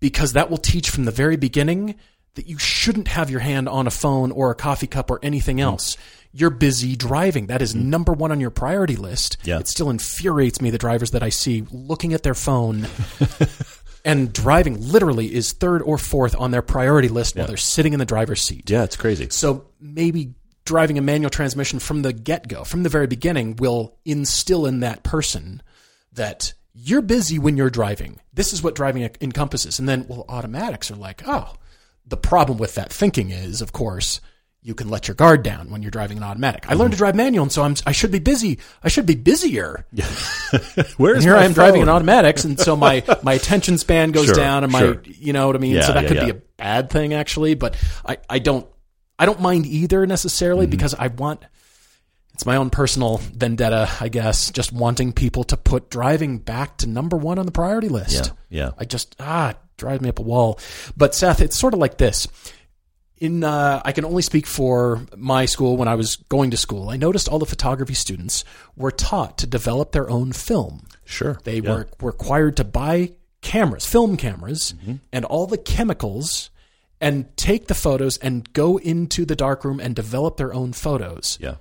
Because 0.00 0.32
that 0.32 0.50
will 0.50 0.58
teach 0.58 0.90
from 0.90 1.04
the 1.04 1.10
very 1.10 1.36
beginning 1.36 1.96
that 2.34 2.46
you 2.46 2.58
shouldn't 2.58 3.08
have 3.08 3.30
your 3.30 3.40
hand 3.40 3.68
on 3.68 3.86
a 3.86 3.90
phone 3.90 4.30
or 4.30 4.50
a 4.50 4.54
coffee 4.54 4.86
cup 4.86 5.10
or 5.10 5.18
anything 5.22 5.56
mm. 5.56 5.62
else. 5.62 5.96
You're 6.32 6.50
busy 6.50 6.94
driving. 6.94 7.46
That 7.46 7.62
is 7.62 7.74
mm. 7.74 7.84
number 7.84 8.12
one 8.12 8.30
on 8.30 8.40
your 8.40 8.50
priority 8.50 8.96
list. 8.96 9.38
Yeah. 9.44 9.58
It 9.58 9.66
still 9.66 9.90
infuriates 9.90 10.60
me, 10.60 10.70
the 10.70 10.78
drivers 10.78 11.10
that 11.12 11.22
I 11.22 11.30
see 11.30 11.64
looking 11.72 12.12
at 12.12 12.22
their 12.22 12.34
phone 12.34 12.86
and 14.04 14.32
driving 14.32 14.80
literally 14.80 15.34
is 15.34 15.52
third 15.52 15.82
or 15.82 15.98
fourth 15.98 16.36
on 16.38 16.50
their 16.50 16.62
priority 16.62 17.08
list 17.08 17.34
while 17.34 17.46
they're 17.46 17.56
sitting 17.56 17.92
in 17.92 17.98
the 17.98 18.04
driver's 18.04 18.42
seat. 18.42 18.70
Yeah, 18.70 18.84
it's 18.84 18.96
crazy. 18.96 19.28
So 19.30 19.66
maybe 19.80 20.34
driving 20.64 20.98
a 20.98 21.02
manual 21.02 21.30
transmission 21.30 21.78
from 21.78 22.02
the 22.02 22.12
get 22.12 22.46
go, 22.46 22.62
from 22.62 22.82
the 22.82 22.88
very 22.88 23.06
beginning, 23.06 23.56
will 23.56 23.96
instill 24.04 24.66
in 24.66 24.80
that 24.80 25.02
person 25.02 25.62
that 26.12 26.52
you're 26.80 27.02
busy 27.02 27.38
when 27.38 27.56
you're 27.56 27.70
driving. 27.70 28.20
This 28.32 28.52
is 28.52 28.62
what 28.62 28.74
driving 28.76 29.02
encompasses. 29.20 29.78
And 29.78 29.88
then, 29.88 30.06
well, 30.08 30.24
automatics 30.28 30.90
are 30.90 30.96
like, 30.96 31.22
oh, 31.26 31.54
the 32.06 32.16
problem 32.16 32.56
with 32.58 32.74
that 32.76 32.92
thinking 32.92 33.30
is, 33.30 33.60
of 33.60 33.72
course, 33.72 34.20
you 34.62 34.74
can 34.74 34.88
let 34.88 35.08
your 35.08 35.14
guard 35.14 35.42
down 35.42 35.70
when 35.70 35.82
you're 35.82 35.90
driving 35.90 36.18
an 36.18 36.22
automatic. 36.24 36.70
I 36.70 36.74
learned 36.74 36.92
to 36.92 36.96
drive 36.98 37.14
manual, 37.14 37.42
and 37.44 37.52
so 37.52 37.62
I'm, 37.62 37.74
I 37.86 37.92
should 37.92 38.10
be 38.12 38.18
busy. 38.18 38.58
I 38.82 38.88
should 38.88 39.06
be 39.06 39.14
busier. 39.16 39.86
Where's 40.96 41.16
And 41.16 41.24
here 41.24 41.36
I 41.36 41.44
am 41.44 41.52
driving 41.52 41.82
an 41.82 41.88
automatics, 41.88 42.44
and 42.44 42.58
so 42.58 42.76
my, 42.76 43.02
my 43.22 43.34
attention 43.34 43.78
span 43.78 44.10
goes 44.12 44.26
Sure, 44.26 44.34
down, 44.34 44.64
and 44.64 44.72
my 44.72 44.80
sure. 44.80 45.02
you 45.04 45.32
know 45.32 45.46
what 45.46 45.56
I 45.56 45.58
mean. 45.58 45.74
Yeah, 45.76 45.82
so 45.82 45.92
that 45.94 46.02
yeah, 46.04 46.08
could 46.08 46.20
be 46.20 46.30
a 46.30 46.42
bad 46.56 46.90
thing 46.90 47.14
actually, 47.14 47.54
but 47.54 47.76
I, 48.06 48.18
I 48.28 48.38
don't 48.40 48.66
I 49.18 49.26
don't 49.26 49.40
mind 49.40 49.66
either 49.66 50.06
necessarily 50.06 50.66
Mm-hmm. 50.66 50.70
because 50.70 50.94
I 50.94 51.08
want 51.08 51.42
It's 52.38 52.46
my 52.46 52.54
own 52.54 52.70
personal 52.70 53.16
vendetta, 53.16 53.90
I 53.98 54.08
guess, 54.08 54.52
just 54.52 54.72
wanting 54.72 55.12
people 55.12 55.42
to 55.42 55.56
put 55.56 55.90
driving 55.90 56.38
back 56.38 56.76
to 56.76 56.86
number 56.86 57.16
one 57.16 57.36
on 57.36 57.46
the 57.46 57.50
priority 57.50 57.88
list. 57.88 58.32
Yeah, 58.48 58.66
yeah. 58.66 58.70
I 58.78 58.84
just 58.84 59.16
ah 59.18 59.54
drives 59.76 60.02
me 60.02 60.08
up 60.08 60.20
a 60.20 60.22
wall. 60.22 60.60
But 60.96 61.16
Seth, 61.16 61.40
it's 61.40 61.58
sort 61.58 61.74
of 61.74 61.80
like 61.80 61.98
this. 61.98 62.28
In 63.16 63.42
uh, 63.42 63.82
I 63.84 63.90
can 63.90 64.04
only 64.04 64.22
speak 64.22 64.46
for 64.46 65.04
my 65.16 65.46
school 65.46 65.76
when 65.76 65.88
I 65.88 65.96
was 65.96 66.14
going 66.28 66.52
to 66.52 66.56
school. 66.56 66.90
I 66.90 66.96
noticed 66.96 67.28
all 67.28 67.40
the 67.40 67.44
photography 67.44 67.94
students 67.94 68.44
were 68.76 68.92
taught 68.92 69.38
to 69.38 69.46
develop 69.48 69.90
their 69.90 70.08
own 70.08 70.30
film. 70.30 70.86
Sure. 71.04 71.40
They 71.42 71.58
yeah. 71.58 71.68
were 71.70 71.88
required 72.00 72.56
to 72.58 72.64
buy 72.64 73.14
cameras, 73.40 73.84
film 73.84 74.16
cameras, 74.16 74.74
Mm-hmm. 74.80 74.94
and 75.12 75.24
all 75.24 75.48
the 75.48 75.58
chemicals 75.58 76.50
and 77.00 77.36
take 77.36 77.66
the 77.66 77.74
photos 77.74 78.16
and 78.18 78.52
go 78.52 78.76
into 78.76 79.24
the 79.24 79.34
darkroom 79.34 79.80
and 79.80 79.96
develop 79.96 80.36
their 80.36 80.54
own 80.54 80.72
photos. 80.72 81.36
Yeah. 81.40 81.56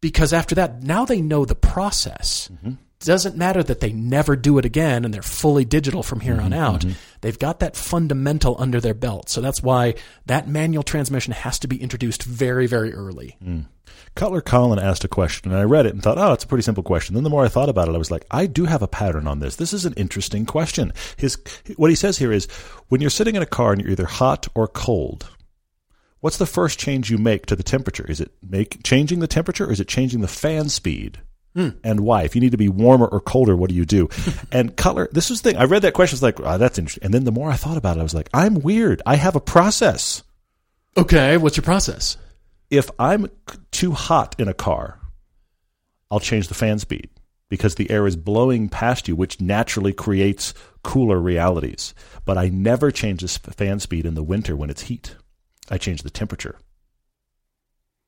Because 0.00 0.32
after 0.32 0.54
that, 0.54 0.82
now 0.82 1.04
they 1.04 1.20
know 1.20 1.44
the 1.44 1.54
process. 1.54 2.48
Mm-hmm. 2.52 2.72
Doesn't 3.00 3.36
matter 3.36 3.62
that 3.62 3.80
they 3.80 3.92
never 3.92 4.36
do 4.36 4.58
it 4.58 4.66
again 4.66 5.06
and 5.06 5.12
they're 5.14 5.22
fully 5.22 5.64
digital 5.64 6.02
from 6.02 6.20
here 6.20 6.36
Mm-hmm. 6.36 6.44
on 6.44 6.52
out. 6.52 6.84
They've 7.22 7.38
got 7.38 7.60
that 7.60 7.74
fundamental 7.76 8.56
under 8.58 8.78
their 8.78 8.92
belt. 8.94 9.30
So 9.30 9.40
that's 9.40 9.62
why 9.62 9.94
that 10.26 10.48
manual 10.48 10.82
transmission 10.82 11.32
has 11.32 11.58
to 11.60 11.68
be 11.68 11.80
introduced 11.80 12.22
very, 12.22 12.66
very 12.66 12.92
early. 12.92 13.36
Mm. 13.42 13.66
Cutler 14.14 14.40
Collin 14.40 14.78
asked 14.78 15.04
a 15.04 15.08
question, 15.08 15.50
and 15.50 15.58
I 15.60 15.64
read 15.64 15.86
it 15.86 15.94
and 15.94 16.02
thought, 16.02 16.18
oh, 16.18 16.32
it's 16.32 16.44
a 16.44 16.46
pretty 16.46 16.62
simple 16.62 16.82
question. 16.82 17.14
Then 17.14 17.24
the 17.24 17.30
more 17.30 17.44
I 17.44 17.48
thought 17.48 17.68
about 17.68 17.88
it, 17.88 17.94
I 17.94 17.98
was 17.98 18.10
like, 18.10 18.26
I 18.30 18.46
do 18.46 18.64
have 18.66 18.82
a 18.82 18.88
pattern 18.88 19.26
on 19.26 19.38
this. 19.38 19.56
This 19.56 19.72
is 19.72 19.86
an 19.86 19.94
interesting 19.94 20.44
question. 20.46 20.92
His 21.16 21.38
what 21.76 21.90
he 21.90 21.96
says 21.96 22.18
here 22.18 22.32
is, 22.32 22.46
when 22.88 23.00
you're 23.00 23.08
sitting 23.08 23.34
in 23.36 23.42
a 23.42 23.46
car 23.46 23.72
and 23.72 23.80
you're 23.80 23.90
either 23.92 24.06
hot 24.06 24.48
or 24.54 24.66
cold, 24.68 25.28
what's 26.20 26.38
the 26.38 26.46
first 26.46 26.78
change 26.78 27.10
you 27.10 27.18
make 27.18 27.46
to 27.46 27.56
the 27.56 27.62
temperature? 27.62 28.06
Is 28.08 28.20
it 28.20 28.32
make 28.42 28.82
changing 28.84 29.20
the 29.20 29.26
temperature, 29.26 29.66
or 29.66 29.72
is 29.72 29.80
it 29.80 29.88
changing 29.88 30.20
the 30.20 30.28
fan 30.28 30.68
speed? 30.68 31.20
Hmm. 31.54 31.70
And 31.82 32.00
why? 32.00 32.22
If 32.22 32.36
you 32.36 32.40
need 32.40 32.52
to 32.52 32.56
be 32.56 32.68
warmer 32.68 33.06
or 33.06 33.20
colder, 33.20 33.56
what 33.56 33.70
do 33.70 33.74
you 33.74 33.84
do? 33.84 34.08
and 34.52 34.76
Cutler, 34.76 35.08
this 35.10 35.30
was 35.30 35.42
the 35.42 35.50
thing. 35.50 35.58
I 35.58 35.64
read 35.64 35.82
that 35.82 35.94
question. 35.94 36.14
I 36.14 36.18
was 36.18 36.22
like, 36.22 36.40
oh, 36.40 36.58
that's 36.58 36.78
interesting. 36.78 37.04
And 37.04 37.12
then 37.12 37.24
the 37.24 37.32
more 37.32 37.50
I 37.50 37.56
thought 37.56 37.76
about 37.76 37.96
it, 37.96 38.00
I 38.00 38.04
was 38.04 38.14
like, 38.14 38.30
I'm 38.32 38.60
weird. 38.60 39.02
I 39.04 39.16
have 39.16 39.34
a 39.34 39.40
process. 39.40 40.22
Okay, 40.96 41.36
what's 41.36 41.56
your 41.56 41.64
process? 41.64 42.16
if 42.70 42.88
I'm 42.98 43.28
too 43.72 43.92
hot 43.92 44.36
in 44.38 44.48
a 44.48 44.54
car, 44.54 45.00
I'll 46.10 46.20
change 46.20 46.48
the 46.48 46.54
fan 46.54 46.78
speed 46.78 47.10
because 47.48 47.74
the 47.74 47.90
air 47.90 48.06
is 48.06 48.16
blowing 48.16 48.68
past 48.68 49.08
you, 49.08 49.16
which 49.16 49.40
naturally 49.40 49.92
creates 49.92 50.54
cooler 50.82 51.18
realities. 51.18 51.94
But 52.24 52.38
I 52.38 52.48
never 52.48 52.92
change 52.92 53.22
the 53.22 53.52
fan 53.52 53.80
speed 53.80 54.06
in 54.06 54.14
the 54.14 54.22
winter 54.22 54.54
when 54.54 54.70
it's 54.70 54.82
heat. 54.82 55.16
I 55.68 55.78
change 55.78 56.02
the 56.02 56.10
temperature. 56.10 56.56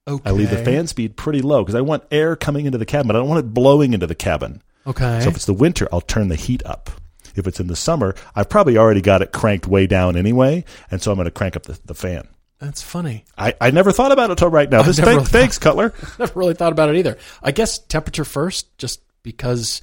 Okay. 0.08 0.28
I 0.28 0.32
leave 0.32 0.50
the 0.50 0.58
fan 0.58 0.88
speed 0.88 1.16
pretty 1.16 1.42
low 1.42 1.62
because 1.62 1.76
I 1.76 1.80
want 1.80 2.02
air 2.10 2.34
coming 2.34 2.66
into 2.66 2.78
the 2.78 2.86
cabin. 2.86 3.06
but 3.06 3.16
I 3.16 3.20
don't 3.20 3.28
want 3.28 3.44
it 3.44 3.54
blowing 3.54 3.94
into 3.94 4.06
the 4.06 4.14
cabin. 4.16 4.62
Okay. 4.86 5.20
So 5.20 5.28
if 5.28 5.36
it's 5.36 5.46
the 5.46 5.52
winter, 5.54 5.88
I'll 5.92 6.00
turn 6.00 6.28
the 6.28 6.34
heat 6.34 6.62
up. 6.66 6.90
If 7.36 7.46
it's 7.46 7.60
in 7.60 7.68
the 7.68 7.76
summer, 7.76 8.14
I've 8.34 8.48
probably 8.48 8.76
already 8.76 9.00
got 9.00 9.22
it 9.22 9.32
cranked 9.32 9.66
way 9.66 9.86
down 9.86 10.16
anyway, 10.16 10.64
and 10.90 11.00
so 11.00 11.10
I'm 11.12 11.16
going 11.16 11.24
to 11.26 11.30
crank 11.30 11.56
up 11.56 11.62
the, 11.62 11.78
the 11.84 11.94
fan. 11.94 12.28
That's 12.58 12.82
funny. 12.82 13.24
I, 13.38 13.54
I 13.60 13.70
never 13.70 13.90
thought 13.90 14.12
about 14.12 14.28
it 14.28 14.32
until 14.32 14.50
right 14.50 14.68
now. 14.68 14.82
This, 14.82 14.98
never 14.98 15.10
thank- 15.12 15.20
really 15.20 15.30
thanks, 15.30 15.58
Cutler. 15.60 15.94
Never 16.18 16.38
really 16.38 16.54
thought 16.54 16.72
about 16.72 16.90
it 16.90 16.96
either. 16.96 17.16
I 17.42 17.52
guess 17.52 17.78
temperature 17.78 18.24
first, 18.24 18.76
just 18.76 19.00
because 19.22 19.82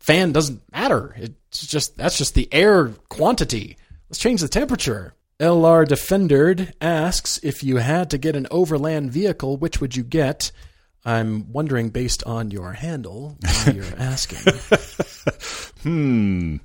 fan 0.00 0.32
doesn't 0.32 0.60
matter. 0.72 1.14
It's 1.16 1.66
just 1.66 1.96
that's 1.96 2.18
just 2.18 2.34
the 2.34 2.48
air 2.52 2.88
quantity. 3.08 3.76
Let's 4.08 4.18
change 4.18 4.40
the 4.42 4.48
temperature. 4.48 5.14
LR 5.40 5.88
Defender 5.88 6.68
asks 6.80 7.40
if 7.42 7.64
you 7.64 7.78
had 7.78 8.10
to 8.10 8.18
get 8.18 8.36
an 8.36 8.46
overland 8.50 9.10
vehicle, 9.10 9.56
which 9.56 9.80
would 9.80 9.96
you 9.96 10.02
get? 10.04 10.52
I'm 11.04 11.50
wondering, 11.50 11.88
based 11.88 12.22
on 12.24 12.50
your 12.50 12.74
handle, 12.74 13.38
why 13.40 13.72
you're 13.74 13.84
asking. 13.96 14.52
Hmm. 15.82 16.56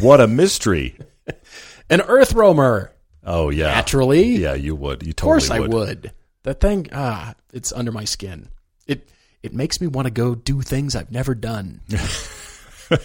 What 0.00 0.20
a 0.20 0.26
mystery. 0.26 0.96
An 1.90 2.00
Earth 2.02 2.34
Roamer, 2.34 2.92
Oh 3.24 3.48
yeah. 3.50 3.68
naturally. 3.68 4.24
Yeah, 4.36 4.54
you 4.54 4.74
would. 4.76 5.06
You 5.06 5.12
totally 5.12 5.36
Of 5.36 5.40
course 5.40 5.48
totally 5.48 5.66
I 5.66 5.74
would. 5.74 6.12
That 6.42 6.60
thing, 6.60 6.88
ah, 6.92 7.34
it's 7.52 7.72
under 7.72 7.92
my 7.92 8.04
skin. 8.04 8.48
It 8.86 9.08
it 9.42 9.54
makes 9.54 9.80
me 9.80 9.86
want 9.86 10.06
to 10.06 10.10
go 10.10 10.34
do 10.34 10.60
things 10.60 10.94
I've 10.96 11.10
never 11.12 11.34
done. 11.34 11.80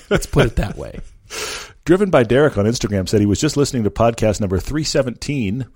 Let's 0.10 0.26
put 0.26 0.47
it 0.47 0.55
that 0.58 0.76
way. 0.78 0.99
Driven 1.88 2.09
by 2.09 2.23
Derek 2.23 2.57
on 2.57 2.65
Instagram 2.65 3.07
said 3.07 3.21
he 3.21 3.25
was 3.25 3.39
just 3.39 3.55
listening 3.55 3.85
to 3.85 3.89
podcast 3.89 4.41
number 4.41 4.59
317 4.59 5.67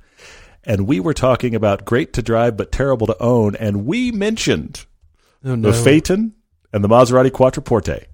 and 0.66 0.86
we 0.86 1.00
were 1.00 1.14
talking 1.14 1.56
about 1.56 1.86
great 1.86 2.12
to 2.12 2.22
drive 2.22 2.58
but 2.58 2.70
terrible 2.70 3.08
to 3.08 3.16
own 3.24 3.56
and 3.56 3.86
we 3.86 4.12
mentioned 4.12 4.86
Oh 5.46 5.56
no. 5.56 5.72
the 5.72 5.84
Phaeton 5.86 6.34
and 6.74 6.84
the 6.84 6.90
Maserati 6.90 7.30
Quattroporte. 7.32 8.08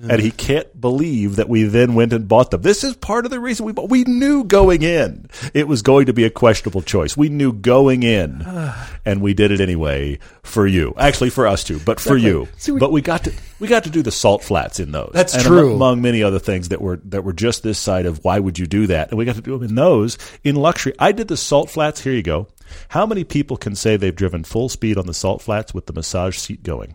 And 0.00 0.20
he 0.20 0.30
can't 0.30 0.80
believe 0.80 1.36
that 1.36 1.48
we 1.48 1.64
then 1.64 1.94
went 1.94 2.12
and 2.12 2.28
bought 2.28 2.50
them. 2.50 2.62
This 2.62 2.84
is 2.84 2.94
part 2.94 3.24
of 3.24 3.30
the 3.32 3.40
reason 3.40 3.66
we 3.66 3.72
bought. 3.72 3.90
We 3.90 4.04
knew 4.04 4.44
going 4.44 4.82
in 4.82 5.28
it 5.54 5.66
was 5.66 5.82
going 5.82 6.06
to 6.06 6.12
be 6.12 6.24
a 6.24 6.30
questionable 6.30 6.82
choice. 6.82 7.16
We 7.16 7.28
knew 7.28 7.52
going 7.52 8.02
in, 8.04 8.46
and 9.04 9.20
we 9.20 9.34
did 9.34 9.50
it 9.50 9.60
anyway 9.60 10.18
for 10.42 10.66
you. 10.66 10.94
Actually, 10.96 11.30
for 11.30 11.46
us 11.46 11.64
too, 11.64 11.80
but 11.80 11.98
for 12.00 12.16
Exactly. 12.16 12.30
you. 12.30 12.48
See, 12.58 12.72
we- 12.72 12.80
but 12.80 12.92
we 12.92 13.00
got 13.02 13.24
to 13.24 13.32
we 13.58 13.66
got 13.66 13.84
to 13.84 13.90
do 13.90 14.02
the 14.02 14.12
salt 14.12 14.42
flats 14.44 14.78
in 14.78 14.92
those. 14.92 15.10
That's 15.12 15.34
and 15.34 15.42
true. 15.44 15.74
Among 15.74 16.00
many 16.00 16.22
other 16.22 16.38
things 16.38 16.68
that 16.68 16.80
were 16.80 17.00
that 17.06 17.24
were 17.24 17.32
just 17.32 17.62
this 17.64 17.78
side 17.78 18.06
of 18.06 18.24
why 18.24 18.38
would 18.38 18.58
you 18.58 18.66
do 18.66 18.86
that, 18.86 19.08
and 19.10 19.18
we 19.18 19.24
got 19.24 19.34
to 19.34 19.40
do 19.42 19.58
them 19.58 19.68
in 19.68 19.74
those 19.74 20.16
in 20.44 20.54
luxury. 20.56 20.92
I 20.98 21.12
did 21.12 21.28
the 21.28 21.36
salt 21.36 21.70
flats. 21.70 22.00
Here 22.02 22.12
you 22.12 22.22
go. 22.22 22.46
How 22.88 23.04
many 23.06 23.24
people 23.24 23.56
can 23.56 23.74
say 23.74 23.96
they've 23.96 24.14
driven 24.14 24.44
full 24.44 24.68
speed 24.68 24.96
on 24.98 25.06
the 25.06 25.14
salt 25.14 25.42
flats 25.42 25.72
with 25.74 25.86
the 25.86 25.92
massage 25.92 26.36
seat 26.36 26.62
going? 26.62 26.94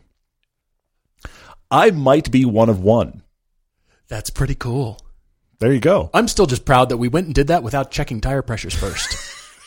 I 1.74 1.90
might 1.90 2.30
be 2.30 2.46
one 2.46 2.70
of 2.70 2.82
one. 2.82 3.24
That's 4.08 4.30
pretty 4.30 4.54
cool. 4.54 5.00
There 5.58 5.74
you 5.74 5.80
go. 5.80 6.12
I'm 6.14 6.28
still 6.28 6.46
just 6.46 6.66
proud 6.66 6.90
that 6.90 6.98
we 6.98 7.08
went 7.08 7.26
and 7.26 7.34
did 7.34 7.48
that 7.48 7.64
without 7.64 7.90
checking 7.90 8.22
tire 8.22 8.44
pressures 8.44 8.76
first. 8.76 9.18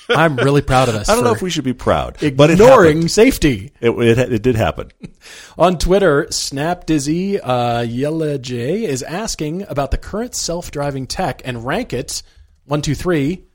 I'm 0.08 0.36
really 0.36 0.62
proud 0.62 0.88
of 0.88 0.94
us. 0.94 1.08
I 1.08 1.16
don't 1.16 1.24
know 1.24 1.32
if 1.32 1.42
we 1.42 1.50
should 1.50 1.64
be 1.64 1.72
proud, 1.72 2.18
but 2.36 2.50
ignoring 2.50 3.08
safety. 3.08 3.72
It, 3.80 3.90
it, 3.90 4.18
it 4.18 4.42
did 4.42 4.54
happen. 4.54 4.92
On 5.58 5.78
Twitter, 5.78 6.28
Snap 6.30 6.86
Dizzy 6.86 7.40
uh, 7.40 7.80
Yella 7.80 8.38
J 8.38 8.84
is 8.84 9.02
asking 9.02 9.62
about 9.62 9.90
the 9.90 9.98
current 9.98 10.36
self-driving 10.36 11.08
tech 11.08 11.42
and 11.44 11.66
rank 11.66 11.92
it 11.92 12.22
one, 12.66 12.82
two, 12.82 12.94
three. 12.94 13.46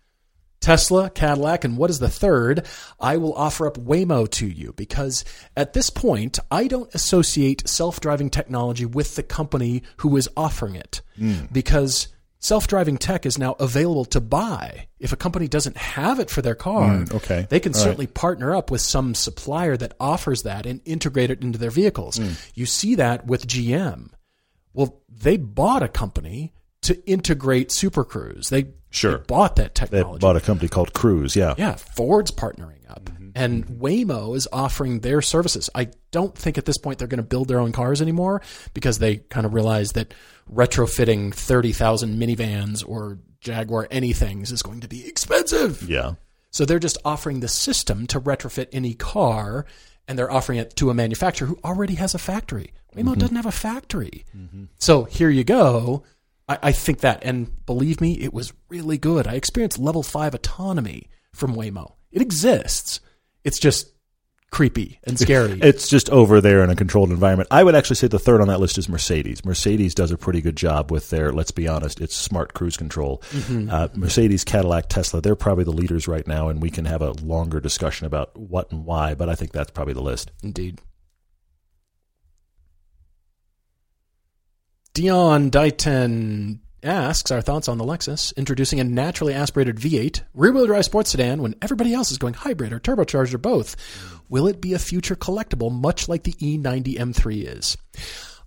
Tesla, 0.62 1.09
Cadillac, 1.09 1.64
and 1.64 1.76
what 1.76 1.89
is 1.89 1.99
the 1.99 2.07
third? 2.07 2.66
I 2.99 3.18
will 3.18 3.34
offer 3.34 3.68
up 3.68 3.78
Waymo 3.78 4.30
to 4.32 4.47
you 4.47 4.74
because 4.74 5.26
at 5.57 5.74
this 5.74 5.89
point, 5.89 6.39
I 6.49 6.68
don't 6.68 6.93
associate 6.93 7.68
self 7.68 7.99
driving 7.99 8.30
technology 8.30 8.86
with 8.86 9.16
the 9.16 9.24
company 9.24 9.82
who 9.97 10.16
is 10.16 10.30
offering 10.38 10.76
it 10.76 11.01
hmm. 11.18 11.45
because 11.51 12.09
self 12.39 12.68
driving 12.68 12.97
tech 12.97 13.26
is 13.26 13.39
now 13.39 13.53
available 13.53 14.05
to 14.05 14.22
buy. 14.22 14.88
If 14.99 15.12
a 15.12 15.18
company 15.18 15.47
doesn't 15.47 15.78
have 15.78 16.20
it 16.20 16.30
for 16.30 16.43
their 16.43 16.55
car, 16.55 16.97
hmm, 16.97 17.16
okay. 17.16 17.47
they 17.49 17.59
can 17.59 17.74
All 17.74 17.80
right. 17.80 17.84
certainly 17.84 18.07
partner 18.07 18.55
up 18.55 18.70
with 18.70 18.82
some 18.82 19.16
supplier 19.16 19.76
that 19.78 19.95
offers 19.99 20.43
that 20.43 20.68
and 20.68 20.80
integrate 20.86 21.32
it 21.32 21.41
into 21.41 21.57
their 21.57 21.72
vehicles. 21.72 22.18
Hmm. 22.18 22.34
You 22.53 22.68
see 22.68 22.95
that 22.95 23.26
with 23.26 23.47
GM. 23.47 24.12
Well, 24.74 25.01
they 25.09 25.38
bought 25.38 25.84
a 25.84 25.88
company 25.88 26.53
to 26.82 27.09
integrate 27.09 27.71
Super 27.71 28.03
Cruise. 28.03 28.49
They, 28.49 28.67
Sure. 28.89 29.19
they 29.19 29.23
bought 29.27 29.55
that 29.57 29.75
technology. 29.75 30.19
They 30.19 30.19
bought 30.19 30.36
a 30.36 30.41
company 30.41 30.67
called 30.67 30.93
Cruise. 30.93 31.36
Yeah. 31.36 31.55
yeah, 31.57 31.75
Ford's 31.75 32.32
partnering 32.32 32.89
up. 32.89 33.05
Mm-hmm. 33.05 33.29
And 33.36 33.65
Waymo 33.67 34.36
is 34.36 34.47
offering 34.51 34.99
their 34.99 35.21
services. 35.21 35.69
I 35.73 35.89
don't 36.11 36.36
think 36.36 36.57
at 36.57 36.65
this 36.65 36.77
point 36.77 36.99
they're 36.99 37.07
going 37.07 37.17
to 37.17 37.23
build 37.23 37.47
their 37.47 37.59
own 37.59 37.71
cars 37.71 38.01
anymore 38.01 38.41
because 38.73 38.99
they 38.99 39.17
kind 39.17 39.45
of 39.45 39.53
realize 39.53 39.93
that 39.93 40.13
retrofitting 40.53 41.34
30,000 41.34 42.19
minivans 42.19 42.84
or 42.86 43.19
Jaguar 43.39 43.88
anythings 43.88 44.51
is 44.51 44.61
going 44.61 44.82
to 44.82 44.88
be 44.88 45.07
expensive. 45.07 45.84
Yeah. 45.89 46.13
So 46.51 46.65
they're 46.65 46.79
just 46.79 46.97
offering 47.05 47.39
the 47.39 47.47
system 47.47 48.07
to 48.07 48.19
retrofit 48.19 48.67
any 48.73 48.93
car, 48.93 49.65
and 50.07 50.19
they're 50.19 50.32
offering 50.32 50.59
it 50.59 50.75
to 50.75 50.89
a 50.89 50.93
manufacturer 50.93 51.47
who 51.47 51.57
already 51.63 51.95
has 51.95 52.13
a 52.13 52.19
factory. 52.19 52.73
Waymo 52.93 53.11
mm-hmm. 53.11 53.19
doesn't 53.19 53.36
have 53.38 53.45
a 53.45 53.51
factory. 53.51 54.25
Mm-hmm. 54.36 54.65
So 54.77 55.05
here 55.05 55.29
you 55.29 55.45
go. 55.45 56.03
I, 56.48 56.60
I 56.64 56.72
think 56.72 57.00
that, 57.00 57.24
and 57.24 57.66
believe 57.66 58.02
me, 58.02 58.14
it 58.20 58.34
was 58.34 58.54
really 58.70 58.98
good. 58.98 59.28
I 59.28 59.34
experienced 59.34 59.80
level 59.80 60.04
five 60.04 60.34
autonomy 60.34 61.10
from 61.34 61.56
Waymo. 61.56 61.94
It 62.12 62.22
exists. 62.22 63.00
It's 63.44 63.60
just 63.60 63.92
creepy 64.52 65.00
and 65.06 65.18
scary. 65.18 65.60
It's 65.64 65.88
just 65.88 66.10
over 66.10 66.42
there 66.42 66.62
in 66.62 66.70
a 66.70 66.76
controlled 66.76 67.10
environment. 67.10 67.48
I 67.52 67.64
would 67.64 67.74
actually 67.74 67.96
say 67.96 68.08
the 68.08 68.20
third 68.20 68.42
on 68.42 68.50
that 68.50 68.60
list 68.60 68.78
is 68.78 68.89
Mercedes. 68.89 69.46
Mercedes 69.46 69.96
does 69.96 70.12
a 70.12 70.18
pretty 70.18 70.42
good 70.42 70.58
job 70.58 70.92
with 70.92 71.10
their, 71.10 71.32
let's 71.32 71.52
be 71.52 71.68
honest, 71.68 72.02
it's 72.02 72.16
smart 72.16 72.54
cruise 72.54 72.76
control. 72.76 73.24
Uh, 73.70 73.88
Mercedes, 73.96 74.44
Cadillac, 74.44 74.89
Tesla, 74.89 75.22
they're 75.22 75.36
probably 75.38 75.64
the 75.64 75.72
leaders 75.72 76.08
right 76.08 76.28
now, 76.28 76.50
and 76.50 76.62
we 76.62 76.70
can 76.70 76.84
have 76.84 77.02
a 77.02 77.12
longer 77.12 77.62
discussion 77.62 78.06
about 78.06 78.38
what 78.38 78.72
and 78.72 78.86
why, 78.86 79.14
but 79.14 79.30
I 79.30 79.36
think 79.36 79.54
that's 79.54 79.72
probably 79.72 79.94
the 79.94 80.02
list. 80.02 80.32
Indeed. 80.44 80.82
Dion 84.94 85.50
Dighton 85.50 86.60
asks 86.84 87.32
our 87.32 87.42
thoughts 87.42 87.68
on 87.70 87.78
the 87.78 87.84
Lexus 87.86 88.36
introducing 88.36 88.80
a 88.80 88.84
naturally 88.84 89.34
aspirated 89.34 89.78
V8 89.78 90.22
rear-wheel 90.34 90.66
drive 90.66 90.86
sports 90.86 91.12
sedan 91.12 91.42
when 91.42 91.56
everybody 91.62 91.94
else 91.94 92.12
is 92.12 92.18
going 92.18 92.34
hybrid 92.34 92.74
or 92.74 92.80
turbocharged 92.80 93.34
or 93.34 93.38
both. 93.38 93.76
Will 94.30 94.48
it 94.48 94.60
be 94.62 94.74
a 94.74 94.80
future 94.80 95.16
collectible 95.16 95.72
much 95.72 96.10
like 96.10 96.24
the 96.24 96.36
E 96.39 96.58
E90 96.58 96.98
M3 96.98 97.58
is? 97.58 97.78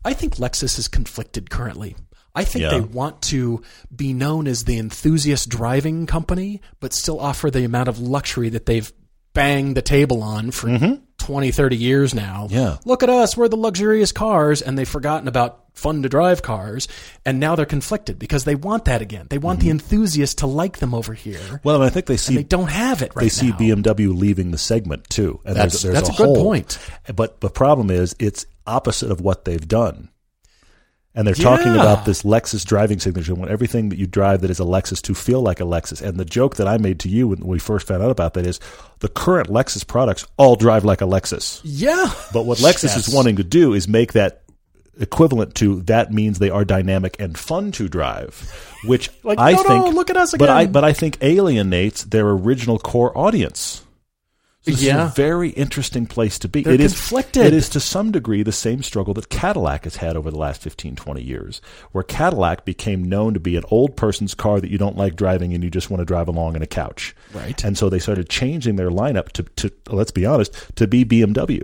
I 0.05 0.13
think 0.13 0.37
Lexus 0.37 0.79
is 0.79 0.89
conflicted 0.89 1.49
currently. 1.49 1.97
I 2.35 2.45
think 2.45 2.65
Yeah. 2.65 2.71
they 2.71 2.81
want 2.81 3.23
to 3.23 3.63
be 3.95 4.13
known 4.13 4.47
as 4.47 4.65
the 4.65 4.79
enthusiast 4.79 5.49
driving 5.49 6.05
company, 6.07 6.61
but 6.81 6.93
still 6.93 7.21
offer 7.21 7.51
the 7.51 7.65
amount 7.65 7.89
of 7.89 8.01
luxury 8.01 8.49
that 8.51 8.67
they've 8.67 8.93
banged 9.33 9.77
the 9.77 9.83
table 9.83 10.23
on 10.23 10.51
for 10.51 10.99
20, 11.19 11.51
30 11.53 11.77
years 11.77 12.13
now. 12.15 12.47
Mm-hmm. 12.47 12.55
Yeah. 12.55 12.77
Look 12.85 13.03
at 13.03 13.09
us, 13.09 13.37
we're 13.37 13.49
the 13.49 13.57
luxurious 13.57 14.13
cars, 14.13 14.61
and 14.61 14.77
they've 14.77 14.89
forgotten 14.89 15.29
about 15.29 15.64
fun 15.75 16.03
to 16.03 16.09
drive 16.09 16.41
cars, 16.41 16.89
and 17.27 17.39
now 17.39 17.55
they're 17.57 17.67
conflicted 17.67 18.19
because 18.19 18.45
they 18.45 18.55
want 18.55 18.87
that 18.87 19.03
again. 19.03 19.27
They 19.29 19.39
want 19.39 19.61
the 19.61 19.67
mm-hmm. 19.67 19.73
enthusiast 19.73 20.39
to 20.39 20.47
like 20.47 20.79
them 20.79 20.95
over 20.95 21.13
here. 21.13 21.61
Well, 21.65 21.77
and 21.77 21.85
I 21.85 21.91
think 21.91 22.07
they 22.07 22.17
see 22.17 22.37
They 22.37 22.43
don't 22.45 22.71
have 22.71 23.03
it 23.03 23.15
right 23.15 23.25
they 23.25 23.29
see 23.29 23.51
now. 23.51 23.59
BMW 23.59 24.17
leaving 24.17 24.51
the 24.51 24.59
segment 24.59 25.11
too. 25.11 25.41
And 25.45 25.57
That's- 25.57 25.83
there's, 25.83 25.83
there's 25.83 25.95
that's 25.95 26.09
a 26.09 26.23
good 26.23 26.37
hole. 26.37 26.43
point. 26.45 26.79
But 27.15 27.41
the 27.41 27.51
problem 27.51 27.91
is 27.91 28.17
it's 28.19 28.47
opposite 28.67 29.11
of 29.11 29.21
what 29.21 29.45
they've 29.45 29.67
done. 29.67 30.09
And 31.17 31.29
they're 31.29 31.35
talking 31.35 31.75
about 31.75 32.05
this 32.07 32.25
Lexus 32.25 32.65
driving 32.65 32.99
signature. 32.99 33.31
and 33.31 33.39
want 33.39 33.53
everything 33.53 33.91
that 33.91 33.99
you 33.99 34.07
drive 34.09 34.41
that 34.41 34.51
is 34.51 34.59
a 34.59 34.65
Lexus 34.65 35.01
to 35.03 35.15
feel 35.15 35.41
like 35.41 35.61
a 35.61 35.65
Lexus. 35.65 36.03
And 36.03 36.19
the 36.19 36.25
joke 36.25 36.57
that 36.57 36.67
I 36.67 36.77
made 36.77 36.99
to 37.01 37.09
you 37.09 37.29
when 37.29 37.39
we 37.47 37.61
first 37.61 37.87
found 37.87 38.03
out 38.03 38.11
about 38.11 38.35
that 38.35 38.45
is 38.45 38.59
the 38.99 39.09
current 39.09 39.49
Lexus 39.49 39.87
products 39.87 40.27
all 40.39 40.57
drive 40.57 40.85
like 40.85 41.01
a 41.03 41.05
Lexus. 41.05 41.61
yeah. 41.63 42.13
But 42.33 42.47
what 42.47 42.59
Lexus 42.59 42.97
Yes. 42.97 43.07
is 43.07 43.15
wanting 43.15 43.37
to 43.37 43.45
do 43.45 43.75
is 43.75 43.87
make 43.87 44.15
that 44.15 44.43
equivalent 45.01 45.55
to 45.57 45.81
that 45.83 46.13
means 46.13 46.39
they 46.39 46.51
are 46.51 46.65
dynamic 46.65 47.17
and 47.19 47.37
fun 47.39 47.73
to 47.73 47.89
drive, 47.89 48.51
which 48.85 49.11
Like, 49.25 49.39
I 49.39 49.53
no, 49.53 49.63
no, 49.63 49.69
think 49.85 49.95
look 49.95 50.11
at 50.11 50.17
us 50.17 50.35
But 50.37 50.51
I 50.51 50.67
but 50.67 50.85
I 50.85 50.93
think 50.93 51.19
alienates 51.23 52.05
their 52.05 52.29
original 52.31 52.79
core 52.79 53.17
audience. 53.17 53.81
So 54.63 54.71
this 54.71 54.83
Yeah. 54.83 55.05
is 55.07 55.13
a 55.13 55.15
very 55.15 55.51
interesting 55.51 56.07
place 56.07 56.39
to 56.39 56.49
be. 56.49 56.63
They're 56.63 56.73
It 56.73 56.81
is 56.81 56.93
conflicted. 56.95 57.45
It 57.45 57.53
is 57.53 57.69
to 57.71 57.81
some 57.81 58.13
degree 58.13 58.43
the 58.43 58.51
same 58.51 58.83
struggle 58.83 59.13
that 59.13 59.29
Cadillac 59.29 59.85
has 59.85 59.97
had 59.97 60.17
over 60.17 60.31
the 60.31 60.39
last 60.39 60.63
15, 60.63 60.97
20 60.97 61.23
years, 61.23 61.61
where 61.93 62.03
Cadillac 62.03 62.65
became 62.65 63.05
known 63.05 63.35
to 63.35 63.41
be 63.41 63.57
an 63.57 63.65
old 63.71 63.95
person's 63.95 64.33
car 64.33 64.61
that 64.63 64.71
you 64.71 64.79
don't 64.79 64.97
like 64.97 65.17
driving 65.17 65.53
and 65.53 65.63
you 65.63 65.69
just 65.69 65.91
want 65.91 66.01
to 66.01 66.07
drive 66.07 66.29
along 66.29 66.57
in 66.57 66.63
a 66.63 66.67
couch. 66.67 67.15
Right. 67.35 67.63
And 67.63 67.77
so 67.77 67.91
they 67.91 67.99
started 67.99 68.31
changing 68.31 68.77
their 68.77 68.89
lineup 68.91 69.33
to, 69.33 69.43
to 69.43 69.71
let's 69.91 70.11
be 70.13 70.25
honest, 70.25 70.55
to 70.77 70.87
be 70.87 71.05
BMW. 71.05 71.63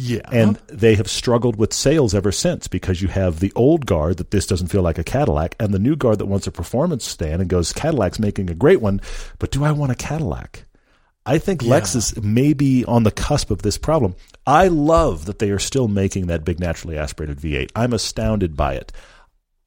Yeah. 0.00 0.28
And 0.32 0.56
they 0.68 0.94
have 0.94 1.08
struggled 1.08 1.56
with 1.56 1.72
sales 1.72 2.14
ever 2.14 2.32
since 2.32 2.68
because 2.68 3.02
you 3.02 3.08
have 3.08 3.40
the 3.40 3.52
old 3.54 3.86
guard 3.86 4.16
that 4.16 4.30
this 4.30 4.46
doesn't 4.46 4.68
feel 4.68 4.82
like 4.82 4.98
a 4.98 5.04
Cadillac 5.04 5.54
and 5.60 5.74
the 5.74 5.78
new 5.78 5.96
guard 5.96 6.18
that 6.18 6.26
wants 6.26 6.46
a 6.46 6.52
performance 6.52 7.04
stand 7.04 7.40
and 7.40 7.50
goes, 7.50 7.72
Cadillac's 7.72 8.18
making 8.18 8.48
a 8.50 8.54
great 8.54 8.80
one, 8.80 9.00
but 9.38 9.50
do 9.50 9.64
I 9.64 9.72
want 9.72 9.92
a 9.92 9.94
Cadillac? 9.96 10.64
I 11.26 11.38
think 11.38 11.62
Yeah. 11.62 11.78
Lexus 11.78 12.22
may 12.22 12.54
be 12.54 12.84
on 12.86 13.02
the 13.02 13.10
cusp 13.10 13.50
of 13.50 13.62
this 13.62 13.76
problem. 13.78 14.14
I 14.46 14.68
love 14.68 15.26
that 15.26 15.38
they 15.38 15.50
are 15.50 15.58
still 15.58 15.86
making 15.86 16.26
that 16.28 16.44
big 16.44 16.58
naturally 16.58 16.96
aspirated 16.96 17.38
V8. 17.38 17.70
I'm 17.76 17.92
astounded 17.92 18.56
by 18.56 18.74
it. 18.74 18.90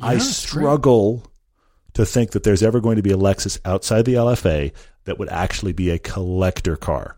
I 0.01 0.13
Yeah, 0.13 0.17
great. 0.19 0.27
struggle 0.33 1.23
to 1.93 2.05
think 2.05 2.31
that 2.31 2.41
there's 2.43 2.63
ever 2.63 2.79
going 2.81 2.95
to 2.95 3.03
be 3.03 3.11
a 3.11 3.17
Lexus 3.17 3.59
outside 3.65 4.05
the 4.05 4.15
LFA 4.15 4.71
that 5.05 5.19
would 5.19 5.29
actually 5.29 5.73
be 5.73 5.91
a 5.91 5.99
collector 5.99 6.75
car. 6.75 7.17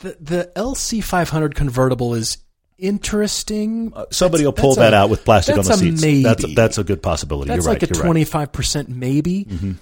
The 0.00 0.16
the 0.20 0.52
LC 0.56 1.02
500 1.02 1.54
convertible 1.54 2.14
is 2.14 2.38
interesting. 2.78 3.92
Somebody 4.10 4.44
will 4.44 4.52
pull 4.52 4.74
that 4.76 4.92
a- 4.92 4.96
out 4.96 5.10
with 5.10 5.24
plastic 5.24 5.56
on 5.56 5.64
the 5.64 5.76
seats. 5.76 6.02
maybe. 6.02 6.22
That's 6.22 6.44
a, 6.44 6.46
that's 6.48 6.78
a 6.78 6.84
good 6.84 7.02
possibility. 7.02 7.48
That's 7.48 7.64
You're 7.64 7.72
like 7.72 7.82
right. 7.82 7.90
a 7.90 7.94
twenty 7.94 8.24
five 8.24 8.52
percent 8.52 8.88
maybe. 8.88 9.44
Mm-hmm. 9.44 9.72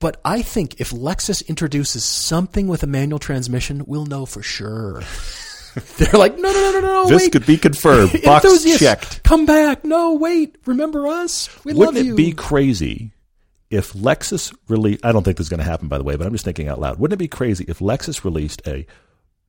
But 0.00 0.18
I 0.24 0.40
think 0.40 0.80
if 0.80 0.90
Lexus 0.90 1.46
introduces 1.46 2.04
something 2.04 2.68
with 2.68 2.82
a 2.82 2.86
manual 2.86 3.18
transmission, 3.18 3.84
we'll 3.86 4.06
know 4.06 4.24
for 4.24 4.42
sure. 4.42 5.02
They're 5.98 6.18
like, 6.18 6.36
no, 6.38 6.50
no, 6.50 6.70
no, 6.72 6.80
no, 6.80 6.80
no. 6.80 7.08
This 7.08 7.24
wait. 7.24 7.32
could 7.32 7.46
be 7.46 7.58
confirmed. 7.58 8.20
Box 8.24 8.78
checked. 8.78 9.22
Come 9.22 9.44
back. 9.46 9.84
No, 9.84 10.14
wait. 10.14 10.56
Remember 10.64 11.06
us? 11.06 11.48
We 11.64 11.74
Wouldn't 11.74 11.96
love 11.96 12.06
it 12.06 12.16
be 12.16 12.32
crazy 12.32 13.12
if 13.68 13.92
Lexus 13.92 14.54
released? 14.68 15.04
I 15.04 15.12
don't 15.12 15.22
think 15.22 15.36
this 15.36 15.44
is 15.44 15.50
going 15.50 15.60
to 15.60 15.64
happen, 15.64 15.88
by 15.88 15.98
the 15.98 16.04
way, 16.04 16.16
but 16.16 16.26
I'm 16.26 16.32
just 16.32 16.46
thinking 16.46 16.66
out 16.66 16.80
loud. 16.80 16.98
Wouldn't 16.98 17.20
it 17.20 17.22
be 17.22 17.28
crazy 17.28 17.66
if 17.68 17.78
Lexus 17.78 18.24
released 18.24 18.66
a 18.66 18.86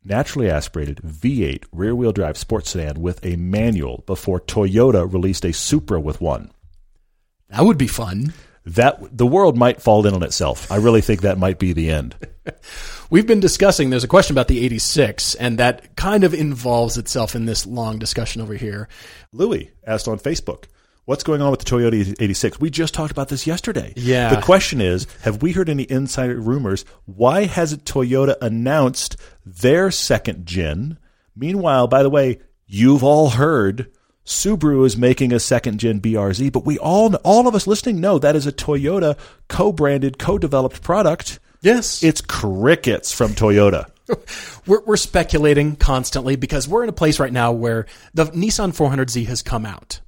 naturally 0.04 0.50
aspirated 0.50 0.98
V8 0.98 1.66
rear-wheel 1.72 2.12
drive 2.12 2.38
sports 2.38 2.72
sedan 2.72 3.02
with 3.02 3.26
a 3.26 3.36
manual 3.36 4.04
before 4.06 4.40
Toyota 4.40 5.12
released 5.12 5.46
a 5.46 5.54
Supra 5.54 6.00
with 6.00 6.22
one? 6.22 6.52
that 7.50 7.64
would 7.64 7.78
be 7.78 7.88
fun. 7.88 8.34
That 8.66 9.18
the 9.18 9.26
world 9.26 9.58
might 9.58 9.82
fall 9.82 10.06
in 10.06 10.14
on 10.14 10.22
itself. 10.24 10.72
I 10.72 10.76
really 10.76 11.02
think 11.02 11.22
that 11.22 11.40
might 11.40 11.58
be 11.58 11.74
the 11.74 11.90
end. 11.90 12.16
We've 13.10 13.26
been 13.26 13.40
discussing, 13.40 13.90
there's 13.90 14.04
a 14.04 14.08
question 14.08 14.36
about 14.36 14.48
the 14.48 14.64
86, 14.64 15.36
and 15.36 15.58
that 15.58 15.96
kind 15.96 16.24
of 16.24 16.34
involves 16.34 16.98
itself 16.98 17.36
in 17.36 17.46
this 17.46 17.66
long 17.66 17.98
discussion 18.00 18.42
over 18.42 18.54
here. 18.54 18.88
Louis 19.34 19.72
asked 19.86 20.08
on 20.08 20.20
Facebook, 20.20 20.66
"What's 21.06 21.24
going 21.24 21.42
on 21.42 21.52
with 21.52 21.62
the 21.62 21.66
Toyota 21.66 22.16
86?" 22.20 22.60
We 22.60 22.70
just 22.70 22.94
talked 22.94 23.12
about 23.12 23.30
this 23.30 23.48
yesterday. 23.48 23.94
Yeah. 23.96 24.36
The 24.36 24.42
question 24.42 24.82
is, 24.82 25.08
have 25.22 25.42
we 25.42 25.52
heard 25.52 25.70
any 25.70 25.90
insider 25.90 26.40
rumors? 26.40 26.86
Why 27.06 27.46
hasn't 27.46 27.86
Toyota 27.86 28.36
announced 28.42 29.18
their 29.46 29.92
second 29.92 30.46
gen? 30.46 30.98
Meanwhile, 31.36 31.88
by 31.88 32.04
the 32.04 32.10
way, 32.10 32.40
you've 32.68 33.04
all 33.04 33.32
heard 33.32 33.92
Subaru 34.26 34.86
is 34.86 34.96
making 34.96 35.34
a 35.34 35.40
second 35.40 35.80
gen 35.80 36.00
BRZ, 36.00 36.52
but 36.52 36.66
we 36.66 36.78
all 36.78 37.14
all 37.16 37.48
of 37.48 37.56
us 37.56 37.68
listening 37.68 38.00
know 38.00 38.20
that 38.20 38.36
is 38.36 38.48
a 38.48 38.52
Toyota 38.52 39.18
co-branded, 39.48 40.20
co-developed 40.20 40.82
product. 40.82 41.40
Yes. 41.62 42.04
It's 42.04 42.22
crickets 42.22 43.12
from 43.12 43.32
Toyota. 43.32 43.90
we're, 44.68 44.82
we're 44.82 44.98
speculating 44.98 45.76
constantly 45.76 46.36
because 46.36 46.68
we're 46.68 46.84
in 46.84 46.90
a 46.90 46.94
place 46.94 47.20
right 47.20 47.34
now 47.34 47.52
where 47.52 47.86
the 48.14 48.26
Nissan 48.26 48.76
400Z 48.76 49.26
has 49.28 49.42
come 49.42 49.66
out, 49.66 50.02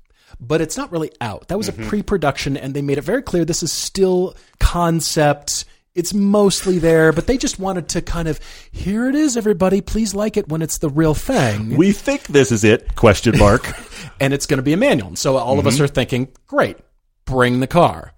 but 0.47 0.61
it's 0.61 0.77
not 0.77 0.91
really 0.91 1.11
out. 1.21 1.47
That 1.47 1.57
was 1.57 1.69
a 1.69 1.73
mm-hmm. 1.73 1.87
pre-production, 1.87 2.57
and 2.57 2.73
they 2.73 2.81
made 2.81 2.97
it 2.97 3.03
very 3.03 3.21
clear 3.21 3.45
this 3.45 3.63
is 3.63 3.71
still 3.71 4.35
concept. 4.59 5.65
It's 5.95 6.13
mostly 6.13 6.79
there, 6.79 7.11
but 7.11 7.27
they 7.27 7.37
just 7.37 7.59
wanted 7.59 7.89
to 7.89 8.01
kind 8.01 8.27
of 8.27 8.39
here 8.71 9.07
it 9.07 9.15
is, 9.15 9.37
everybody. 9.37 9.81
Please 9.81 10.15
like 10.15 10.37
it 10.37 10.49
when 10.49 10.61
it's 10.61 10.79
the 10.79 10.89
real 10.89 11.13
thing, 11.13 11.77
We 11.77 11.91
think 11.91 12.23
this 12.23 12.51
is 12.51 12.63
it? 12.63 12.95
Question 12.95 13.37
mark. 13.37 13.71
and 14.19 14.33
it's 14.33 14.47
going 14.47 14.57
to 14.57 14.63
be 14.63 14.73
a 14.73 14.77
manual. 14.77 15.09
And 15.09 15.17
so 15.17 15.37
all 15.37 15.59
of 15.59 15.67
us 15.67 15.75
mm-hmm. 15.75 15.83
are 15.83 15.87
thinking, 15.87 16.29
great, 16.47 16.77
bring 17.25 17.59
the 17.59 17.67
car. 17.67 18.13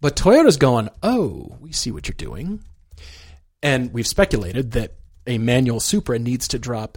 But 0.00 0.16
Toyota's 0.16 0.56
going, 0.56 0.88
oh, 1.02 1.56
we 1.60 1.72
see 1.72 1.90
what 1.90 2.08
you're 2.08 2.14
doing. 2.16 2.64
And 3.62 3.92
we've 3.92 4.06
speculated 4.06 4.72
that 4.72 4.94
a 5.26 5.38
manual 5.38 5.80
Supra 5.80 6.18
needs 6.18 6.48
to 6.48 6.58
drop 6.58 6.96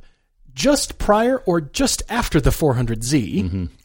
just 0.54 0.98
prior 0.98 1.40
or 1.40 1.60
just 1.60 2.04
after 2.10 2.40
the 2.40 2.52
400Z. 2.52 3.40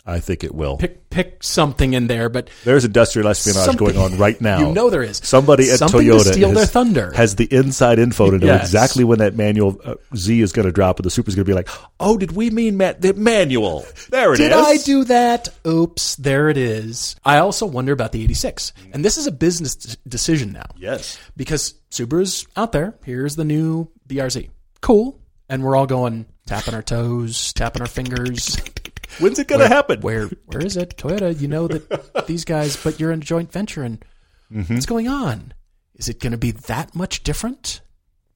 I 0.09 0.21
think 0.21 0.43
it 0.43 0.55
will. 0.55 0.79
Pick 0.79 1.11
pick 1.11 1.43
something 1.43 1.93
in 1.93 2.07
there, 2.07 2.29
but 2.29 2.49
There's 2.65 2.85
industrial 2.85 3.29
espionage 3.29 3.65
Something- 3.67 3.89
going 3.89 3.99
on 3.99 4.19
right 4.19 4.41
now. 4.41 4.61
You 4.69 4.73
know 4.75 4.89
there 4.91 5.03
is. 5.03 5.21
Somebody 5.23 5.71
at 5.71 5.79
Something 5.79 6.01
to 6.01 6.07
Toyota 6.15 6.33
steal 6.33 6.49
has, 6.49 6.57
their 6.57 6.67
thunder. 6.67 7.13
has 7.15 7.37
the 7.37 7.45
inside 7.53 7.99
info 7.99 8.31
to 8.31 8.39
know 8.39 8.47
Yes. 8.47 8.63
exactly 8.65 9.05
when 9.05 9.19
that 9.19 9.35
manual 9.37 9.79
uh, 9.85 9.95
Z 10.17 10.41
is 10.41 10.53
going 10.53 10.67
to 10.67 10.73
drop, 10.73 10.99
and 10.99 11.05
the 11.05 11.11
Supra's 11.11 11.35
going 11.35 11.45
to 11.45 11.51
be 11.51 11.55
like, 11.55 11.69
"Oh, 12.01 12.17
did 12.17 12.33
we 12.33 12.49
mean 12.51 12.77
ma- 12.79 12.95
the 12.99 13.13
manual? 13.15 13.85
There 14.11 14.33
it 14.33 14.41
is." 14.41 14.49
Did 14.49 14.53
I 14.53 14.77
do 14.79 15.05
that? 15.05 15.49
Oops, 15.67 16.17
there 16.17 16.49
it 16.49 16.57
is. 16.57 17.15
I 17.25 17.39
also 17.39 17.67
wonder 17.67 17.93
about 17.93 18.13
the 18.13 18.23
86. 18.25 18.73
And 18.93 19.05
this 19.05 19.19
is 19.19 19.27
a 19.27 19.33
business 19.33 19.75
d- 19.77 19.97
decision 20.09 20.53
now. 20.53 20.67
Yes. 20.79 21.19
because 21.37 21.75
Subaru's 21.91 22.47
out 22.57 22.73
there. 22.73 22.95
Here's 23.05 23.37
the 23.37 23.45
new 23.45 23.91
BRZ. 24.09 24.49
Cool. 24.81 25.21
And 25.51 25.63
we're 25.65 25.77
all 25.77 25.87
going 25.87 26.27
tapping 26.47 26.75
our 26.75 26.83
toes, 26.83 27.53
tapping 27.55 27.83
our 27.83 27.89
fingers. 27.89 28.57
When's 29.21 29.39
it 29.39 29.49
going 29.49 29.61
to 29.61 29.69
happen? 29.69 30.01
Where 30.01 30.27
where 30.47 30.65
is 30.65 30.77
it? 30.77 30.97
Toyota, 30.97 31.39
you 31.41 31.49
know 31.49 31.69
that 31.69 32.27
these 32.27 32.45
guys, 32.45 32.77
but 32.83 32.99
you're 33.01 33.13
in 33.13 33.21
a 33.21 33.25
joint 33.25 33.53
venture 33.53 33.83
and 33.83 34.05
Mm-hmm. 34.53 34.73
what's 34.75 34.87
going 34.87 35.09
on? 35.09 35.53
Is 35.97 36.09
it 36.09 36.21
going 36.21 36.31
to 36.33 36.39
be 36.39 36.53
that 36.53 36.95
much 36.95 37.23
different? 37.23 37.83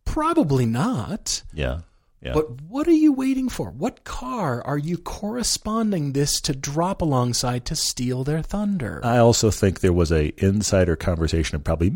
Probably 0.04 0.66
not. 0.66 1.42
Yeah. 1.54 1.80
Yeah. 2.20 2.34
But 2.34 2.60
what 2.68 2.86
are 2.86 2.90
you 2.92 3.12
waiting 3.14 3.48
for? 3.48 3.70
What 3.70 4.04
car 4.04 4.62
are 4.62 4.76
you 4.76 4.98
corresponding 4.98 6.12
this 6.12 6.40
to 6.42 6.54
drop 6.54 7.00
alongside 7.00 7.64
to 7.64 7.74
steal 7.76 8.24
their 8.24 8.42
thunder? 8.42 9.00
I 9.02 9.16
also 9.18 9.50
think 9.50 9.80
there 9.80 9.92
was 9.92 10.12
a 10.12 10.32
insider 10.36 10.96
conversation 10.96 11.56
of 11.56 11.64
probably 11.64 11.92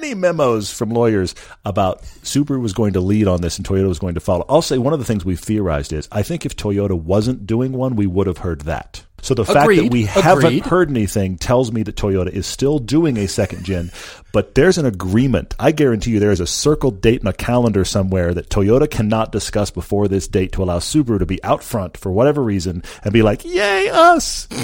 many 0.00 0.14
memos 0.14 0.70
from 0.70 0.90
lawyers 0.90 1.34
about 1.64 2.02
Subaru 2.22 2.60
was 2.60 2.74
going 2.74 2.92
to 2.94 3.00
lead 3.00 3.26
on 3.26 3.40
this 3.40 3.56
and 3.56 3.66
Toyota 3.66 3.88
was 3.88 3.98
going 3.98 4.14
to 4.14 4.20
follow. 4.20 4.44
I'll 4.48 4.60
say 4.60 4.76
one 4.76 4.92
of 4.92 4.98
the 4.98 5.06
things 5.06 5.24
we've 5.24 5.40
theorized 5.40 5.92
is 5.92 6.06
I 6.12 6.22
think 6.22 6.44
if 6.44 6.54
Toyota 6.54 7.00
wasn't 7.00 7.46
doing 7.46 7.72
one, 7.72 7.96
we 7.96 8.06
would 8.06 8.26
have 8.26 8.38
heard 8.38 8.62
that. 8.62 9.02
So 9.22 9.32
the 9.32 9.46
fact 9.46 9.64
Agreed. 9.64 9.84
that 9.84 9.92
we 9.92 10.04
haven't 10.04 10.44
Agreed. 10.44 10.66
heard 10.66 10.90
anything 10.90 11.38
tells 11.38 11.72
me 11.72 11.82
that 11.84 11.96
Toyota 11.96 12.28
is 12.28 12.46
still 12.46 12.78
doing 12.78 13.16
a 13.16 13.26
second 13.26 13.64
gen, 13.64 13.90
but 14.32 14.54
there's 14.54 14.76
an 14.76 14.84
agreement. 14.84 15.54
I 15.58 15.72
guarantee 15.72 16.10
you 16.12 16.20
there 16.20 16.30
is 16.30 16.40
a 16.40 16.46
circled 16.46 17.00
date 17.00 17.22
in 17.22 17.26
a 17.26 17.32
calendar 17.32 17.84
somewhere 17.84 18.34
that 18.34 18.50
Toyota 18.50 18.88
cannot 18.88 19.32
discuss 19.32 19.70
before 19.70 20.06
this 20.06 20.28
date 20.28 20.52
to 20.52 20.62
allow 20.62 20.78
Subaru 20.78 21.18
to 21.18 21.26
be 21.26 21.42
out 21.42 21.64
front 21.64 21.96
for 21.96 22.12
whatever 22.12 22.42
reason 22.42 22.82
and 23.02 23.12
be 23.12 23.22
like, 23.22 23.44
"Yay 23.44 23.88
us!" 23.90 24.46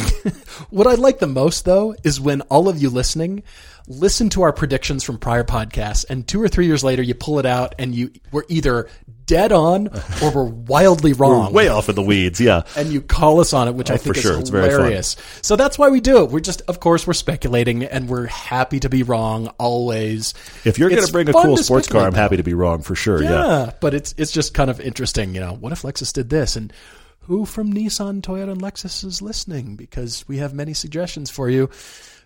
What 0.71 0.87
I 0.87 0.95
like 0.95 1.19
the 1.19 1.27
most, 1.27 1.65
though, 1.65 1.97
is 2.05 2.21
when 2.21 2.43
all 2.43 2.69
of 2.69 2.81
you 2.81 2.89
listening 2.91 3.43
listen 3.87 4.29
to 4.31 4.43
our 4.43 4.53
predictions 4.53 5.05
from 5.05 5.19
prior 5.19 5.45
podcasts, 5.45 6.05
and 6.09 6.27
two 6.27 6.41
or 6.43 6.49
three 6.49 6.67
years 6.67 6.83
later, 6.85 7.03
you 7.03 7.15
pull 7.15 7.39
it 7.39 7.47
out 7.47 7.75
and 7.79 7.95
you 7.95 8.11
were 8.31 8.45
either 8.49 8.89
dead 9.25 9.53
on 9.53 9.89
or 10.23 10.31
were 10.31 10.45
wildly 10.45 11.13
wrong. 11.13 11.53
Way 11.53 11.69
off 11.69 11.89
in 11.89 11.95
the 11.95 12.03
weeds, 12.03 12.41
yeah. 12.41 12.63
and 12.77 12.93
you 12.93 13.01
call 13.01 13.41
us 13.41 13.53
on 13.53 13.69
it, 13.69 13.75
which 13.75 13.91
I 13.91 13.95
oh, 13.95 13.97
think 13.97 14.17
Oh, 14.17 14.21
for 14.21 14.21
sure. 14.21 14.43
is 14.43 14.51
very 14.51 14.69
hilarious. 14.71 15.17
So 15.43 15.57
that's 15.57 15.79
why 15.79 15.89
we 15.89 16.01
do 16.01 16.23
it. 16.25 16.31
We're 16.31 16.41
just, 16.41 16.61
of 16.63 16.81
course, 16.81 17.07
we're 17.07 17.13
speculating, 17.15 17.85
and 17.85 18.09
we're 18.09 18.27
happy 18.27 18.81
to 18.81 18.89
be 18.89 19.03
wrong 19.03 19.49
always. 19.59 20.35
If 20.65 20.79
you're 20.79 20.91
going 20.91 21.05
to 21.07 21.13
bring 21.13 21.29
a 21.29 21.33
cool 21.33 21.57
sports 21.57 21.89
car, 21.89 22.07
I'm 22.07 22.15
happy 22.15 22.37
to 22.37 22.43
be 22.43 22.55
wrong 22.55 22.83
for 22.83 22.95
sure. 22.95 23.23
yeah. 23.23 23.31
Yeah. 23.33 23.71
but 23.81 23.95
it's 23.95 24.15
it's 24.19 24.33
just 24.33 24.55
kind 24.55 24.71
of 24.71 24.81
interesting. 24.81 25.35
You 25.35 25.41
know, 25.41 25.55
what 25.55 25.73
if 25.73 25.83
Lexus 25.83 26.13
did 26.13 26.29
this, 26.29 26.57
and 26.57 26.73
who 27.21 27.47
from 27.47 27.73
Nissan, 27.73 28.21
Toyota, 28.21 28.53
and 28.53 28.61
Lexus 28.61 29.05
is 29.05 29.23
listening? 29.23 29.77
Because 29.77 30.27
we 30.29 30.39
have 30.39 30.53
many 30.53 30.75
suggestions 30.75 31.31
for 31.31 31.49
you. 31.49 31.71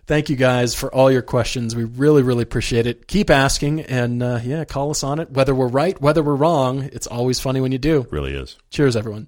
Thank 0.07 0.29
you 0.29 0.37
guys 0.37 0.73
for 0.73 0.93
all 0.95 1.11
your 1.11 1.21
questions. 1.21 1.75
We 1.75 1.83
really, 1.83 2.23
really 2.23 2.43
appreciate 2.43 2.87
it. 2.87 3.07
Keep 3.07 3.29
asking, 3.29 3.81
and 3.81 4.23
uh, 4.23 4.39
yeah, 4.41 4.63
call 4.63 4.89
us 4.89 5.03
on 5.03 5.19
it. 5.19 5.31
Whether 5.31 5.53
we're 5.53 5.67
right, 5.67 5.99
whether 5.99 6.23
we're 6.23 6.35
wrong, 6.35 6.83
it's 6.93 7.07
always 7.07 7.41
funny 7.41 7.59
when 7.59 7.73
you 7.73 7.77
do. 7.77 8.07
Really 8.09 8.33
is. 8.33 8.55
Cheers, 8.69 8.95
everyone. 8.95 9.27